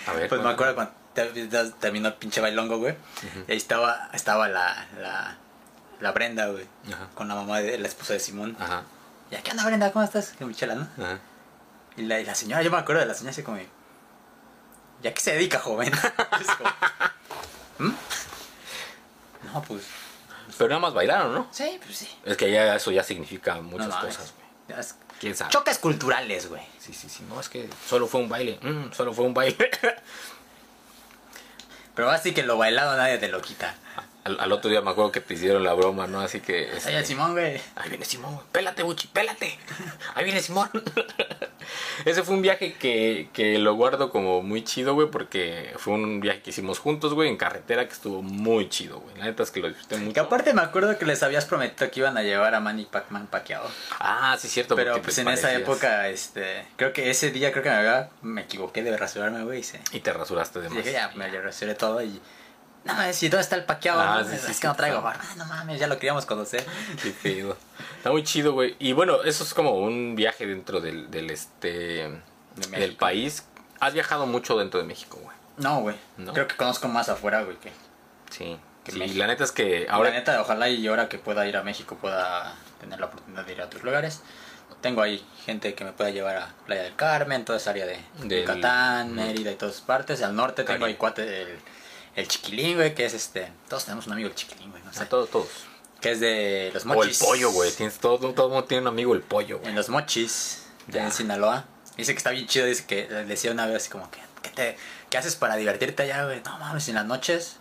A 0.07 0.12
ver. 0.12 0.29
Pues 0.29 0.40
me 0.40 0.49
acuerdo 0.51 0.75
cuando 0.75 0.92
ter- 1.12 1.73
terminó 1.81 2.09
el 2.09 2.14
pinche 2.14 2.40
bailongo, 2.40 2.79
güey. 2.79 2.94
Y 3.49 3.53
ahí 3.53 3.57
estaba, 3.59 4.09
estaba 4.14 4.49
la, 4.49 4.87
la, 4.99 5.37
la 6.01 6.12
Brenda, 6.12 6.47
güey. 6.47 6.66
Ajá. 6.92 7.09
Con 7.14 7.29
la 7.29 7.35
mamá 7.35 7.59
de 7.61 7.77
la 7.79 7.88
esposa 7.88 8.12
de 8.14 8.21
Simón. 8.21 8.57
Ajá, 8.61 8.85
¿Y 9.31 9.35
aquí 9.35 9.51
anda 9.51 9.66
Brenda? 9.66 9.92
¿Cómo 9.92 10.05
estás? 10.05 10.35
Qué 10.38 10.44
michela, 10.44 10.75
¿no? 10.77 10.88
ajá. 11.05 11.18
Y 11.97 12.03
la, 12.03 12.21
y 12.21 12.25
la 12.25 12.35
señora, 12.35 12.62
yo 12.62 12.71
me 12.71 12.79
acuerdo 12.79 13.01
de 13.01 13.07
la 13.07 13.14
señora 13.14 13.33
así 13.33 13.42
como... 13.42 13.59
¿Y 13.59 15.07
a 15.09 15.12
qué 15.12 15.21
se 15.21 15.33
dedica, 15.33 15.59
joven? 15.59 15.92
Como, 17.79 17.90
¿Mm? 17.90 17.94
No, 19.53 19.62
pues... 19.62 19.83
Pero 20.57 20.68
nada 20.71 20.81
más 20.81 20.94
bailaron, 20.94 21.33
¿no? 21.35 21.49
Sí, 21.53 21.79
pues 21.85 21.97
sí. 21.99 22.09
Es 22.25 22.37
que 22.37 22.51
ya 22.51 22.75
eso 22.75 22.90
ya 22.90 23.03
significa 23.05 23.61
muchas 23.61 23.88
No 23.88 23.94
mames. 23.97 24.16
cosas, 24.16 24.35
güey. 24.66 24.79
Choques 25.48 25.78
culturales, 25.78 26.48
güey. 26.48 26.62
Sí, 26.78 26.92
sí, 26.92 27.09
sí. 27.09 27.24
No, 27.28 27.40
es 27.40 27.48
que 27.48 27.68
solo 27.87 28.07
fue 28.07 28.20
un 28.20 28.28
baile. 28.28 28.59
Mm, 28.62 28.92
solo 28.92 29.12
fue 29.12 29.24
un 29.24 29.35
baile. 29.35 29.70
Pero 31.94 32.11
así 32.11 32.33
que 32.33 32.44
lo 32.44 32.57
bailado 32.57 32.96
nadie 32.96 33.18
te 33.18 33.28
lo 33.28 33.42
quita. 33.42 33.74
Al, 34.29 34.41
al 34.41 34.53
otro 34.53 34.71
día 34.71 34.81
me 34.81 34.91
acuerdo 34.91 35.12
que 35.12 35.21
te 35.21 35.35
hicieron 35.35 35.64
la 35.64 35.75
broma, 35.75 36.07
¿no? 36.07 36.21
Así 36.21 36.41
que... 36.41 36.69
Ahí 36.71 36.77
este, 36.95 37.05
Simón, 37.07 37.33
güey. 37.33 37.61
Ahí 37.77 37.88
viene 37.88 38.05
Simón, 38.05 38.35
güey. 38.35 38.47
Pélate, 38.53 38.83
Buchi, 38.83 39.09
pélate. 39.09 39.59
Ahí 40.14 40.25
viene 40.25 40.41
Simón. 40.41 40.71
Ese 42.05 42.23
fue 42.23 42.35
un 42.35 42.43
viaje 42.43 42.75
que, 42.75 43.29
que 43.33 43.59
lo 43.59 43.75
guardo 43.75 44.11
como 44.11 44.43
muy 44.43 44.62
chido, 44.64 44.95
güey, 44.95 45.11
porque 45.11 45.73
fue 45.77 45.95
un 45.95 46.21
viaje 46.21 46.41
que 46.41 46.51
hicimos 46.51 46.79
juntos, 46.79 47.12
güey, 47.14 47.29
en 47.29 47.37
carretera 47.37 47.87
que 47.87 47.93
estuvo 47.93 48.23
muy 48.23 48.69
chido, 48.69 49.01
güey. 49.01 49.17
La 49.19 49.25
neta 49.27 49.43
es 49.43 49.51
que 49.51 49.61
lo 49.61 49.69
disfruté 49.69 49.97
mucho. 49.99 50.14
Que 50.14 50.21
aparte 50.21 50.55
me 50.55 50.62
acuerdo 50.62 50.97
que 50.99 51.05
les 51.05 51.23
habías 51.23 51.45
prometido 51.45 51.91
que 51.91 52.01
iban 52.01 52.17
a 52.17 52.23
llevar 52.23 52.55
a 52.55 52.61
Manny 52.61 52.87
Pacman 52.87 53.27
paqueado. 53.27 53.69
Ah, 53.99 54.37
sí, 54.38 54.49
cierto. 54.49 54.77
Pero 54.77 55.03
pues 55.03 55.19
en 55.19 55.29
esa 55.29 55.53
época, 55.53 56.09
este, 56.09 56.67
creo 56.77 56.93
que 56.93 57.11
ese 57.11 57.31
día 57.31 57.51
creo 57.53 57.62
que 57.62 57.71
me, 57.71 57.77
había- 57.77 58.11
me 58.23 58.43
equivoqué 58.43 58.83
de 58.83 58.97
rasurarme, 58.97 59.45
güey. 59.45 59.61
Y 59.61 59.64
se- 59.64 59.81
Y 59.93 60.01
te 60.01 60.12
rasuraste 60.12 60.61
de 60.61 60.67
y 60.67 60.71
más. 60.71 60.79
dije, 60.79 60.93
ya, 60.93 61.11
me 61.14 61.29
rasuré 61.41 61.75
todo 61.75 62.03
y... 62.03 62.21
No 62.85 62.95
mames, 62.95 63.23
¿y 63.23 63.29
dónde 63.29 63.43
está 63.43 63.57
el 63.57 63.64
paqueado? 63.64 64.01
Ah, 64.01 64.25
sí, 64.25 64.35
es 64.51 64.61
que 64.61 64.67
no 64.67 64.75
traigo 64.75 65.03
barba. 65.03 65.23
Ah, 65.23 65.35
no 65.37 65.45
mames, 65.47 65.79
ya 65.79 65.87
lo 65.88 65.97
queríamos 65.97 66.25
conocer. 66.27 66.64
Qué. 67.23 67.55
Está 67.97 68.11
muy 68.11 68.23
chido, 68.23 68.53
güey. 68.53 68.77
Y 68.79 68.93
bueno, 68.93 69.23
eso 69.25 69.45
es 69.45 69.53
como 69.53 69.73
un 69.73 70.14
viaje 70.17 70.47
dentro 70.47 70.81
del, 70.81 71.11
del 71.11 71.31
este... 71.31 72.11
del 72.71 72.97
país. 72.97 73.45
Has 73.81 73.93
viajado 73.93 74.27
mucho 74.27 74.57
dentro 74.59 74.81
de 74.81 74.87
México, 74.87 75.19
güey. 75.23 75.37
No, 75.59 75.81
güey. 75.81 75.97
¿No? 76.17 76.33
Creo 76.33 76.47
que 76.49 76.57
conozco 76.57 76.88
más 76.88 77.09
afuera, 77.09 77.43
güey, 77.43 77.57
que... 77.59 77.71
Sí. 78.31 78.59
que 78.85 78.93
Sí, 78.93 79.14
la 79.14 79.27
neta 79.27 79.45
es 79.45 79.53
que 79.53 79.87
Ahora, 79.91 80.11
la 80.11 80.17
neta, 80.17 80.41
ojalá 80.41 80.69
y 80.69 80.87
ahora 80.87 81.09
que 81.09 81.19
pueda 81.19 81.47
ir 81.47 81.57
a 81.57 81.62
México 81.62 81.97
pueda 82.01 82.55
tener 82.81 82.99
la 83.01 83.07
oportunidad 83.07 83.45
de 83.45 83.53
ir 83.53 83.61
a 83.61 83.67
otros 83.67 83.83
lugares. 83.83 84.23
Tengo 84.81 85.03
ahí 85.03 85.25
gente 85.45 85.75
que 85.75 85.85
me 85.85 85.93
pueda 85.93 86.11
llevar 86.11 86.37
a 86.37 86.55
Playa 86.64 86.83
del 86.85 86.95
Carmen, 86.95 87.45
toda 87.45 87.59
esa 87.59 87.71
área 87.71 87.85
de 87.87 87.99
Del- 88.23 88.43
Yucatán. 88.43 89.14
Mérida 89.14 89.51
y 89.51 89.57
todas 89.57 89.81
partes. 89.81 90.23
Al 90.23 90.37
norte 90.37 90.62
tengo 90.62 90.85
ahí 90.85 90.95
cuate 90.95 91.43
el, 91.43 91.59
el 92.20 92.28
Chiquilín, 92.28 92.76
güey, 92.76 92.94
que 92.94 93.04
es 93.07 93.14
este... 93.14 93.50
Todos 93.68 93.85
tenemos 93.85 94.07
un 94.07 94.12
amigo 94.14 94.28
el 94.28 94.35
Chiquilín, 94.35 94.70
güey, 94.70 94.83
no 94.83 94.92
sé. 94.92 95.07
Todos, 95.07 95.31
todos. 95.31 95.48
Que 96.00 96.12
es 96.12 96.20
de 96.20 96.70
los 96.74 96.85
O 96.85 96.88
el 96.90 96.94
mochis. 96.96 97.18
pollo, 97.18 97.50
güey. 97.52 97.72
Todo, 98.00 98.18
todo 98.33 98.46
el 98.46 98.52
mundo 98.52 98.64
tiene 98.64 98.83
un 98.83 98.88
amigo 98.88 99.14
el 99.14 99.20
pollo, 99.22 99.59
güey. 99.59 99.70
En 99.70 99.76
los 99.76 99.88
mochis, 99.88 100.64
Ya. 100.88 101.04
en 101.04 101.12
Sinaloa. 101.12 101.64
Dice 101.96 102.12
que 102.12 102.18
está 102.18 102.31
bien 102.31 102.46
chido, 102.46 102.66
dice 102.66 102.87
que 102.87 103.09
le 103.09 103.24
decía 103.24 103.50
una 103.50 103.66
vez 103.66 103.76
así 103.76 103.90
como 103.90 104.09
que, 104.11 104.20
¿qué, 104.42 104.50
te, 104.50 104.76
¿qué 105.11 105.18
haces 105.18 105.35
para 105.37 105.57
divertirte 105.57 106.04
allá, 106.04 106.24
güey? 106.24 106.40
No 106.44 106.59
mames, 106.59 106.88
en 106.88 106.94
las 106.94 107.04
noches 107.07 107.57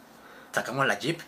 sacamos 0.54 0.86
la 0.88 0.98
jeep 1.00 1.20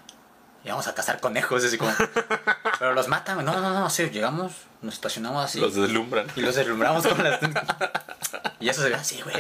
y 0.63 0.69
vamos 0.69 0.87
a 0.87 0.93
cazar 0.95 1.19
conejos, 1.19 1.63
así 1.63 1.77
como... 1.77 1.91
Pero 2.79 2.93
los 2.93 3.07
matan, 3.07 3.35
güey. 3.35 3.45
No, 3.45 3.59
no, 3.61 3.73
no, 3.73 3.89
sí, 3.89 4.09
llegamos, 4.09 4.51
nos 4.81 4.93
estacionamos 4.95 5.43
así 5.45 5.59
Los 5.59 5.73
deslumbran. 5.75 6.27
y 6.35 6.41
los 6.41 6.55
deslumbramos 6.55 7.05
con 7.07 7.23
las... 7.23 7.39
y 8.59 8.69
eso 8.69 8.81
se 8.83 8.89
ve 8.89 8.95
así, 8.95 9.21
güey. 9.21 9.35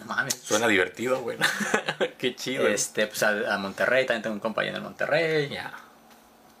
No 0.00 0.06
mames. 0.06 0.34
Suena 0.34 0.66
divertido, 0.68 1.20
güey. 1.20 1.38
Qué 2.18 2.34
chido. 2.36 2.66
Este, 2.68 3.06
pues 3.06 3.22
a, 3.22 3.54
a 3.54 3.58
Monterrey, 3.58 4.06
también 4.06 4.22
tengo 4.22 4.34
un 4.34 4.40
compañero 4.40 4.76
en 4.78 4.82
Monterrey. 4.82 5.48
Ya. 5.48 5.72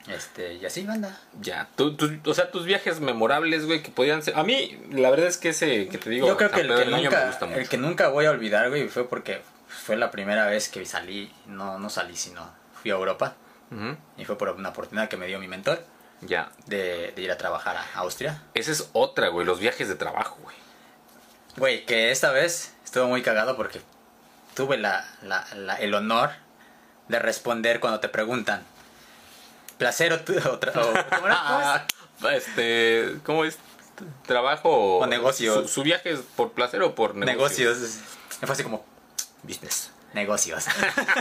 Este, 0.08 0.54
y 0.54 0.64
así, 0.64 0.84
banda. 0.86 1.20
Ya, 1.40 1.68
tú, 1.76 1.94
tú- 1.94 2.18
o 2.30 2.34
sea, 2.34 2.50
tus 2.50 2.64
viajes 2.64 2.98
memorables, 3.00 3.66
güey, 3.66 3.82
que 3.82 3.90
podían 3.90 4.22
ser... 4.22 4.36
A 4.38 4.42
mí, 4.42 4.80
la 4.90 5.10
verdad 5.10 5.26
es 5.26 5.36
que 5.36 5.50
ese 5.50 5.88
que 5.88 5.98
te 5.98 6.08
digo... 6.08 6.26
Yo 6.26 6.36
creo 6.38 6.50
que 6.50 6.62
el 6.62 6.68
que, 6.74 6.84
nunca, 6.86 7.38
el 7.54 7.68
que 7.68 7.76
nunca 7.76 8.08
voy 8.08 8.24
a 8.24 8.30
olvidar, 8.30 8.70
güey, 8.70 8.88
fue 8.88 9.06
porque 9.06 9.42
fue 9.68 9.96
la 9.96 10.10
primera 10.10 10.46
vez 10.46 10.70
que 10.70 10.86
salí, 10.86 11.30
no, 11.46 11.78
no 11.78 11.90
salí, 11.90 12.16
sino 12.16 12.50
fui 12.80 12.90
a 12.90 12.94
Europa. 12.94 13.34
Y 14.16 14.24
fue 14.24 14.38
por 14.38 14.48
una 14.48 14.70
oportunidad 14.70 15.10
que 15.10 15.18
me 15.18 15.26
dio 15.26 15.38
mi 15.38 15.46
mentor 15.46 15.84
Ya. 16.22 16.50
de, 16.64 17.12
de 17.14 17.20
ir 17.22 17.30
a 17.30 17.36
trabajar 17.36 17.76
a 17.76 17.98
Austria. 17.98 18.42
Esa 18.54 18.72
es 18.72 18.88
otra, 18.94 19.28
güey, 19.28 19.44
los 19.46 19.60
viajes 19.60 19.88
de 19.88 19.94
trabajo, 19.94 20.38
güey. 20.42 20.56
Güey, 21.58 21.84
que 21.84 22.10
esta 22.10 22.32
vez 22.32 22.72
estuvo 22.88 23.06
muy 23.06 23.22
cagado 23.22 23.54
porque 23.56 23.80
tuve 24.54 24.78
la, 24.78 25.04
la- 25.22 25.46
la- 25.54 25.76
el 25.76 25.92
honor 25.94 26.30
de 27.08 27.18
responder 27.18 27.80
cuando 27.80 28.00
te 28.00 28.08
preguntan. 28.08 28.62
Placer 29.76 30.12
o, 30.12 30.16
o. 30.50 30.58
Ah, 31.30 31.84
este, 32.32 33.18
¿cómo 33.24 33.44
es? 33.44 33.58
¿Trabajo 34.26 34.98
O 34.98 35.06
negocio. 35.06 35.62
¿Su, 35.62 35.68
su 35.68 35.82
viaje 35.82 36.12
es 36.12 36.20
por 36.36 36.52
placer 36.52 36.82
o 36.82 36.94
por 36.94 37.14
negocio? 37.14 37.66
Negocios. 37.68 37.98
Me 38.40 38.46
fue 38.46 38.54
así 38.54 38.62
como, 38.62 38.84
Business. 39.42 39.90
negocios. 40.14 40.64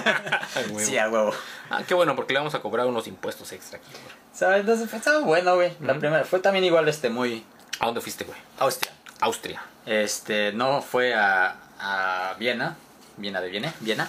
sí, 0.80 0.98
a 0.98 1.10
huevo. 1.10 1.34
Ah, 1.70 1.84
qué 1.88 1.94
bueno, 1.94 2.16
porque 2.16 2.34
le 2.34 2.40
vamos 2.40 2.56
a 2.56 2.60
cobrar 2.62 2.86
unos 2.88 3.08
impuestos 3.08 3.52
extra 3.52 3.78
aquí. 3.80 3.90
¿Sabes? 4.34 4.62
Entonces 4.62 4.90
fue- 4.90 5.00
estaba 5.00 5.20
bueno, 5.20 5.56
güey. 5.56 5.74
La 5.82 5.96
primera. 6.00 6.24
Fue 6.24 6.40
también 6.40 6.64
igual, 6.66 6.88
este, 6.88 7.10
muy... 7.10 7.44
¿A 7.80 7.86
dónde 7.88 8.02
fuiste, 8.02 8.24
güey? 8.24 8.38
Austria. 8.60 8.92
Austria. 9.22 9.62
Este, 9.86 10.52
no 10.54 10.82
fue 10.82 11.14
a, 11.14 11.56
a 11.80 12.36
Viena. 12.40 12.76
Viena 13.18 13.42
de 13.42 13.50
Viena. 13.50 13.74
Viena. 13.80 14.08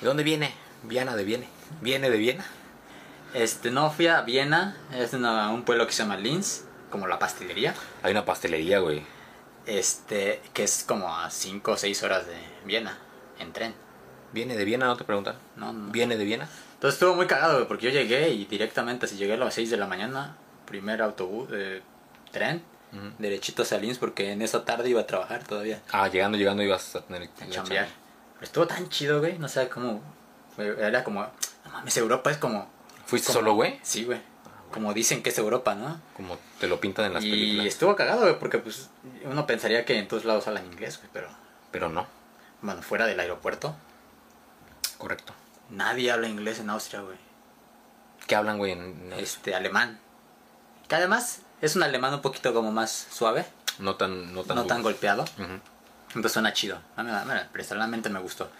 ¿De 0.00 0.06
dónde 0.06 0.22
viene? 0.22 0.52
Viena 0.82 1.16
de 1.16 1.24
Viene. 1.24 1.48
¿Viene 1.80 2.10
de 2.10 2.16
Viena? 2.18 2.44
Este, 3.34 3.70
no 3.70 3.90
fui 3.90 4.06
a 4.06 4.22
Viena. 4.22 4.76
Es 4.94 5.12
una- 5.12 5.50
un 5.50 5.62
pueblo 5.64 5.86
que 5.86 5.92
se 5.92 6.02
llama 6.02 6.16
Linz. 6.16 6.62
Como 6.90 7.06
la 7.06 7.18
pastelería. 7.18 7.74
Hay 8.02 8.12
una 8.12 8.24
pastelería, 8.24 8.78
güey. 8.78 9.02
Este, 9.66 10.40
que 10.54 10.64
es 10.64 10.84
como 10.86 11.14
a 11.14 11.30
5 11.30 11.72
o 11.72 11.76
6 11.76 12.02
horas 12.02 12.26
de 12.26 12.36
Viena. 12.64 12.96
En 13.38 13.52
tren. 13.52 13.74
¿Viene 14.32 14.56
de 14.56 14.64
Viena? 14.64 14.86
¿No 14.86 14.96
te 14.96 15.04
preguntan? 15.04 15.36
No, 15.56 15.72
no. 15.72 15.90
¿Viene 15.90 16.16
de 16.16 16.24
Viena? 16.24 16.48
Entonces 16.74 16.94
estuvo 16.94 17.14
muy 17.14 17.26
cagado, 17.26 17.54
güey, 17.54 17.66
porque 17.68 17.86
yo 17.86 17.90
llegué 17.90 18.30
y 18.30 18.44
directamente, 18.44 19.06
si 19.06 19.16
llegué 19.16 19.34
a 19.34 19.36
las 19.38 19.54
6 19.54 19.70
de 19.70 19.76
la 19.76 19.86
mañana, 19.86 20.36
primer 20.66 21.00
autobús, 21.02 21.48
eh, 21.52 21.82
tren, 22.32 22.62
Ujú. 22.96 23.12
derechito 23.18 23.62
hacia 23.62 23.78
Linz, 23.78 23.98
porque 23.98 24.32
en 24.32 24.42
esa 24.42 24.64
tarde 24.64 24.88
iba 24.90 25.00
a 25.02 25.06
trabajar 25.06 25.44
todavía. 25.44 25.82
Ah, 25.92 26.08
llegando, 26.08 26.36
llegando 26.38 26.62
ibas 26.62 26.96
a 26.96 27.02
tener 27.02 27.28
la 27.38 27.50
chambear. 27.50 27.88
Pero 28.34 28.44
estuvo 28.44 28.66
tan 28.66 28.88
chido, 28.88 29.20
güey. 29.20 29.38
No 29.38 29.48
sé 29.48 29.68
cómo. 29.68 30.02
Era 30.58 31.04
como. 31.04 31.22
No 31.64 31.70
mames, 31.72 31.96
Europa 31.96 32.30
es 32.30 32.36
como. 32.38 32.68
¿Fuiste 33.06 33.28
como- 33.28 33.38
solo, 33.40 33.54
güey? 33.54 33.78
Sí, 33.82 34.04
güey. 34.04 34.20
Como 34.72 34.92
dicen 34.92 35.22
que 35.22 35.30
es 35.30 35.38
Europa, 35.38 35.74
¿no? 35.74 36.00
Como 36.16 36.38
te 36.58 36.66
lo 36.66 36.80
pintan 36.80 37.06
en 37.06 37.14
las 37.14 37.24
y 37.24 37.30
películas. 37.30 37.66
estuvo 37.66 37.94
cagado, 37.96 38.22
güey, 38.22 38.38
porque 38.38 38.58
pues 38.58 38.90
uno 39.24 39.46
pensaría 39.46 39.84
que 39.84 39.98
en 39.98 40.08
todos 40.08 40.24
lados 40.24 40.46
hablan 40.48 40.66
inglés, 40.66 40.98
güey, 40.98 41.08
pero. 41.12 41.28
Pero 41.70 41.88
no. 41.88 42.06
Bueno, 42.62 42.82
fuera 42.82 43.06
del 43.06 43.20
aeropuerto, 43.20 43.76
Correcto. 44.98 45.32
nadie 45.70 46.10
habla 46.10 46.28
inglés 46.28 46.58
en 46.58 46.70
Austria, 46.70 47.00
güey. 47.00 47.16
¿Qué 48.26 48.34
hablan, 48.34 48.58
güey? 48.58 48.72
En... 48.72 49.12
Este, 49.16 49.54
alemán. 49.54 50.00
Que 50.88 50.96
además 50.96 51.42
es 51.60 51.76
un 51.76 51.82
alemán 51.82 52.14
un 52.14 52.20
poquito 52.22 52.52
como 52.54 52.70
más 52.72 53.06
suave, 53.10 53.46
No 53.78 53.94
tan... 53.96 54.32
No 54.34 54.42
tan, 54.44 54.56
no 54.56 54.64
tan 54.66 54.82
golpeado. 54.82 55.22
Ujú, 55.22 55.60
Entonces 56.08 56.32
suena 56.32 56.52
chido. 56.52 56.78
Personalmente 57.52 58.08
me 58.08 58.20
gustó. 58.20 58.50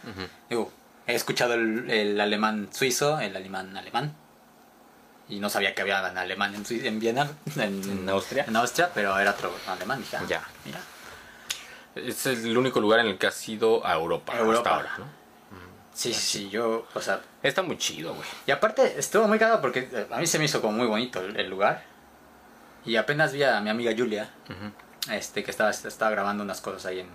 Digo, 0.49 0.73
he 1.07 1.15
escuchado 1.15 1.55
el, 1.55 1.91
el 1.91 2.21
alemán 2.21 2.69
suizo, 2.73 3.19
el 3.21 3.35
alemán 3.37 3.77
alemán. 3.77 4.15
Y 5.29 5.41
no 5.41 5.51
sabía 5.51 5.75
que 5.75 5.83
había 5.83 6.09
en 6.09 6.17
alemán 6.19 6.55
en, 6.55 6.87
en 6.87 7.01
Viena, 7.01 7.29
en, 7.57 7.83
¿En 7.83 8.09
Austria? 8.09 8.45
En 8.47 8.55
Austria, 8.57 8.91
pero 8.95 9.19
era 9.19 9.33
otro 9.33 9.53
alemán. 9.67 9.99
Dije, 10.01 10.17
ah, 10.19 10.25
Ya. 10.29 10.43
Mira. 10.65 10.79
Es 11.97 12.27
el 12.27 12.57
único 12.57 12.79
lugar 12.81 13.01
en 13.01 13.07
el 13.07 13.19
que 13.19 13.27
has 13.27 13.49
ido 13.49 13.85
a 13.87 13.95
Europa, 13.95 14.37
Europa. 14.37 14.59
hasta 14.59 14.75
ahora, 14.75 14.91
¿no? 14.99 15.05
Sí, 15.95 16.13
sí, 16.13 16.21
sí, 16.21 16.51
yo, 16.51 16.87
o 16.93 17.01
sea. 17.01 17.23
Está 17.43 17.63
muy 17.63 17.79
chido, 17.79 18.15
güey. 18.15 18.29
Y 18.47 18.51
aparte, 18.51 18.99
estuvo 18.99 19.27
muy 19.27 19.39
cagado 19.39 19.63
porque 19.63 19.89
eh, 19.91 20.07
a 20.13 20.19
mí 20.19 20.27
se 20.27 20.39
me 20.39 20.45
hizo 20.45 20.61
como 20.61 20.77
muy 20.77 20.87
bonito 20.87 21.21
el, 21.23 21.35
el 21.41 21.49
lugar. 21.49 21.83
Y 22.87 22.96
apenas 22.96 23.33
vi 23.33 23.42
a 23.42 23.61
mi 23.61 23.68
amiga 23.70 23.92
Julia, 23.96 24.31
este, 25.11 25.44
que 25.44 25.51
estaba, 25.51 25.70
estaba 25.70 26.11
grabando 26.11 26.42
unas 26.44 26.61
cosas 26.61 26.87
ahí 26.87 27.01
en, 27.01 27.09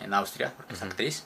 en 0.00 0.12
Austria, 0.14 0.52
porque 0.56 0.74
es 0.74 0.82
actriz. 0.82 1.24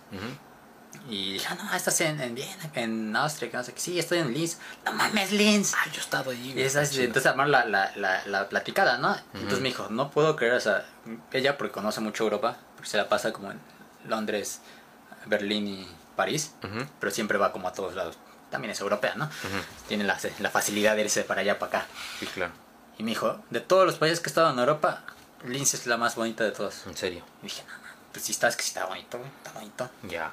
Y 1.08 1.32
dije, 1.34 1.46
ah, 1.50 1.54
no, 1.54 1.74
estás 1.74 1.98
en, 2.02 2.20
en 2.20 2.34
Viena, 2.34 2.70
en 2.74 3.16
Austria, 3.16 3.50
que 3.50 3.56
no 3.56 3.64
sé 3.64 3.72
qué. 3.72 3.80
Sí, 3.80 3.98
estoy 3.98 4.18
en 4.18 4.32
Linz. 4.34 4.58
No 4.84 4.92
mames, 4.92 5.32
Linz. 5.32 5.72
Ah, 5.74 5.86
yo 5.90 5.96
he 5.98 6.04
estado 6.04 6.30
allí, 6.30 6.52
Y 6.52 6.60
esa, 6.60 6.82
entonces 6.82 7.26
armar 7.26 7.48
la, 7.48 7.64
la, 7.64 7.92
la, 7.96 8.22
la 8.26 8.48
platicada, 8.48 8.98
¿no? 8.98 9.16
Entonces 9.32 9.60
me 9.60 9.70
dijo, 9.70 9.88
no 9.88 10.10
puedo 10.10 10.36
creer, 10.36 10.52
o 10.52 10.60
sea, 10.60 10.84
ella 11.32 11.56
porque 11.56 11.72
conoce 11.72 12.00
mucho 12.00 12.24
Europa, 12.24 12.58
porque 12.76 12.90
se 12.90 12.98
la 12.98 13.08
pasa 13.08 13.32
como 13.32 13.50
en 13.50 13.58
Londres, 14.06 14.60
Berlín 15.26 15.66
y 15.66 15.88
París, 16.14 16.52
pero 17.00 17.10
siempre 17.10 17.38
va 17.38 17.52
como 17.52 17.68
a 17.68 17.72
todos 17.72 17.94
lados. 17.94 18.18
También 18.50 18.70
es 18.72 18.80
europea, 18.80 19.14
¿no? 19.16 19.30
Tiene 19.88 20.04
la, 20.04 20.18
la 20.40 20.50
facilidad 20.50 20.94
de 20.94 21.02
irse 21.02 21.24
para 21.24 21.40
allá, 21.40 21.58
para 21.58 21.78
acá. 21.78 21.86
Sí, 22.20 22.26
claro. 22.26 22.52
Y 23.02 23.04
me 23.04 23.10
dijo, 23.10 23.36
de 23.50 23.58
todos 23.58 23.84
los 23.84 23.96
países 23.96 24.20
que 24.20 24.28
he 24.28 24.30
estado 24.30 24.52
en 24.52 24.58
Europa, 24.60 25.02
Linz 25.44 25.74
es 25.74 25.88
la 25.88 25.96
más 25.96 26.14
bonita 26.14 26.44
de 26.44 26.52
todos. 26.52 26.86
En 26.86 26.96
serio. 26.96 27.24
Y 27.42 27.46
dije, 27.46 27.64
no, 27.66 27.72
no, 27.76 27.82
pues 28.12 28.24
sí 28.24 28.30
está, 28.30 28.46
es 28.46 28.54
que 28.54 28.62
sí 28.62 28.68
está 28.68 28.86
bonito, 28.86 29.18
está 29.38 29.50
bonito. 29.58 29.90
Ya. 30.04 30.30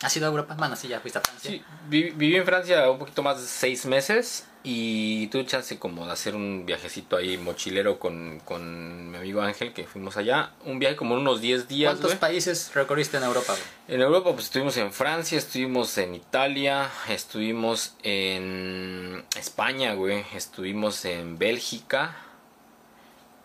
¿Has 0.00 0.16
ido 0.16 0.24
a 0.26 0.30
Europa? 0.30 0.54
Bueno, 0.56 0.74
sí, 0.74 0.88
ya 0.88 1.00
fuiste 1.00 1.18
a 1.18 1.20
Francia. 1.22 1.50
Sí, 1.50 1.62
vi- 1.90 2.08
viví 2.12 2.36
en 2.36 2.46
Francia 2.46 2.90
un 2.90 2.98
poquito 2.98 3.22
más 3.22 3.38
de 3.42 3.46
seis 3.46 3.84
meses 3.84 4.44
y 4.64 5.26
tuve 5.26 5.44
chance 5.44 5.76
como 5.78 6.06
de 6.06 6.12
hacer 6.12 6.36
un 6.36 6.64
viajecito 6.66 7.16
ahí 7.16 7.36
mochilero 7.36 7.98
con, 7.98 8.38
con 8.44 9.10
mi 9.10 9.16
amigo 9.18 9.42
Ángel 9.42 9.72
que 9.72 9.84
fuimos 9.84 10.16
allá. 10.16 10.52
Un 10.64 10.78
viaje 10.78 10.94
como 10.94 11.14
unos 11.16 11.40
10 11.40 11.66
días, 11.66 11.94
¿Cuántos 11.94 12.14
países 12.14 12.70
recorriste 12.74 13.16
en 13.16 13.24
Europa? 13.24 13.56
En 13.88 14.00
Europa 14.00 14.32
pues 14.32 14.44
estuvimos 14.46 14.76
en 14.76 14.92
Francia, 14.92 15.36
estuvimos 15.36 15.98
en 15.98 16.14
Italia, 16.14 16.88
estuvimos 17.08 17.94
en 18.04 19.24
España, 19.36 19.94
güey, 19.94 20.24
estuvimos 20.34 21.04
en 21.06 21.38
Bélgica 21.38 22.16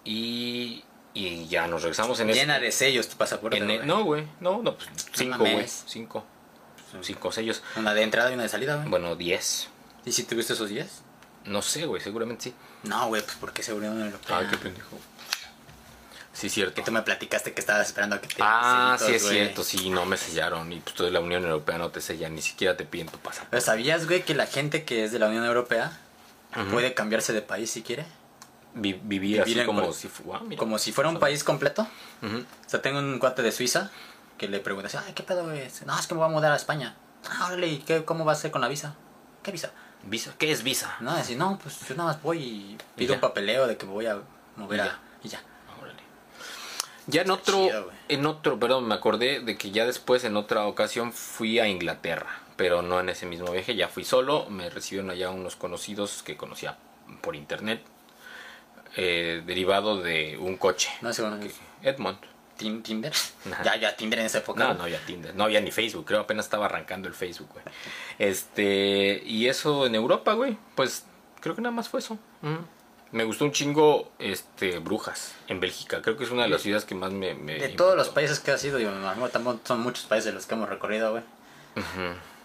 y, 0.03 0.83
y 1.13 1.47
ya 1.47 1.67
nos 1.67 1.81
regresamos 1.81 2.19
en 2.19 2.29
ese- 2.29 2.39
Llena 2.41 2.59
de 2.59 2.71
sellos 2.71 3.07
tu 3.07 3.17
pasaporte. 3.17 3.57
en- 3.57 3.65
güey. 3.65 3.79
no, 3.85 4.03
güey, 4.03 4.27
no, 4.39 4.61
no, 4.61 4.75
pues 4.77 4.89
cinco, 5.13 5.39
güey, 5.39 5.65
cinco, 5.67 6.23
cinco 7.01 7.31
sellos. 7.31 7.63
Una 7.75 7.93
de 7.93 8.03
entrada 8.03 8.29
y 8.31 8.35
una 8.35 8.43
de 8.43 8.49
salida, 8.49 8.75
güey. 8.77 8.89
Bueno, 8.89 9.15
diez. 9.15 9.69
¿Y 10.05 10.11
si 10.13 10.23
tuviste 10.23 10.53
esos 10.53 10.69
10? 10.69 11.03
No 11.47 11.61
sé, 11.61 11.85
güey, 11.85 12.01
seguramente 12.01 12.43
sí. 12.45 12.53
No, 12.83 13.07
güey, 13.07 13.21
pues 13.23 13.37
porque 13.39 13.63
seguridad 13.63 13.91
no 13.93 14.05
europea. 14.05 14.37
Ay, 14.39 14.47
qué 14.49 14.57
pendejo. 14.57 14.97
Sí, 16.33 16.49
cierto. 16.49 16.75
Que 16.75 16.83
tú 16.83 16.91
me 16.91 17.01
platicaste 17.01 17.53
que 17.53 17.59
estabas 17.61 17.87
esperando 17.87 18.15
a 18.15 18.21
que 18.21 18.27
te 18.27 18.35
Ah, 18.41 18.95
sí 18.99 19.11
es 19.13 19.23
güey. 19.23 19.35
cierto, 19.37 19.63
sí, 19.63 19.89
no 19.89 20.05
me 20.05 20.17
sellaron. 20.17 20.71
Y 20.71 20.79
pues 20.81 20.95
toda 20.95 21.09
la 21.09 21.19
Unión 21.19 21.43
Europea 21.43 21.79
no 21.79 21.89
te 21.89 21.99
sella, 21.99 22.29
ni 22.29 22.41
siquiera 22.43 22.77
te 22.77 22.85
piden 22.85 23.07
tu 23.07 23.17
pasaporte. 23.17 23.49
Pero 23.51 23.61
¿sabías, 23.61 24.05
güey, 24.07 24.23
que 24.23 24.35
la 24.35 24.45
gente 24.45 24.85
que 24.85 25.03
es 25.03 25.11
de 25.11 25.17
la 25.19 25.27
Unión 25.29 25.45
Europea 25.45 25.97
puede 26.71 26.93
cambiarse 26.93 27.33
de 27.33 27.41
país 27.41 27.71
si 27.71 27.81
quiere? 27.81 28.05
Vi- 28.75 28.93
vivir 28.93 29.19
Vivir 29.37 29.41
así 29.41 29.59
en 29.59 29.65
como 29.65 29.91
si 29.93 30.07
fuera. 30.07 30.41
Como 30.57 30.77
si 30.77 30.91
fuera 30.91 31.09
un 31.09 31.17
país 31.19 31.43
completo. 31.43 31.87
O 32.21 32.69
sea, 32.69 32.81
tengo 32.83 32.99
un 32.99 33.17
cuate 33.17 33.41
de 33.41 33.51
Suiza 33.51 33.89
que 34.37 34.47
le 34.47 34.59
preguntas, 34.59 34.93
ay, 34.93 35.13
¿qué 35.13 35.23
pedo, 35.23 35.43
güey? 35.45 35.67
No, 35.87 35.97
es 35.99 36.05
que 36.05 36.13
me 36.13 36.19
voy 36.19 36.29
a 36.29 36.31
mudar 36.31 36.51
a 36.51 36.55
España. 36.55 36.95
Ah, 37.27 37.47
órale, 37.47 37.67
¿y 37.67 37.79
qué, 37.79 38.05
cómo 38.05 38.25
va 38.25 38.33
a 38.33 38.35
ser 38.35 38.51
con 38.51 38.61
la 38.61 38.67
visa? 38.67 38.93
¿Qué 39.41 39.51
visa? 39.51 39.71
¿Visa? 40.03 40.33
¿Qué 40.37 40.51
es 40.51 40.63
visa? 40.63 40.95
No, 40.99 41.15
decir, 41.15 41.37
no, 41.37 41.59
pues 41.61 41.79
yo 41.87 41.95
nada 41.95 42.13
más 42.13 42.21
voy 42.21 42.39
y 42.39 42.77
pido 42.95 43.15
un 43.15 43.19
papeleo 43.19 43.67
de 43.67 43.77
que 43.77 43.85
me 43.85 43.91
voy 43.91 44.05
a 44.05 44.21
mover 44.55 44.77
Y 44.77 44.81
a... 44.81 44.85
ya. 44.85 44.99
Y 45.23 45.27
ya. 45.29 45.41
Órale. 45.81 45.99
Ya 47.07 47.21
en 47.23 47.31
otro, 47.31 47.65
chido, 47.65 47.91
en 48.07 48.25
otro, 48.25 48.59
perdón, 48.59 48.87
me 48.87 48.95
acordé 48.95 49.41
de 49.41 49.57
que 49.57 49.71
ya 49.71 49.85
después 49.85 50.23
en 50.23 50.37
otra 50.37 50.65
ocasión 50.65 51.11
fui 51.11 51.59
a 51.59 51.67
Inglaterra, 51.67 52.41
pero 52.55 52.81
no 52.81 52.99
en 52.99 53.09
ese 53.09 53.25
mismo 53.25 53.51
viaje, 53.51 53.75
ya 53.75 53.87
fui 53.87 54.03
solo, 54.03 54.49
me 54.49 54.69
recibieron 54.69 55.09
allá 55.09 55.29
unos 55.29 55.55
conocidos 55.55 56.23
que 56.23 56.37
conocía 56.37 56.77
por 57.21 57.35
internet, 57.35 57.81
eh, 58.95 59.43
derivado 59.45 60.01
de 60.01 60.37
un 60.37 60.57
coche. 60.57 60.89
No 61.01 61.11
que-. 61.11 61.51
Edmond. 61.83 62.19
Tin- 62.57 62.81
Tinder. 62.83 63.13
Ya, 63.63 63.75
ya 63.75 63.95
Tinder 63.95 64.19
en 64.19 64.25
esa 64.25 64.39
época. 64.39 64.63
No, 64.69 64.73
no 64.73 64.83
había 64.83 64.99
Tinder, 65.05 65.35
no 65.35 65.43
había 65.43 65.61
ni 65.61 65.71
Facebook, 65.71 66.05
creo 66.05 66.21
apenas 66.21 66.45
estaba 66.45 66.65
arrancando 66.65 67.07
el 67.07 67.13
Facebook, 67.13 67.49
güey. 67.53 67.63
Este, 68.19 69.21
y 69.25 69.47
eso 69.47 69.85
en 69.85 69.95
Europa, 69.95 70.33
güey, 70.33 70.57
pues 70.75 71.05
creo 71.39 71.55
que 71.55 71.61
nada 71.61 71.73
más 71.73 71.87
fue 71.89 71.99
eso. 71.99 72.17
Me 73.11 73.23
gustó 73.23 73.45
un 73.45 73.53
chingo, 73.53 74.11
este, 74.19 74.79
Brujas, 74.79 75.33
en 75.47 75.59
Bélgica. 75.61 76.01
Creo 76.01 76.17
que 76.17 76.25
es 76.25 76.29
una 76.31 76.43
de 76.43 76.49
las 76.49 76.61
ciudades 76.61 76.83
que 76.83 76.93
más 76.93 77.11
me... 77.11 77.35
me 77.35 77.55
De 77.55 77.69
todos 77.69 77.95
los 77.95 78.09
países 78.09 78.39
que 78.41 78.51
has 78.51 78.63
ido, 78.65 78.79
yo 78.79 78.91
me 78.91 78.97
imagino, 78.97 79.29
tampoco 79.29 79.61
son 79.63 79.79
muchos 79.79 80.05
países 80.05 80.33
los 80.33 80.45
que 80.45 80.55
hemos 80.55 80.67
recorrido, 80.67 81.11
güey. 81.11 81.23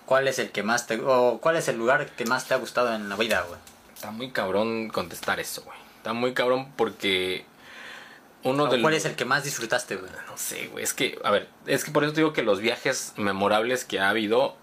¿Cuál 0.07 0.29
es 0.29 0.39
el 0.39 0.51
que 0.51 0.63
más 0.63 0.87
te... 0.87 1.01
o 1.01 1.39
cuál 1.41 1.57
es 1.57 1.67
el 1.69 1.79
lugar 1.79 2.11
que 2.11 2.27
más 2.27 2.47
te 2.47 2.55
ha 2.55 2.59
gustado 2.59 2.95
en 2.95 3.09
la 3.09 3.17
vida, 3.17 3.45
güey? 3.49 3.59
Está 3.95 4.11
muy 4.11 4.31
cabrón 4.31 4.89
contestar 4.89 5.41
eso, 5.41 5.63
güey. 5.63 5.77
Está 5.97 6.13
muy 6.13 6.33
cabrón 6.35 6.71
porque 6.77 7.45
uno 8.45 8.65
¿O 8.65 8.69
de 8.69 8.81
¿Cuál 8.81 8.95
es 8.95 9.05
el 9.05 9.15
que 9.15 9.25
más 9.25 9.45
disfrutaste, 9.45 9.97
güey? 9.97 10.11
No 10.27 10.37
sé, 10.37 10.69
güey. 10.69 10.83
Es 10.83 10.95
que, 10.95 11.19
a 11.23 11.31
ver, 11.31 11.49
es 11.67 11.85
que 11.85 11.91
por 11.91 12.05
eso 12.05 12.13
te 12.13 12.21
digo 12.21 12.33
que 12.33 12.43
los 12.43 12.61
viajes 12.61 13.13
memorables 13.17 13.85
que 13.85 14.01
ha 14.01 14.09
habido 14.09 14.57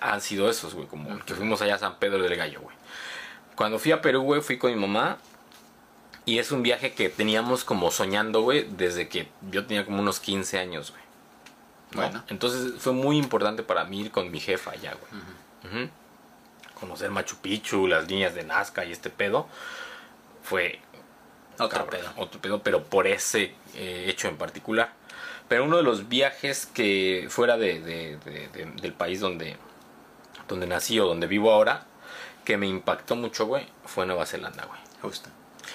han 0.00 0.20
sido 0.20 0.48
esos, 0.50 0.74
güey. 0.74 0.86
Como 0.86 1.10
el 1.10 1.24
que 1.24 1.34
fuimos 1.34 1.60
allá 1.62 1.76
a 1.76 1.78
San 1.78 1.98
Pedro 1.98 2.22
del 2.22 2.36
Gallo, 2.36 2.60
güey. 2.60 2.76
Cuando 3.54 3.78
fui 3.78 3.92
a 3.92 4.00
Perú, 4.00 4.22
güey, 4.22 4.40
fui 4.40 4.58
con 4.58 4.72
mi 4.72 4.80
mamá. 4.80 5.18
Y 6.24 6.38
es 6.38 6.50
un 6.50 6.62
viaje 6.62 6.92
que 6.92 7.08
teníamos 7.08 7.62
como 7.62 7.90
soñando, 7.90 8.42
güey, 8.42 8.66
desde 8.68 9.08
que 9.08 9.28
yo 9.50 9.64
tenía 9.66 9.84
como 9.84 10.00
unos 10.00 10.18
15 10.18 10.58
años, 10.58 10.90
güey. 10.90 11.02
¿no? 11.92 12.02
Bueno. 12.02 12.24
Entonces 12.28 12.74
fue 12.78 12.92
muy 12.92 13.16
importante 13.16 13.62
para 13.62 13.84
mí 13.84 14.00
ir 14.00 14.10
con 14.10 14.30
mi 14.30 14.40
jefa 14.40 14.72
allá, 14.72 14.96
güey. 15.62 15.90
Conocer 16.74 17.10
Machu 17.10 17.36
Picchu, 17.36 17.86
las 17.86 18.08
líneas 18.08 18.34
de 18.34 18.42
Nazca 18.42 18.84
y 18.84 18.92
este 18.92 19.08
pedo. 19.08 19.48
Fue 20.42 20.80
Otro 21.64 21.68
cabrón, 21.68 22.00
pedo. 22.00 22.12
Otro 22.16 22.40
pedo, 22.40 22.62
pero 22.62 22.84
por 22.84 23.06
ese 23.06 23.54
eh, 23.74 24.06
hecho 24.08 24.28
en 24.28 24.36
particular. 24.36 24.92
Pero 25.48 25.64
uno 25.64 25.76
de 25.76 25.82
los 25.82 26.08
viajes 26.08 26.66
que 26.66 27.26
fuera 27.30 27.56
de, 27.56 27.80
de- 27.80 28.16
de- 28.24 28.48
de- 28.48 28.72
del 28.82 28.92
país 28.92 29.20
donde, 29.20 29.56
donde 30.48 30.66
nací 30.66 30.98
o 31.00 31.06
donde 31.06 31.26
vivo 31.26 31.52
ahora, 31.52 31.84
que 32.44 32.56
me 32.56 32.66
impactó 32.66 33.16
mucho, 33.16 33.46
güey, 33.46 33.66
fue 33.84 34.06
Nueva 34.06 34.26
Zelanda, 34.26 34.64
güey. 34.64 34.80
Justo. 35.02 35.28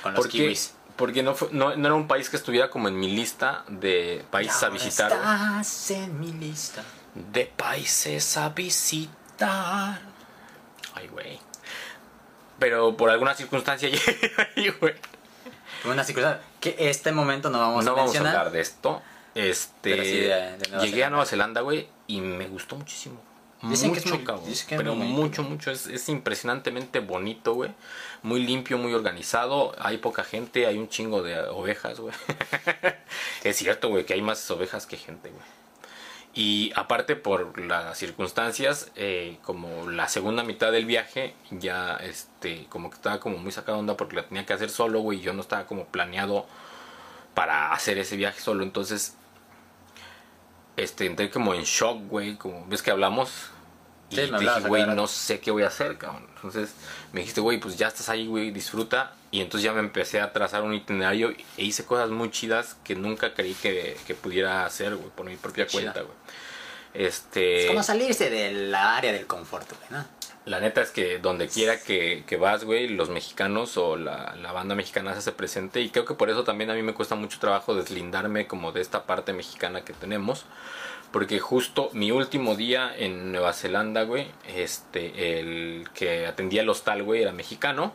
Con 0.03 0.13
los 0.13 0.21
Porque, 0.21 0.37
kiwis. 0.39 0.73
porque 0.95 1.23
no, 1.23 1.35
fue- 1.35 1.49
no, 1.51 1.75
no 1.75 1.85
era 1.87 1.95
un 1.95 2.07
país 2.07 2.29
que 2.29 2.37
estuviera 2.37 2.69
como 2.69 2.87
en 2.89 2.99
mi 2.99 3.09
lista 3.15 3.63
de 3.69 4.25
países 4.29 4.61
a 4.63 4.69
visitar. 4.69 5.09
güey. 5.09 5.21
Estás 5.21 5.91
en 5.91 6.19
mi 6.19 6.31
lista. 6.33 6.83
De 7.15 7.45
países 7.45 8.37
a 8.37 8.49
visitar. 8.49 9.99
Ay, 10.95 11.07
güey. 11.07 11.39
Pero 12.59 12.95
por 12.95 13.09
alguna 13.09 13.33
circunstancia 13.35 13.89
llegué 13.89 14.31
ahí, 14.55 14.69
güey. 14.79 14.93
Una 15.85 16.03
circunstancia 16.03 16.41
que 16.59 16.75
este 16.79 17.11
momento 17.11 17.49
no 17.49 17.59
vamos 17.59 17.85
no 17.85 17.91
a 17.91 17.93
vamos 17.95 18.11
a 18.11 18.13
mencionar. 18.13 18.35
hablar 18.37 18.53
de 18.53 18.61
esto. 18.61 19.01
Este, 19.33 19.71
Pero 19.81 20.03
sí 20.03 20.17
de- 20.19 20.57
de 20.57 20.79
llegué 20.85 21.03
a. 21.05 21.09
Nueva 21.09 21.25
Zelanda, 21.25 21.61
güey, 21.61 21.87
y 22.07 22.21
me 22.21 22.47
gustó 22.47 22.75
muchísimo. 22.75 23.21
Dicen 23.63 23.93
que 23.93 23.99
es 23.99 24.05
mucho, 24.05 24.15
muy- 24.17 24.25
cabrón. 24.25 24.45
dicen 24.45 24.67
que 24.67 24.75
es 24.75 24.79
pero 24.81 24.95
muy 24.95 25.07
mucho, 25.07 25.43
mucho. 25.43 25.69
Es, 25.71 25.85
es 25.85 26.09
impresionantemente 26.09 26.99
bonito, 26.99 27.53
güey. 27.53 27.71
Muy 28.23 28.43
limpio, 28.43 28.77
muy 28.79 28.91
organizado. 28.93 29.75
Hay 29.79 29.97
poca 29.99 30.23
gente, 30.23 30.65
hay 30.65 30.77
un 30.79 30.89
chingo 30.89 31.21
de 31.21 31.39
ovejas, 31.41 31.99
güey. 31.99 32.13
es 33.43 33.55
cierto, 33.57 33.89
güey, 33.89 34.05
que 34.05 34.13
hay 34.15 34.21
más 34.21 34.49
ovejas 34.51 34.85
que 34.85 34.97
gente, 34.97 35.29
güey. 35.29 35.43
Y 36.33 36.71
aparte 36.75 37.17
por 37.17 37.59
las 37.59 37.97
circunstancias, 37.97 38.89
eh, 38.95 39.37
como 39.43 39.89
la 39.89 40.07
segunda 40.07 40.43
mitad 40.43 40.71
del 40.71 40.85
viaje, 40.85 41.35
ya 41.49 41.97
este, 41.97 42.67
como 42.69 42.89
que 42.89 42.95
estaba 42.95 43.19
como 43.19 43.37
muy 43.37 43.51
sacado 43.51 43.79
onda 43.79 43.97
porque 43.97 44.15
la 44.15 44.23
tenía 44.23 44.45
que 44.45 44.53
hacer 44.53 44.69
solo, 44.69 45.01
güey. 45.01 45.19
Yo 45.19 45.33
no 45.33 45.41
estaba 45.41 45.65
como 45.65 45.85
planeado 45.85 46.45
para 47.33 47.73
hacer 47.73 47.97
ese 47.97 48.15
viaje 48.15 48.39
solo. 48.39 48.63
Entonces, 48.63 49.15
este, 50.77 51.05
entré 51.05 51.29
como 51.29 51.53
en 51.53 51.63
shock, 51.63 51.99
güey. 52.07 52.37
Como 52.37 52.65
ves 52.67 52.81
que 52.81 52.91
hablamos. 52.91 53.49
Y 54.09 54.15
Sí, 54.15 54.21
dije, 54.21 54.59
güey, 54.67 54.85
no 54.87 55.07
sé 55.07 55.41
qué 55.41 55.51
voy 55.51 55.63
a 55.63 55.67
hacer, 55.67 55.97
cabrón. 55.97 56.27
Entonces 56.35 56.73
me 57.11 57.19
dijiste, 57.21 57.41
güey, 57.41 57.59
pues 57.59 57.77
ya 57.77 57.87
estás 57.87 58.07
ahí, 58.07 58.27
güey, 58.27 58.51
disfruta. 58.51 59.13
Y 59.31 59.39
entonces 59.39 59.63
ya 59.63 59.73
me 59.73 59.79
empecé 59.79 60.19
a 60.19 60.33
trazar 60.33 60.63
un 60.63 60.73
itinerario 60.73 61.31
e 61.57 61.63
hice 61.63 61.85
cosas 61.85 62.09
muy 62.09 62.29
chidas 62.31 62.75
que 62.83 62.95
nunca 62.95 63.33
creí 63.33 63.53
que, 63.53 63.97
que 64.05 64.13
pudiera 64.13 64.65
hacer, 64.65 64.95
güey, 64.95 65.09
por 65.09 65.25
mi 65.25 65.37
propia 65.37 65.65
Chida. 65.65 65.93
cuenta, 65.93 66.01
güey. 66.01 66.15
Este. 66.93 67.61
Es 67.61 67.67
como 67.67 67.83
salirse 67.83 68.29
de 68.29 68.51
la 68.51 68.97
área 68.97 69.13
del 69.13 69.25
confort, 69.27 69.69
güey, 69.69 70.01
¿no? 70.01 70.05
La 70.43 70.59
neta 70.59 70.81
es 70.81 70.89
que 70.89 71.19
donde 71.19 71.47
quiera 71.47 71.79
que, 71.79 72.23
que 72.25 72.35
vas, 72.35 72.63
güey, 72.65 72.89
los 72.89 73.09
mexicanos 73.09 73.77
o 73.77 73.95
la, 73.95 74.35
la 74.41 74.51
banda 74.51 74.73
mexicana 74.73 75.13
se 75.13 75.19
hace 75.19 75.31
presente 75.31 75.81
y 75.81 75.89
creo 75.91 76.03
que 76.03 76.15
por 76.15 76.31
eso 76.31 76.43
también 76.43 76.71
a 76.71 76.73
mí 76.73 76.81
me 76.81 76.95
cuesta 76.95 77.13
mucho 77.15 77.39
trabajo 77.39 77.75
deslindarme 77.75 78.47
como 78.47 78.71
de 78.71 78.81
esta 78.81 79.05
parte 79.05 79.33
mexicana 79.33 79.85
que 79.85 79.93
tenemos. 79.93 80.45
Porque 81.11 81.39
justo 81.39 81.89
mi 81.93 82.11
último 82.11 82.55
día 82.55 82.91
en 82.95 83.31
Nueva 83.33 83.53
Zelanda, 83.53 84.03
güey, 84.03 84.31
este, 84.47 85.39
el 85.39 85.89
que 85.93 86.25
atendía 86.25 86.61
el 86.61 86.69
hostal, 86.69 87.03
güey, 87.03 87.21
era 87.21 87.33
mexicano. 87.33 87.93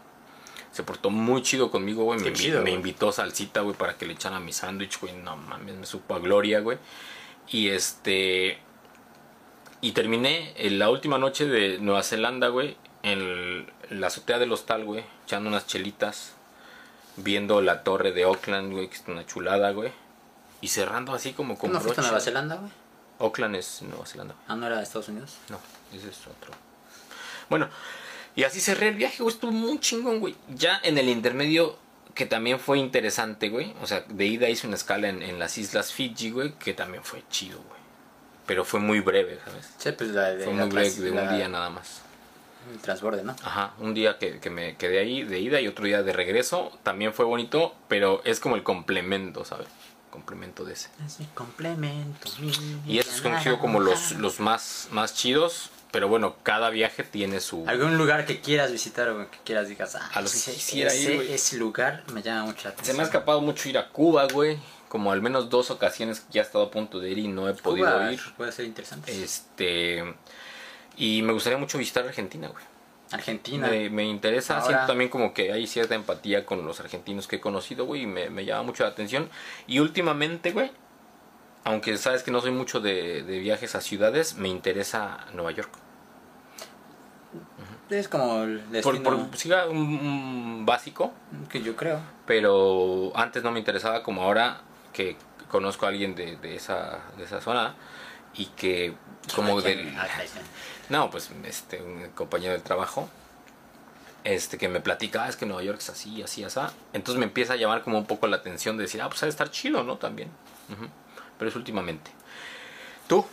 Se 0.77 0.83
portó 0.83 1.09
muy 1.09 1.41
chido 1.41 1.71
conmigo, 1.71 2.05
güey. 2.05 2.21
Me, 2.21 2.35
chido, 2.35 2.59
me 2.59 2.65
güey. 2.65 2.75
invitó 2.75 3.11
salsita, 3.11 3.63
güey, 3.63 3.75
para 3.75 3.97
que 3.97 4.05
le 4.05 4.13
echara 4.13 4.41
mi 4.41 4.53
sándwich, 4.53 5.01
güey. 5.01 5.15
No 5.15 5.35
mames, 5.35 5.75
me 5.75 5.87
supo 5.87 6.15
a 6.15 6.19
gloria, 6.19 6.61
güey. 6.61 6.77
Y 7.49 7.69
este... 7.69 8.59
Y 9.81 9.93
terminé 9.93 10.53
en 10.57 10.79
la 10.79 10.91
última 10.91 11.17
noche 11.17 11.47
de 11.47 11.79
Nueva 11.79 12.03
Zelanda, 12.03 12.49
güey, 12.49 12.77
en 13.03 13.21
el- 13.21 13.73
la 13.89 14.09
azotea 14.09 14.39
del 14.39 14.53
hostal, 14.53 14.85
güey, 14.85 15.03
echando 15.25 15.49
unas 15.49 15.67
chelitas, 15.67 16.35
viendo 17.17 17.63
la 17.63 17.83
torre 17.83 18.13
de 18.13 18.25
Auckland, 18.25 18.73
güey, 18.73 18.89
que 18.89 18.97
es 18.97 19.05
una 19.07 19.25
chulada, 19.25 19.71
güey. 19.73 19.93
Y 20.61 20.69
cerrando 20.69 21.15
así 21.15 21.33
como 21.33 21.57
con 21.57 21.73
¿No 21.73 21.81
fuiste 21.81 22.01
a. 22.03 22.05
Nueva 22.05 22.21
Zelanda, 22.21 22.57
güey? 22.57 22.71
Auckland 23.19 23.57
es 23.57 23.81
Nueva 23.81 24.05
Zelanda. 24.05 24.35
Ah, 24.47 24.57
no 24.57 24.67
era 24.67 24.77
de 24.77 24.83
Estados 24.83 25.09
Unidos. 25.09 25.37
No, 25.49 25.59
ese 25.95 26.09
es 26.11 26.21
otro. 26.27 26.53
Bueno, 27.49 27.69
y 28.37 28.45
así 28.45 28.61
cerré 28.61 28.89
el 28.89 28.95
viaje, 28.95 29.23
güey, 29.23 29.35
estuvo 29.35 29.51
muy 29.51 29.81
chingón, 29.81 30.21
güey. 30.21 30.37
Ya 30.49 30.79
en 30.85 30.99
el 30.99 31.09
intermedio, 31.09 31.77
que 32.15 32.27
también 32.27 32.61
fue 32.61 32.79
interesante, 32.79 33.49
güey. 33.49 33.75
O 33.83 33.87
sea, 33.87 34.05
de 34.09 34.27
ida 34.27 34.49
hice 34.49 34.67
una 34.67 34.77
escala 34.77 35.09
en, 35.09 35.23
en 35.23 35.39
las 35.41 35.59
islas 35.59 35.93
Fiji, 35.93 36.31
güey, 36.31 36.53
que 36.53 36.73
también 36.75 37.03
fue 37.03 37.23
chido, 37.31 37.59
güey. 37.59 37.81
Pero 38.47 38.65
fue 38.65 38.79
muy 38.79 39.01
breve, 39.01 39.41
¿sabes? 39.45 39.69
Sí, 39.79 39.91
pues 39.93 40.11
la 40.11 40.31
de, 40.35 40.45
Fue 40.45 40.55
la 40.55 40.67
muy 40.67 40.75
breve 40.75 40.91
de 40.91 41.11
la- 41.11 41.23
un 41.31 41.37
día 41.37 41.49
nada 41.49 41.69
más. 41.71 42.03
El 42.73 42.79
transborde, 42.81 43.23
¿no? 43.23 43.35
Ajá, 43.45 43.75
un 43.79 43.95
día 43.95 44.19
que, 44.19 44.39
que 44.41 44.51
me 44.51 44.77
quedé 44.77 44.99
ahí 44.99 45.23
de 45.23 45.39
ida 45.41 45.61
y 45.61 45.69
otro 45.69 45.85
día 45.85 46.03
de 46.03 46.13
regreso. 46.13 46.73
También 46.83 47.13
fue 47.15 47.25
bonito, 47.25 47.75
pero 47.89 48.23
es 48.25 48.41
como 48.41 48.57
el 48.57 48.63
complemento, 48.65 49.45
¿sabes? 49.45 49.69
Complemento 50.11 50.65
de 50.65 50.73
ese. 50.73 50.89
Es 51.07 51.21
mi 51.21 51.27
complemento. 51.27 52.29
mi 52.41 52.53
Y 52.87 52.99
esos 52.99 53.25
han 53.27 53.43
sido 53.43 53.59
como 53.61 53.81
los, 53.81 54.13
los 54.13 54.41
más, 54.41 54.89
más 54.91 55.15
chidos. 55.15 55.71
Pero 55.97 56.09
bueno, 56.09 56.37
cada 56.43 56.69
viaje 56.69 57.05
tiene 57.05 57.41
su... 57.41 57.65
¿Algún 57.67 57.97
lugar 57.97 58.27
que 58.27 58.43
quieras 58.43 58.71
visitar 58.71 59.09
o 59.09 59.31
que 59.31 59.39
quieras 59.47 59.67
digas, 59.67 59.95
ah, 59.95 60.11
A 60.13 60.21
los 60.21 60.31
que 60.31 60.37
ese, 60.37 60.53
quisiera 60.53 60.95
ir, 60.95 61.23
ese, 61.31 61.57
lugar 61.57 62.05
me 62.13 62.21
llama 62.21 62.45
mucho 62.45 62.57
la 62.57 62.63
Se 62.65 62.69
atención. 62.69 62.97
me 62.99 63.03
ha 63.03 63.07
escapado 63.07 63.41
mucho 63.41 63.67
ir 63.71 63.79
a 63.79 63.89
Cuba, 63.89 64.27
güey. 64.31 64.59
Como 64.91 65.11
al 65.11 65.23
menos 65.23 65.49
dos 65.49 65.71
ocasiones 65.71 66.21
que 66.21 66.35
ya 66.35 66.43
he 66.43 66.45
estado 66.45 66.65
a 66.65 66.71
punto 66.71 67.01
de 67.01 67.09
ir 67.13 67.17
y 67.17 67.29
no 67.29 67.49
he 67.49 67.55
podido 67.55 68.13
ir. 68.13 68.21
Puede 68.37 68.53
ser 68.53 68.67
interesante. 68.67 69.11
Este... 69.11 70.05
Y 70.99 71.23
me 71.23 71.33
gustaría 71.33 71.57
mucho 71.57 71.79
visitar 71.79 72.07
Argentina, 72.07 72.49
güey. 72.49 72.65
Argentina. 73.11 73.67
Me, 73.67 73.89
me 73.89 74.05
interesa, 74.05 74.57
Ahora- 74.59 74.67
siento 74.67 74.87
también 74.89 75.09
como 75.09 75.33
que 75.33 75.51
hay 75.51 75.67
cierta 75.67 75.95
empatía 75.95 76.45
con 76.45 76.67
los 76.67 76.79
argentinos 76.79 77.27
que 77.27 77.37
he 77.37 77.41
conocido, 77.41 77.87
güey, 77.87 78.03
y 78.03 78.07
me, 78.07 78.29
me 78.29 78.45
llama 78.45 78.65
mucho 78.65 78.83
la 78.83 78.91
atención. 78.91 79.31
Y 79.67 79.79
últimamente, 79.79 80.53
güey, 80.53 80.71
aunque 81.65 81.97
sabes 81.97 82.23
que 82.23 82.31
no 82.31 82.43
soy 82.43 82.51
mucho 82.51 82.81
de, 82.81 83.23
de 83.23 83.39
viajes 83.39 83.75
a 83.75 83.81
ciudades, 83.81 84.35
me 84.35 84.49
interesa 84.51 85.25
Nueva 85.33 85.53
York. 85.53 85.71
Es 87.91 88.09
como 88.09 88.43
el 88.43 88.59
Por, 88.61 88.71
destino 88.73 89.03
por 89.29 89.37
siga 89.39 89.67
un, 89.69 89.79
un 89.79 90.67
básico, 90.67 91.13
que 91.49 91.63
yo 91.63 91.77
creo. 91.77 92.01
pero 92.27 93.13
antes 93.15 93.43
no 93.45 93.53
me 93.53 93.59
interesaba 93.61 94.03
como 94.03 94.23
ahora 94.23 94.61
que 94.93 95.17
conozco 95.49 95.87
a 95.87 95.91
alguien 95.91 96.15
de, 96.17 96.37
de 96.37 96.57
esa, 96.57 96.99
de 97.17 97.25
esa 97.25 97.41
zona 97.41 97.75
y 98.35 98.47
que 98.47 98.95
como 99.35 99.61
del... 99.63 99.95
No, 100.89 101.11
pues 101.11 101.31
este, 101.45 101.81
un 101.83 102.09
compañero 102.15 102.53
del 102.53 102.63
trabajo 102.63 103.09
este 104.25 104.59
que 104.59 104.69
me 104.69 104.81
platica, 104.81 105.25
"Ah, 105.25 105.29
es 105.29 105.37
que 105.37 105.47
Nueva 105.47 105.63
York 105.63 105.79
es 105.81 105.89
así, 105.91 106.21
así, 106.23 106.43
así. 106.43 106.59
Entonces 106.93 107.19
me 107.21 107.27
empieza 107.27 107.53
a 107.53 107.57
llamar 107.57 107.83
como 107.83 107.99
un 107.99 108.07
poco 108.07 108.27
la 108.27 108.37
atención 108.39 108.77
de 108.77 108.83
decir, 108.83 109.01
ah, 109.01 109.09
pues 109.09 109.23
ha 109.23 109.27
de 109.27 109.31
estar 109.31 109.51
chido, 109.53 109.85
¿no? 109.85 109.97
También. 109.99 110.29
Pero 111.39 111.49
es 111.49 111.55
últimamente. 111.55 112.11
¿Tú? 113.07 113.25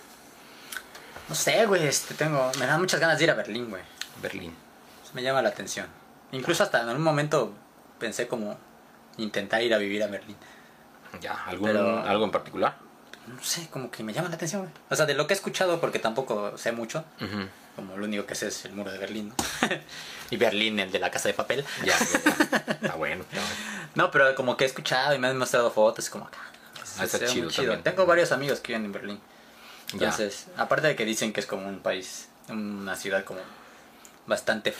No 1.30 1.34
sé, 1.34 1.66
güey, 1.66 1.88
este, 1.88 2.14
tengo, 2.14 2.52
me 2.60 2.68
dan 2.68 2.80
muchas 2.80 3.00
ganas 3.00 3.18
de 3.18 3.24
ir 3.24 3.32
a 3.32 3.34
Berlín, 3.34 3.70
güey. 3.72 3.82
Berlín. 4.22 4.56
Me 5.14 5.22
llama 5.22 5.42
la 5.42 5.50
atención. 5.50 5.88
Incluso 6.32 6.64
hasta 6.64 6.82
en 6.82 6.90
un 6.90 7.02
momento 7.02 7.54
pensé 8.00 8.28
como 8.28 8.58
intentar 9.18 9.62
ir 9.62 9.74
a 9.74 9.78
vivir 9.78 10.04
a 10.04 10.08
Berlín. 10.08 10.36
Ya, 11.22 11.34
¿algún, 11.46 11.68
Pero- 11.70 12.00
¿algo 12.00 12.26
en 12.26 12.32
particular? 12.32 12.76
No 13.28 13.42
sé, 13.42 13.70
como 13.70 13.90
que 13.90 14.04
me 14.04 14.12
llama 14.12 14.28
la 14.30 14.36
atención, 14.36 14.64
güey. 14.64 14.74
O 14.90 14.96
sea, 14.96 15.06
de 15.06 15.14
lo 15.14 15.28
que 15.28 15.34
he 15.34 15.38
escuchado, 15.38 15.80
porque 15.80 16.00
tampoco 16.00 16.58
sé 16.58 16.72
mucho. 16.74 17.06
Como 17.76 17.96
lo 17.98 18.06
único 18.06 18.26
que 18.26 18.36
sé 18.36 18.48
es 18.48 18.66
el 18.66 18.74
muro 18.74 18.92
de 18.92 18.98
Berlín, 18.98 19.30
¿no? 19.30 19.36
y 20.30 20.38
Berlín, 20.38 20.80
el 20.80 20.92
de 20.92 21.00
la 21.00 21.10
casa 21.10 21.30
de 21.30 21.34
papel. 21.34 21.64
Ya, 21.86 21.98
ya, 21.98 22.06
ya. 22.24 22.58
Está 22.82 22.96
bueno. 22.96 23.24
está 23.24 23.40
bueno. 23.42 23.56
No, 23.96 24.12
pero 24.12 24.36
como 24.36 24.58
que 24.58 24.66
he 24.66 24.68
escuchado 24.68 25.16
y 25.16 25.20
me 25.20 25.28
han 25.28 25.38
mostrado 25.38 25.72
fotos, 25.72 26.10
como 26.10 26.26
acá. 26.26 26.40
Ah, 27.00 27.06
está 27.06 27.26
chido. 27.26 27.50
Tengo 27.80 28.06
varios 28.06 28.32
amigos 28.32 28.60
que 28.60 28.74
viven 28.74 28.86
en 28.86 28.92
Berlín. 28.92 29.20
Ya. 29.94 30.10
Entonces, 30.10 30.48
aparte 30.58 30.88
de 30.88 30.96
que 30.96 31.06
dicen 31.06 31.32
que 31.34 31.40
es 31.40 31.46
como 31.46 31.68
un 31.68 31.80
país, 31.80 32.28
una 32.50 32.96
ciudad 32.96 33.24
como 33.24 33.40
bastante 34.26 34.74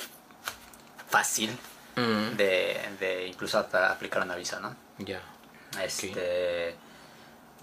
fácil 1.10 1.58
Mm, 1.96 2.36
de, 2.38 2.80
de 3.00 3.28
incluso 3.28 3.60
hasta 3.60 3.92
aplicar 3.92 4.24
una 4.24 4.36
visa, 4.36 4.60
¿no? 4.60 4.76
Ya. 4.98 5.22
Este. 5.82 6.76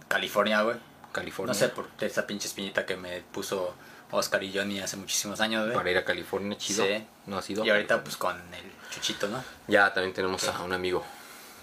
California, 0.09 0.62
güey. 0.62 0.76
California. 1.12 1.53
No 1.53 1.59
sé 1.59 1.68
por 1.68 1.89
esa 2.01 2.26
pinche 2.26 2.47
espinita 2.47 2.87
que 2.87 2.97
me 2.97 3.20
puso 3.22 3.74
Oscar 4.12 4.43
y 4.43 4.57
Johnny 4.57 4.81
hace 4.81 4.97
muchísimos 4.97 5.41
años, 5.41 5.64
güey. 5.64 5.76
Para 5.76 5.91
ir 5.91 5.99
a 5.99 6.05
California, 6.05 6.57
chido. 6.57 6.85
Sí. 6.87 7.05
No 7.26 7.39
ha 7.39 7.43
sido. 7.43 7.64
Y 7.64 7.70
ahorita, 7.70 8.03
pues 8.03 8.16
con 8.16 8.37
el 8.37 8.72
chuchito, 8.91 9.28
¿no? 9.28 9.43
Ya, 9.66 9.93
también 9.93 10.14
tenemos 10.14 10.47
a 10.49 10.62
un 10.62 10.72
amigo. 10.72 11.05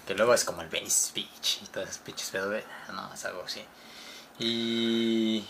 Que 0.06 0.14
luego 0.14 0.34
es 0.34 0.44
como 0.44 0.62
el 0.62 0.68
Venice 0.68 1.12
Beach 1.14 1.60
y 1.62 1.66
todas 1.66 1.90
esas 1.90 2.02
pinches, 2.02 2.30
pero 2.32 2.48
güey, 2.48 2.62
no, 2.92 3.12
es 3.12 3.24
algo 3.24 3.42
así. 3.44 3.64
Y. 4.38 5.46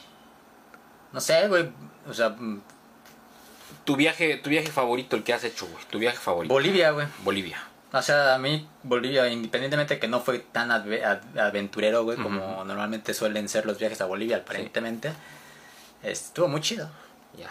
No 1.13 1.21
sé, 1.21 1.49
güey. 1.49 1.69
O 2.09 2.15
sea, 2.15 2.37
Tu 3.85 3.97
viaje, 3.97 4.37
tu 4.37 4.51
viaje 4.51 4.69
favorito, 4.69 5.17
el 5.17 5.23
que 5.25 5.33
has 5.33 5.45
hecho, 5.45 5.67
güey. 5.67 5.83
Tu 5.91 5.99
viaje 5.99 6.19
favorito. 6.19 6.53
Bolivia, 6.53 6.91
güey. 6.91 7.07
Bolivia. 7.25 7.63
O 7.93 8.03
sea, 8.03 8.35
a 8.35 8.39
mí 8.39 8.69
Bolivia, 8.83 9.27
independientemente 9.29 9.95
de 9.95 10.01
que 10.01 10.09
no 10.09 10.21
fue 10.21 10.41
tan 10.41 10.69
adve- 10.71 11.03
ad- 11.05 11.39
aventurero, 11.39 12.05
güey, 12.05 12.19
como 12.19 12.63
normalmente 12.65 13.15
suelen 13.15 13.49
ser 13.49 13.65
los 13.65 13.79
viajes 13.79 14.01
a 14.03 14.05
Bolivia, 14.07 14.37
aparentemente, 14.39 15.11
estuvo 16.03 16.49
muy 16.49 16.61
chido. 16.61 16.91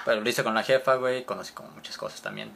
Pero 0.06 0.22
lo 0.22 0.30
hice 0.30 0.44
con 0.44 0.54
la 0.54 0.64
jefa, 0.64 0.96
güey, 0.96 1.24
conocí 1.24 1.54
como 1.54 1.70
muchas 1.72 1.98
cosas 1.98 2.22
también. 2.22 2.52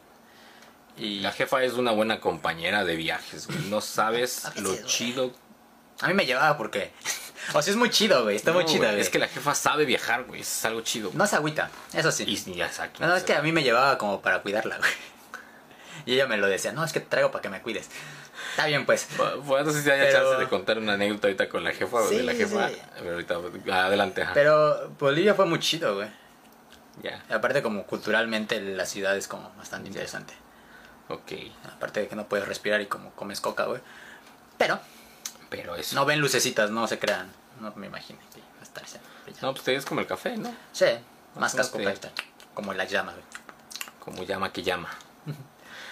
Y 0.97 1.21
La 1.21 1.31
jefa 1.31 1.63
es 1.63 1.73
una 1.73 1.91
buena 1.91 2.19
compañera 2.19 2.83
de 2.83 2.95
viajes, 2.97 3.47
güey. 3.47 3.59
No 3.69 3.79
sabes 3.81 4.43
veces, 4.55 4.61
lo 4.61 4.75
chido. 4.85 5.31
a 6.01 6.07
mí 6.07 6.13
me 6.13 6.25
llevaba 6.25 6.57
porque... 6.57 6.91
o 7.53 7.61
sea, 7.61 7.71
es 7.71 7.77
muy 7.77 7.89
chido, 7.89 8.23
güey, 8.23 8.35
está 8.35 8.51
muy 8.53 8.65
chido, 8.65 8.85
güey. 8.87 8.99
Es 8.99 9.09
que 9.09 9.19
la 9.19 9.27
jefa 9.27 9.53
sabe 9.55 9.85
viajar, 9.85 10.23
güey. 10.25 10.41
Es 10.41 10.65
algo 10.65 10.81
chido. 10.81 11.11
No 11.13 11.25
se 11.27 11.35
agüita, 11.35 11.69
eso 11.93 12.11
sí. 12.11 12.23
Y 12.27 12.53
ya, 12.55 12.65
exacto. 12.67 13.05
No, 13.05 13.15
es 13.15 13.23
que 13.23 13.33
a 13.33 13.41
mí 13.41 13.51
me 13.51 13.63
llevaba 13.63 13.97
como 13.97 14.21
para 14.21 14.41
cuidarla, 14.41 14.77
güey. 14.77 14.91
Y 16.05 16.13
ella 16.15 16.25
me 16.25 16.37
lo 16.37 16.47
decía, 16.47 16.71
no, 16.71 16.83
es 16.83 16.93
que 16.93 16.99
te 16.99 17.05
traigo 17.07 17.29
para 17.29 17.43
que 17.43 17.49
me 17.49 17.61
cuides. 17.61 17.87
Está 18.51 18.65
bien, 18.65 18.87
pues. 18.87 19.07
Bueno, 19.45 19.65
no 19.67 19.71
sé 19.71 19.83
si 19.83 19.89
haya 19.91 20.05
Pero- 20.05 20.29
chance 20.31 20.43
de 20.43 20.49
contar 20.49 20.79
una 20.79 20.93
anécdota 20.93 21.27
ahorita 21.27 21.47
con 21.47 21.63
la 21.63 21.71
jefa 21.73 21.97
o 21.97 22.09
de 22.09 22.17
Sí, 22.17 22.23
la 22.23 22.33
jefa. 22.33 22.69
sí. 22.69 22.77
Pero 22.97 23.11
ahorita, 23.13 23.35
adelante, 23.85 24.23
ajá. 24.23 24.33
Pero 24.33 24.89
Bolivia 24.99 25.35
fue 25.35 25.45
muy 25.45 25.59
chido, 25.59 25.95
güey. 25.95 26.07
Ya, 27.03 27.23
Aparte 27.29 27.61
como 27.61 27.85
culturalmente 27.85 28.59
la 28.61 28.85
ciudad 28.87 29.15
es 29.15 29.27
como 29.27 29.51
bastante 29.57 29.89
interesante. 29.89 30.33
ok. 31.07 31.31
Aparte 31.75 31.99
de 32.01 32.07
que 32.07 32.15
no 32.15 32.27
puedes 32.27 32.47
respirar 32.47 32.81
y 32.81 32.87
como 32.87 33.11
comes 33.11 33.39
coca, 33.39 33.65
güey. 33.65 33.81
Pero 34.57 34.79
Pero 35.51 35.75
eso. 35.75 35.93
no 35.95 36.05
ven 36.05 36.19
lucecitas, 36.19 36.71
no 36.71 36.87
se 36.87 36.97
crean. 36.97 37.31
No 37.59 37.71
me 37.75 37.85
imagino 37.85 38.19
que 38.33 38.39
va 38.39 38.45
a 38.61 38.63
estar. 38.63 38.83
No, 39.43 39.51
pues 39.51 39.63
te 39.63 39.75
es 39.75 39.85
como 39.85 40.01
el 40.01 40.07
café, 40.07 40.35
¿no? 40.37 40.51
Sí, 40.71 40.85
más 41.35 41.53
casco 41.53 41.77
ahorita, 41.77 42.09
Como 42.55 42.73
las 42.73 42.89
llamas, 42.89 43.13
güey. 43.13 43.25
Como 43.99 44.23
llama 44.23 44.51
que 44.51 44.63
llama. 44.63 44.89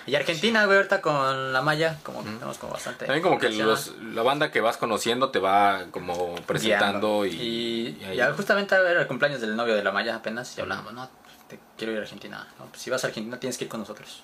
Y 0.06 0.16
Argentina, 0.16 0.66
güey, 0.66 0.78
ahorita 0.78 1.02
con 1.02 1.54
la 1.54 1.62
malla, 1.62 1.98
como 2.02 2.24
que 2.24 2.30
tenemos 2.32 2.58
como 2.58 2.74
bastante. 2.74 3.06
También 3.06 3.22
como 3.22 3.38
que 3.38 3.50
los, 3.50 3.94
la 3.98 4.24
banda 4.24 4.50
que 4.50 4.60
vas 4.60 4.78
conociendo 4.78 5.30
te 5.30 5.38
va 5.38 5.86
como 5.92 6.34
presentando 6.48 7.26
y, 7.28 7.30
y, 7.36 7.98
y 8.02 8.06
ahí- 8.06 8.18
ya 8.18 8.34
justamente 8.34 8.74
era 8.74 9.02
el 9.02 9.08
cumpleaños 9.08 9.40
del 9.42 9.56
novio 9.56 9.76
de 9.76 9.84
la 9.84 9.92
Maya 9.92 10.16
apenas 10.16 10.58
y 10.58 10.62
hablábamos, 10.62 10.94
no, 10.94 11.08
te 11.48 11.60
quiero 11.78 11.94
ir 11.94 12.00
a 12.00 12.02
Argentina. 12.04 12.48
No, 12.58 12.66
pues 12.68 12.82
si 12.82 12.90
vas 12.90 13.04
a 13.04 13.08
Argentina 13.08 13.40
tienes 13.40 13.58
que 13.60 13.66
ir 13.66 13.70
con 13.70 13.82
nosotros. 13.82 14.24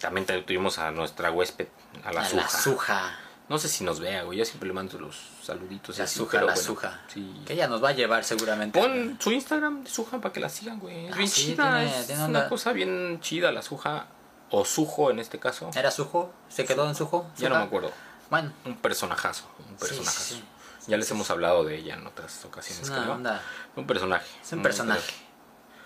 también 0.00 0.26
tuvimos 0.44 0.78
a 0.78 0.90
nuestra 0.90 1.30
huésped, 1.30 1.68
a 2.04 2.12
la 2.12 2.22
a 2.22 2.24
Suja. 2.28 2.42
la 2.42 2.48
Suja. 2.48 3.18
No 3.52 3.58
sé 3.58 3.68
si 3.68 3.84
nos 3.84 4.00
vea, 4.00 4.22
güey. 4.22 4.38
Yo 4.38 4.44
siempre 4.46 4.66
le 4.66 4.72
mando 4.72 4.98
los 4.98 5.14
saluditos. 5.44 5.98
La 5.98 6.06
Suja, 6.06 6.38
la 6.38 6.44
bueno, 6.44 6.58
Suja. 6.60 7.00
Sí. 7.12 7.42
Que 7.44 7.52
ella 7.52 7.68
nos 7.68 7.84
va 7.84 7.90
a 7.90 7.92
llevar 7.92 8.24
seguramente. 8.24 8.80
Pon 8.80 9.18
su 9.20 9.30
Instagram 9.30 9.84
de 9.84 9.90
Suja 9.90 10.18
para 10.22 10.32
que 10.32 10.40
la 10.40 10.48
sigan, 10.48 10.78
güey. 10.80 11.06
Es 11.06 11.12
Ah, 11.12 11.16
bien 11.18 11.28
sí, 11.28 11.40
chida. 11.52 11.76
tiene- 11.76 12.00
es 12.00 12.06
tiene 12.06 12.24
una 12.24 12.48
cosa 12.48 12.72
bien 12.72 13.20
chida 13.20 13.52
la 13.52 13.60
Suja. 13.60 14.06
O 14.50 14.64
Sujo 14.64 15.10
en 15.10 15.18
este 15.18 15.38
caso. 15.38 15.70
¿Era 15.74 15.90
Sujo? 15.90 16.32
¿Se 16.48 16.64
quedó 16.64 16.88
en 16.88 16.94
Sujo? 16.94 17.30
Ya 17.36 17.50
no 17.50 17.56
me 17.58 17.62
acuerdo. 17.64 17.92
Bueno, 18.30 18.52
Un 18.64 18.76
personajazo. 18.76 19.44
Un 19.68 19.76
personajazo. 19.76 20.34
sí. 20.36 20.44
Ya 20.86 20.96
les 20.96 21.10
hemos 21.10 21.30
hablado 21.30 21.62
de 21.64 21.76
ella 21.76 21.94
en 21.94 22.06
otras 22.06 22.38
es 22.38 22.44
ocasiones, 22.46 22.88
una 22.88 23.02
creo. 23.02 23.12
onda. 23.14 23.42
Un 23.76 23.86
personaje. 23.86 24.26
Es 24.42 24.52
un 24.52 24.62
personaje. 24.62 25.12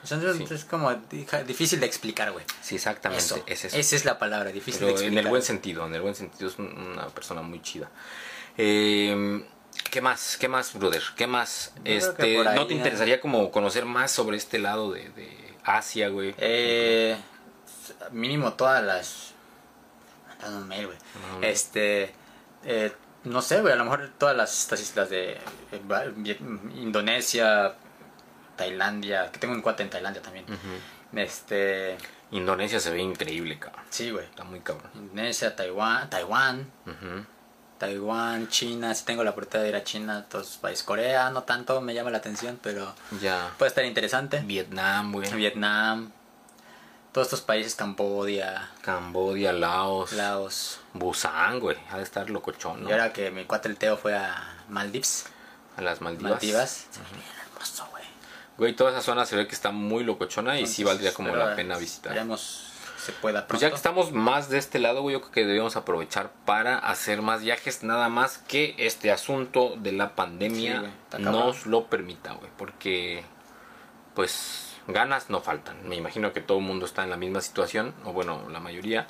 Sea, 0.06 0.18
es- 0.18 0.36
Sí. 0.36 0.46
Es 0.50 0.64
como 0.64 0.92
di- 0.94 1.26
difícil 1.46 1.80
de 1.80 1.86
explicar, 1.86 2.32
güey. 2.32 2.44
Sí, 2.62 2.74
exactamente. 2.76 3.24
Eso. 3.24 3.42
Es 3.46 3.64
eso. 3.64 3.76
Esa 3.76 3.96
es 3.96 4.04
la 4.04 4.18
palabra, 4.18 4.50
difícil 4.52 4.80
Pero 4.80 4.86
de 4.86 4.92
en 4.92 4.98
explicar. 5.04 5.24
el 5.24 5.30
buen 5.30 5.42
sentido, 5.42 5.86
en 5.86 5.94
el 5.94 6.00
buen 6.02 6.14
sentido 6.14 6.48
es 6.50 6.58
un- 6.58 6.76
una 6.76 7.08
persona 7.08 7.42
muy 7.42 7.60
chida. 7.62 7.90
Eh, 8.56 9.44
¿Qué 9.90 10.00
más? 10.00 10.36
¿Qué 10.38 10.48
más, 10.48 10.72
brother? 10.74 11.02
¿Qué 11.16 11.26
más? 11.26 11.72
Yo 11.76 11.92
Este, 11.92 12.38
ahí, 12.48 12.56
¿No 12.56 12.66
te 12.66 12.74
interesaría 12.74 13.20
como 13.20 13.50
conocer 13.50 13.84
más 13.84 14.10
sobre 14.10 14.36
este 14.38 14.58
lado 14.58 14.90
de, 14.92 15.10
de 15.10 15.54
Asia, 15.64 16.08
güey? 16.08 16.34
Eh, 16.38 17.16
mínimo 18.12 18.54
todas 18.54 18.82
las. 18.82 19.32
Mandando 20.28 20.58
un 20.60 20.68
mail, 20.68 20.86
güey. 20.86 20.98
Este. 21.42 22.14
eh, 22.64 22.92
no 23.24 23.42
sé, 23.42 23.60
güey. 23.60 23.72
A 23.72 23.76
lo 23.76 23.84
mejor 23.84 24.10
todas 24.18 24.36
las 24.36 24.58
estas 24.62 24.80
islas 24.80 25.10
de 25.10 25.32
eh, 25.72 26.38
Indonesia, 26.76 27.74
Tailandia. 28.56 29.30
Que 29.30 29.38
tengo 29.38 29.54
un 29.54 29.62
cuate 29.62 29.82
en 29.82 29.90
Tailandia 29.90 30.22
también. 30.22 30.44
Este. 31.14 31.96
Indonesia 32.32 32.80
se 32.80 32.90
ve 32.90 33.00
increíble, 33.00 33.58
cabrón. 33.58 33.84
Sí, 33.90 34.10
güey. 34.10 34.24
Está 34.24 34.44
muy 34.44 34.60
cabrón. 34.60 34.90
Indonesia, 34.94 35.54
Taiwán, 35.54 36.10
Taiwán. 36.10 36.70
Taiwán, 37.78 38.48
China. 38.48 38.94
Si 38.94 39.04
tengo 39.04 39.22
la 39.22 39.30
oportunidad 39.30 39.62
de 39.64 39.68
ir 39.68 39.76
a 39.76 39.84
China, 39.84 40.26
todos 40.28 40.56
países. 40.56 40.82
Corea, 40.84 41.30
no 41.30 41.42
tanto, 41.42 41.80
me 41.80 41.94
llama 41.94 42.10
la 42.10 42.18
atención, 42.18 42.58
pero 42.62 42.94
Ya. 43.20 43.50
puede 43.58 43.68
estar 43.68 43.84
interesante. 43.84 44.40
Vietnam, 44.40 45.12
güey. 45.12 45.30
Vietnam, 45.34 46.10
todos 47.12 47.26
estos 47.26 47.42
países, 47.42 47.74
Cambodia, 47.74 48.70
Cambodia, 48.82 49.52
Laos. 49.52 50.12
Laos. 50.12 50.80
Busan, 50.94 51.60
güey. 51.60 51.76
Ha 51.90 51.98
de 51.98 52.02
estar 52.02 52.30
locochón, 52.30 52.82
¿no? 52.82 52.88
Y 52.88 52.92
ahora 52.92 53.12
que 53.12 53.30
mi 53.30 53.44
cuate 53.44 53.68
el 53.68 53.76
Teo 53.76 53.96
fue 53.98 54.16
a 54.16 54.56
Maldives, 54.70 55.26
A 55.76 55.82
las 55.82 56.00
Maldivas. 56.00 56.32
Maldivas, 56.32 56.86
bien 56.94 57.04
hermoso, 57.04 57.35
güey. 58.58 58.74
Toda 58.74 58.90
esa 58.90 59.02
zona 59.02 59.26
se 59.26 59.36
ve 59.36 59.46
que 59.46 59.54
está 59.54 59.70
muy 59.70 60.04
locochona 60.04 60.58
y 60.60 60.66
sí 60.66 60.84
valdría 60.84 61.12
como 61.12 61.34
la 61.34 61.54
pena 61.54 61.76
visitar. 61.78 62.12
Esperemos 62.12 62.72
se 63.06 63.12
pueda 63.12 63.46
pronto. 63.46 63.50
Pues 63.50 63.60
ya 63.60 63.70
que 63.70 63.76
estamos 63.76 64.12
más 64.12 64.48
de 64.48 64.58
este 64.58 64.78
lado, 64.78 65.02
güey, 65.02 65.14
yo 65.14 65.20
creo 65.20 65.32
que 65.32 65.46
debemos 65.46 65.76
aprovechar 65.76 66.32
para 66.44 66.78
hacer 66.78 67.22
más 67.22 67.42
viajes, 67.42 67.84
nada 67.84 68.08
más 68.08 68.38
que 68.38 68.74
este 68.78 69.12
asunto 69.12 69.74
de 69.76 69.92
la 69.92 70.16
pandemia 70.16 70.92
nos 71.18 71.66
lo 71.66 71.86
permita, 71.86 72.32
güey, 72.32 72.50
porque 72.56 73.22
pues 74.14 74.74
ganas 74.88 75.30
no 75.30 75.40
faltan. 75.40 75.88
Me 75.88 75.94
imagino 75.96 76.32
que 76.32 76.40
todo 76.40 76.58
el 76.58 76.64
mundo 76.64 76.84
está 76.84 77.04
en 77.04 77.10
la 77.10 77.16
misma 77.16 77.40
situación, 77.40 77.94
o 78.04 78.12
bueno, 78.12 78.48
la 78.50 78.58
mayoría, 78.60 79.06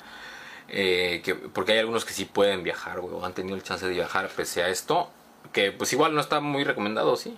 eh, 0.67 1.21
que, 1.23 1.33
porque 1.33 1.71
hay 1.71 1.79
algunos 1.79 2.05
que 2.05 2.13
sí 2.13 2.25
pueden 2.25 2.63
viajar, 2.63 2.99
güey, 2.99 3.15
o 3.15 3.25
han 3.25 3.33
tenido 3.33 3.55
el 3.55 3.63
chance 3.63 3.87
de 3.87 3.93
viajar 3.93 4.29
pese 4.29 4.61
a 4.61 4.69
esto, 4.69 5.09
que 5.53 5.71
pues 5.71 5.91
igual 5.93 6.13
no 6.13 6.21
está 6.21 6.39
muy 6.39 6.63
recomendado, 6.63 7.15
¿sí? 7.15 7.37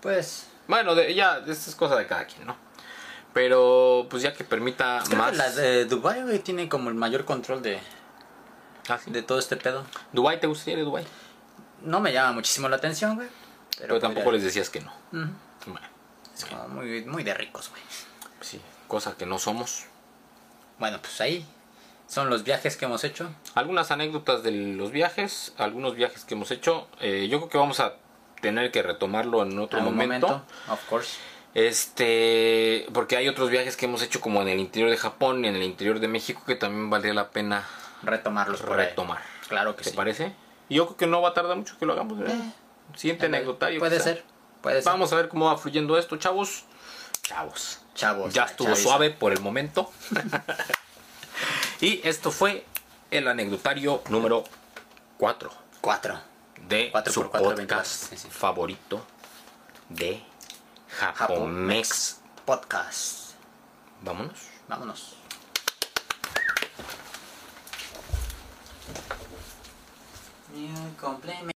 Pues, 0.00 0.48
Bueno, 0.68 0.94
de, 0.94 1.14
ya, 1.14 1.38
esto 1.38 1.70
es 1.70 1.74
cosa 1.76 1.96
de 1.96 2.06
cada 2.06 2.26
quien, 2.26 2.46
¿no? 2.46 2.56
Pero 3.32 4.06
pues 4.10 4.22
ya 4.22 4.32
que 4.34 4.44
permita 4.44 5.02
creo 5.06 5.18
más... 5.18 5.30
que 5.32 5.36
la 5.38 5.50
de 5.50 5.84
Dubai, 5.86 6.22
güey, 6.22 6.38
tiene 6.40 6.68
como 6.68 6.88
el 6.90 6.94
mayor 6.94 7.24
control 7.24 7.62
de, 7.62 7.80
Ah, 8.88 8.98
¿sí? 9.02 9.10
de 9.10 9.22
todo 9.22 9.38
este 9.38 9.56
pedo. 9.56 9.84
¿Dubai 10.12 10.38
te 10.40 10.46
gustaría 10.46 10.74
ir 10.74 10.80
a 10.80 10.84
Dubai? 10.84 11.06
No 11.82 12.00
me 12.00 12.12
llama 12.12 12.32
muchísimo 12.32 12.68
la 12.68 12.76
atención, 12.76 13.14
güey. 13.16 13.28
Pero, 13.78 13.98
tampoco 13.98 14.30
les 14.32 14.42
decías 14.42 14.68
que 14.70 14.80
no. 14.80 14.92
Bueno, 15.10 15.86
Es 16.36 16.44
como 16.44 16.68
muy, 16.68 17.04
muy 17.04 17.22
de 17.24 17.34
ricos, 17.34 17.70
güey. 17.70 17.82
sí, 18.40 18.60
cosa 18.86 19.16
que 19.16 19.24
no 19.26 19.38
somos. 19.38 19.84
Bueno, 20.78 20.98
pues 21.00 21.20
ahí 21.20 21.46
son 22.06 22.28
los 22.28 22.44
viajes 22.44 22.76
que 22.76 22.84
hemos 22.84 23.02
hecho. 23.04 23.30
Algunas 23.54 23.90
anécdotas 23.90 24.42
de 24.42 24.50
los 24.50 24.90
viajes, 24.90 25.54
algunos 25.56 25.94
viajes 25.96 26.24
que 26.24 26.34
hemos 26.34 26.50
hecho. 26.50 26.86
eh, 27.00 27.28
yo 27.30 27.38
creo 27.38 27.48
que 27.48 27.58
vamos 27.58 27.80
a 27.80 27.94
tener 28.42 28.70
que 28.70 28.82
retomarlo 28.82 29.42
en 29.42 29.58
otro 29.58 29.80
momento. 29.80 30.44
Of 30.68 30.84
course. 30.90 31.16
Este, 31.54 32.86
porque 32.92 33.16
hay 33.16 33.28
otros 33.28 33.48
viajes 33.50 33.76
que 33.76 33.86
hemos 33.86 34.02
hecho 34.02 34.20
como 34.20 34.42
en 34.42 34.48
el 34.48 34.58
interior 34.58 34.90
de 34.90 34.96
Japón 34.98 35.44
y 35.44 35.48
en 35.48 35.56
el 35.56 35.62
interior 35.62 36.00
de 36.00 36.08
México 36.08 36.42
que 36.46 36.54
también 36.56 36.90
valdría 36.90 37.14
la 37.14 37.30
pena 37.30 37.66
Retomarlos 38.02 38.60
por 38.62 38.78
ahí. 38.80 38.86
retomar. 38.88 39.22
Claro 39.48 39.76
que 39.76 39.84
¿Te 39.84 39.90
sí. 39.90 39.96
parece? 39.96 40.32
Y 40.68 40.76
yo 40.76 40.86
creo 40.86 40.96
que 40.96 41.06
no 41.06 41.22
va 41.22 41.30
a 41.30 41.34
tardar 41.34 41.56
mucho 41.56 41.78
que 41.78 41.86
lo 41.86 41.92
hagamos. 41.92 42.18
Eh, 42.28 42.52
Siguiente 42.96 43.26
anecdotario. 43.26 43.78
Puede 43.78 43.96
quizá. 43.96 44.04
ser. 44.04 44.24
Puede 44.60 44.82
ser. 44.82 44.92
Vamos 44.92 45.12
a 45.12 45.16
ver 45.16 45.28
cómo 45.28 45.46
va 45.46 45.56
fluyendo 45.56 45.96
esto, 45.98 46.16
chavos. 46.16 46.64
Chavos. 47.22 47.78
Chavos. 47.94 48.32
Ya 48.34 48.44
estuvo 48.44 48.68
chaviza. 48.68 48.82
suave 48.82 49.10
por 49.10 49.32
el 49.32 49.40
momento. 49.40 49.90
y 51.80 52.00
esto 52.06 52.30
fue 52.30 52.64
el 53.10 53.28
anecdotario 53.28 54.02
número 54.08 54.44
4. 55.18 55.50
Cuatro. 55.80 56.18
De 56.68 56.90
4 56.90 57.12
su 57.12 57.20
por 57.22 57.30
4, 57.30 57.48
podcast 57.48 57.58
24, 57.58 57.90
sí, 57.90 58.16
sí. 58.16 58.28
favorito 58.30 59.04
de 59.88 60.22
Japomex. 60.88 62.18
Podcast. 62.44 63.34
Vámonos. 64.02 64.38
Vámonos. 64.68 65.16
New. 70.54 70.70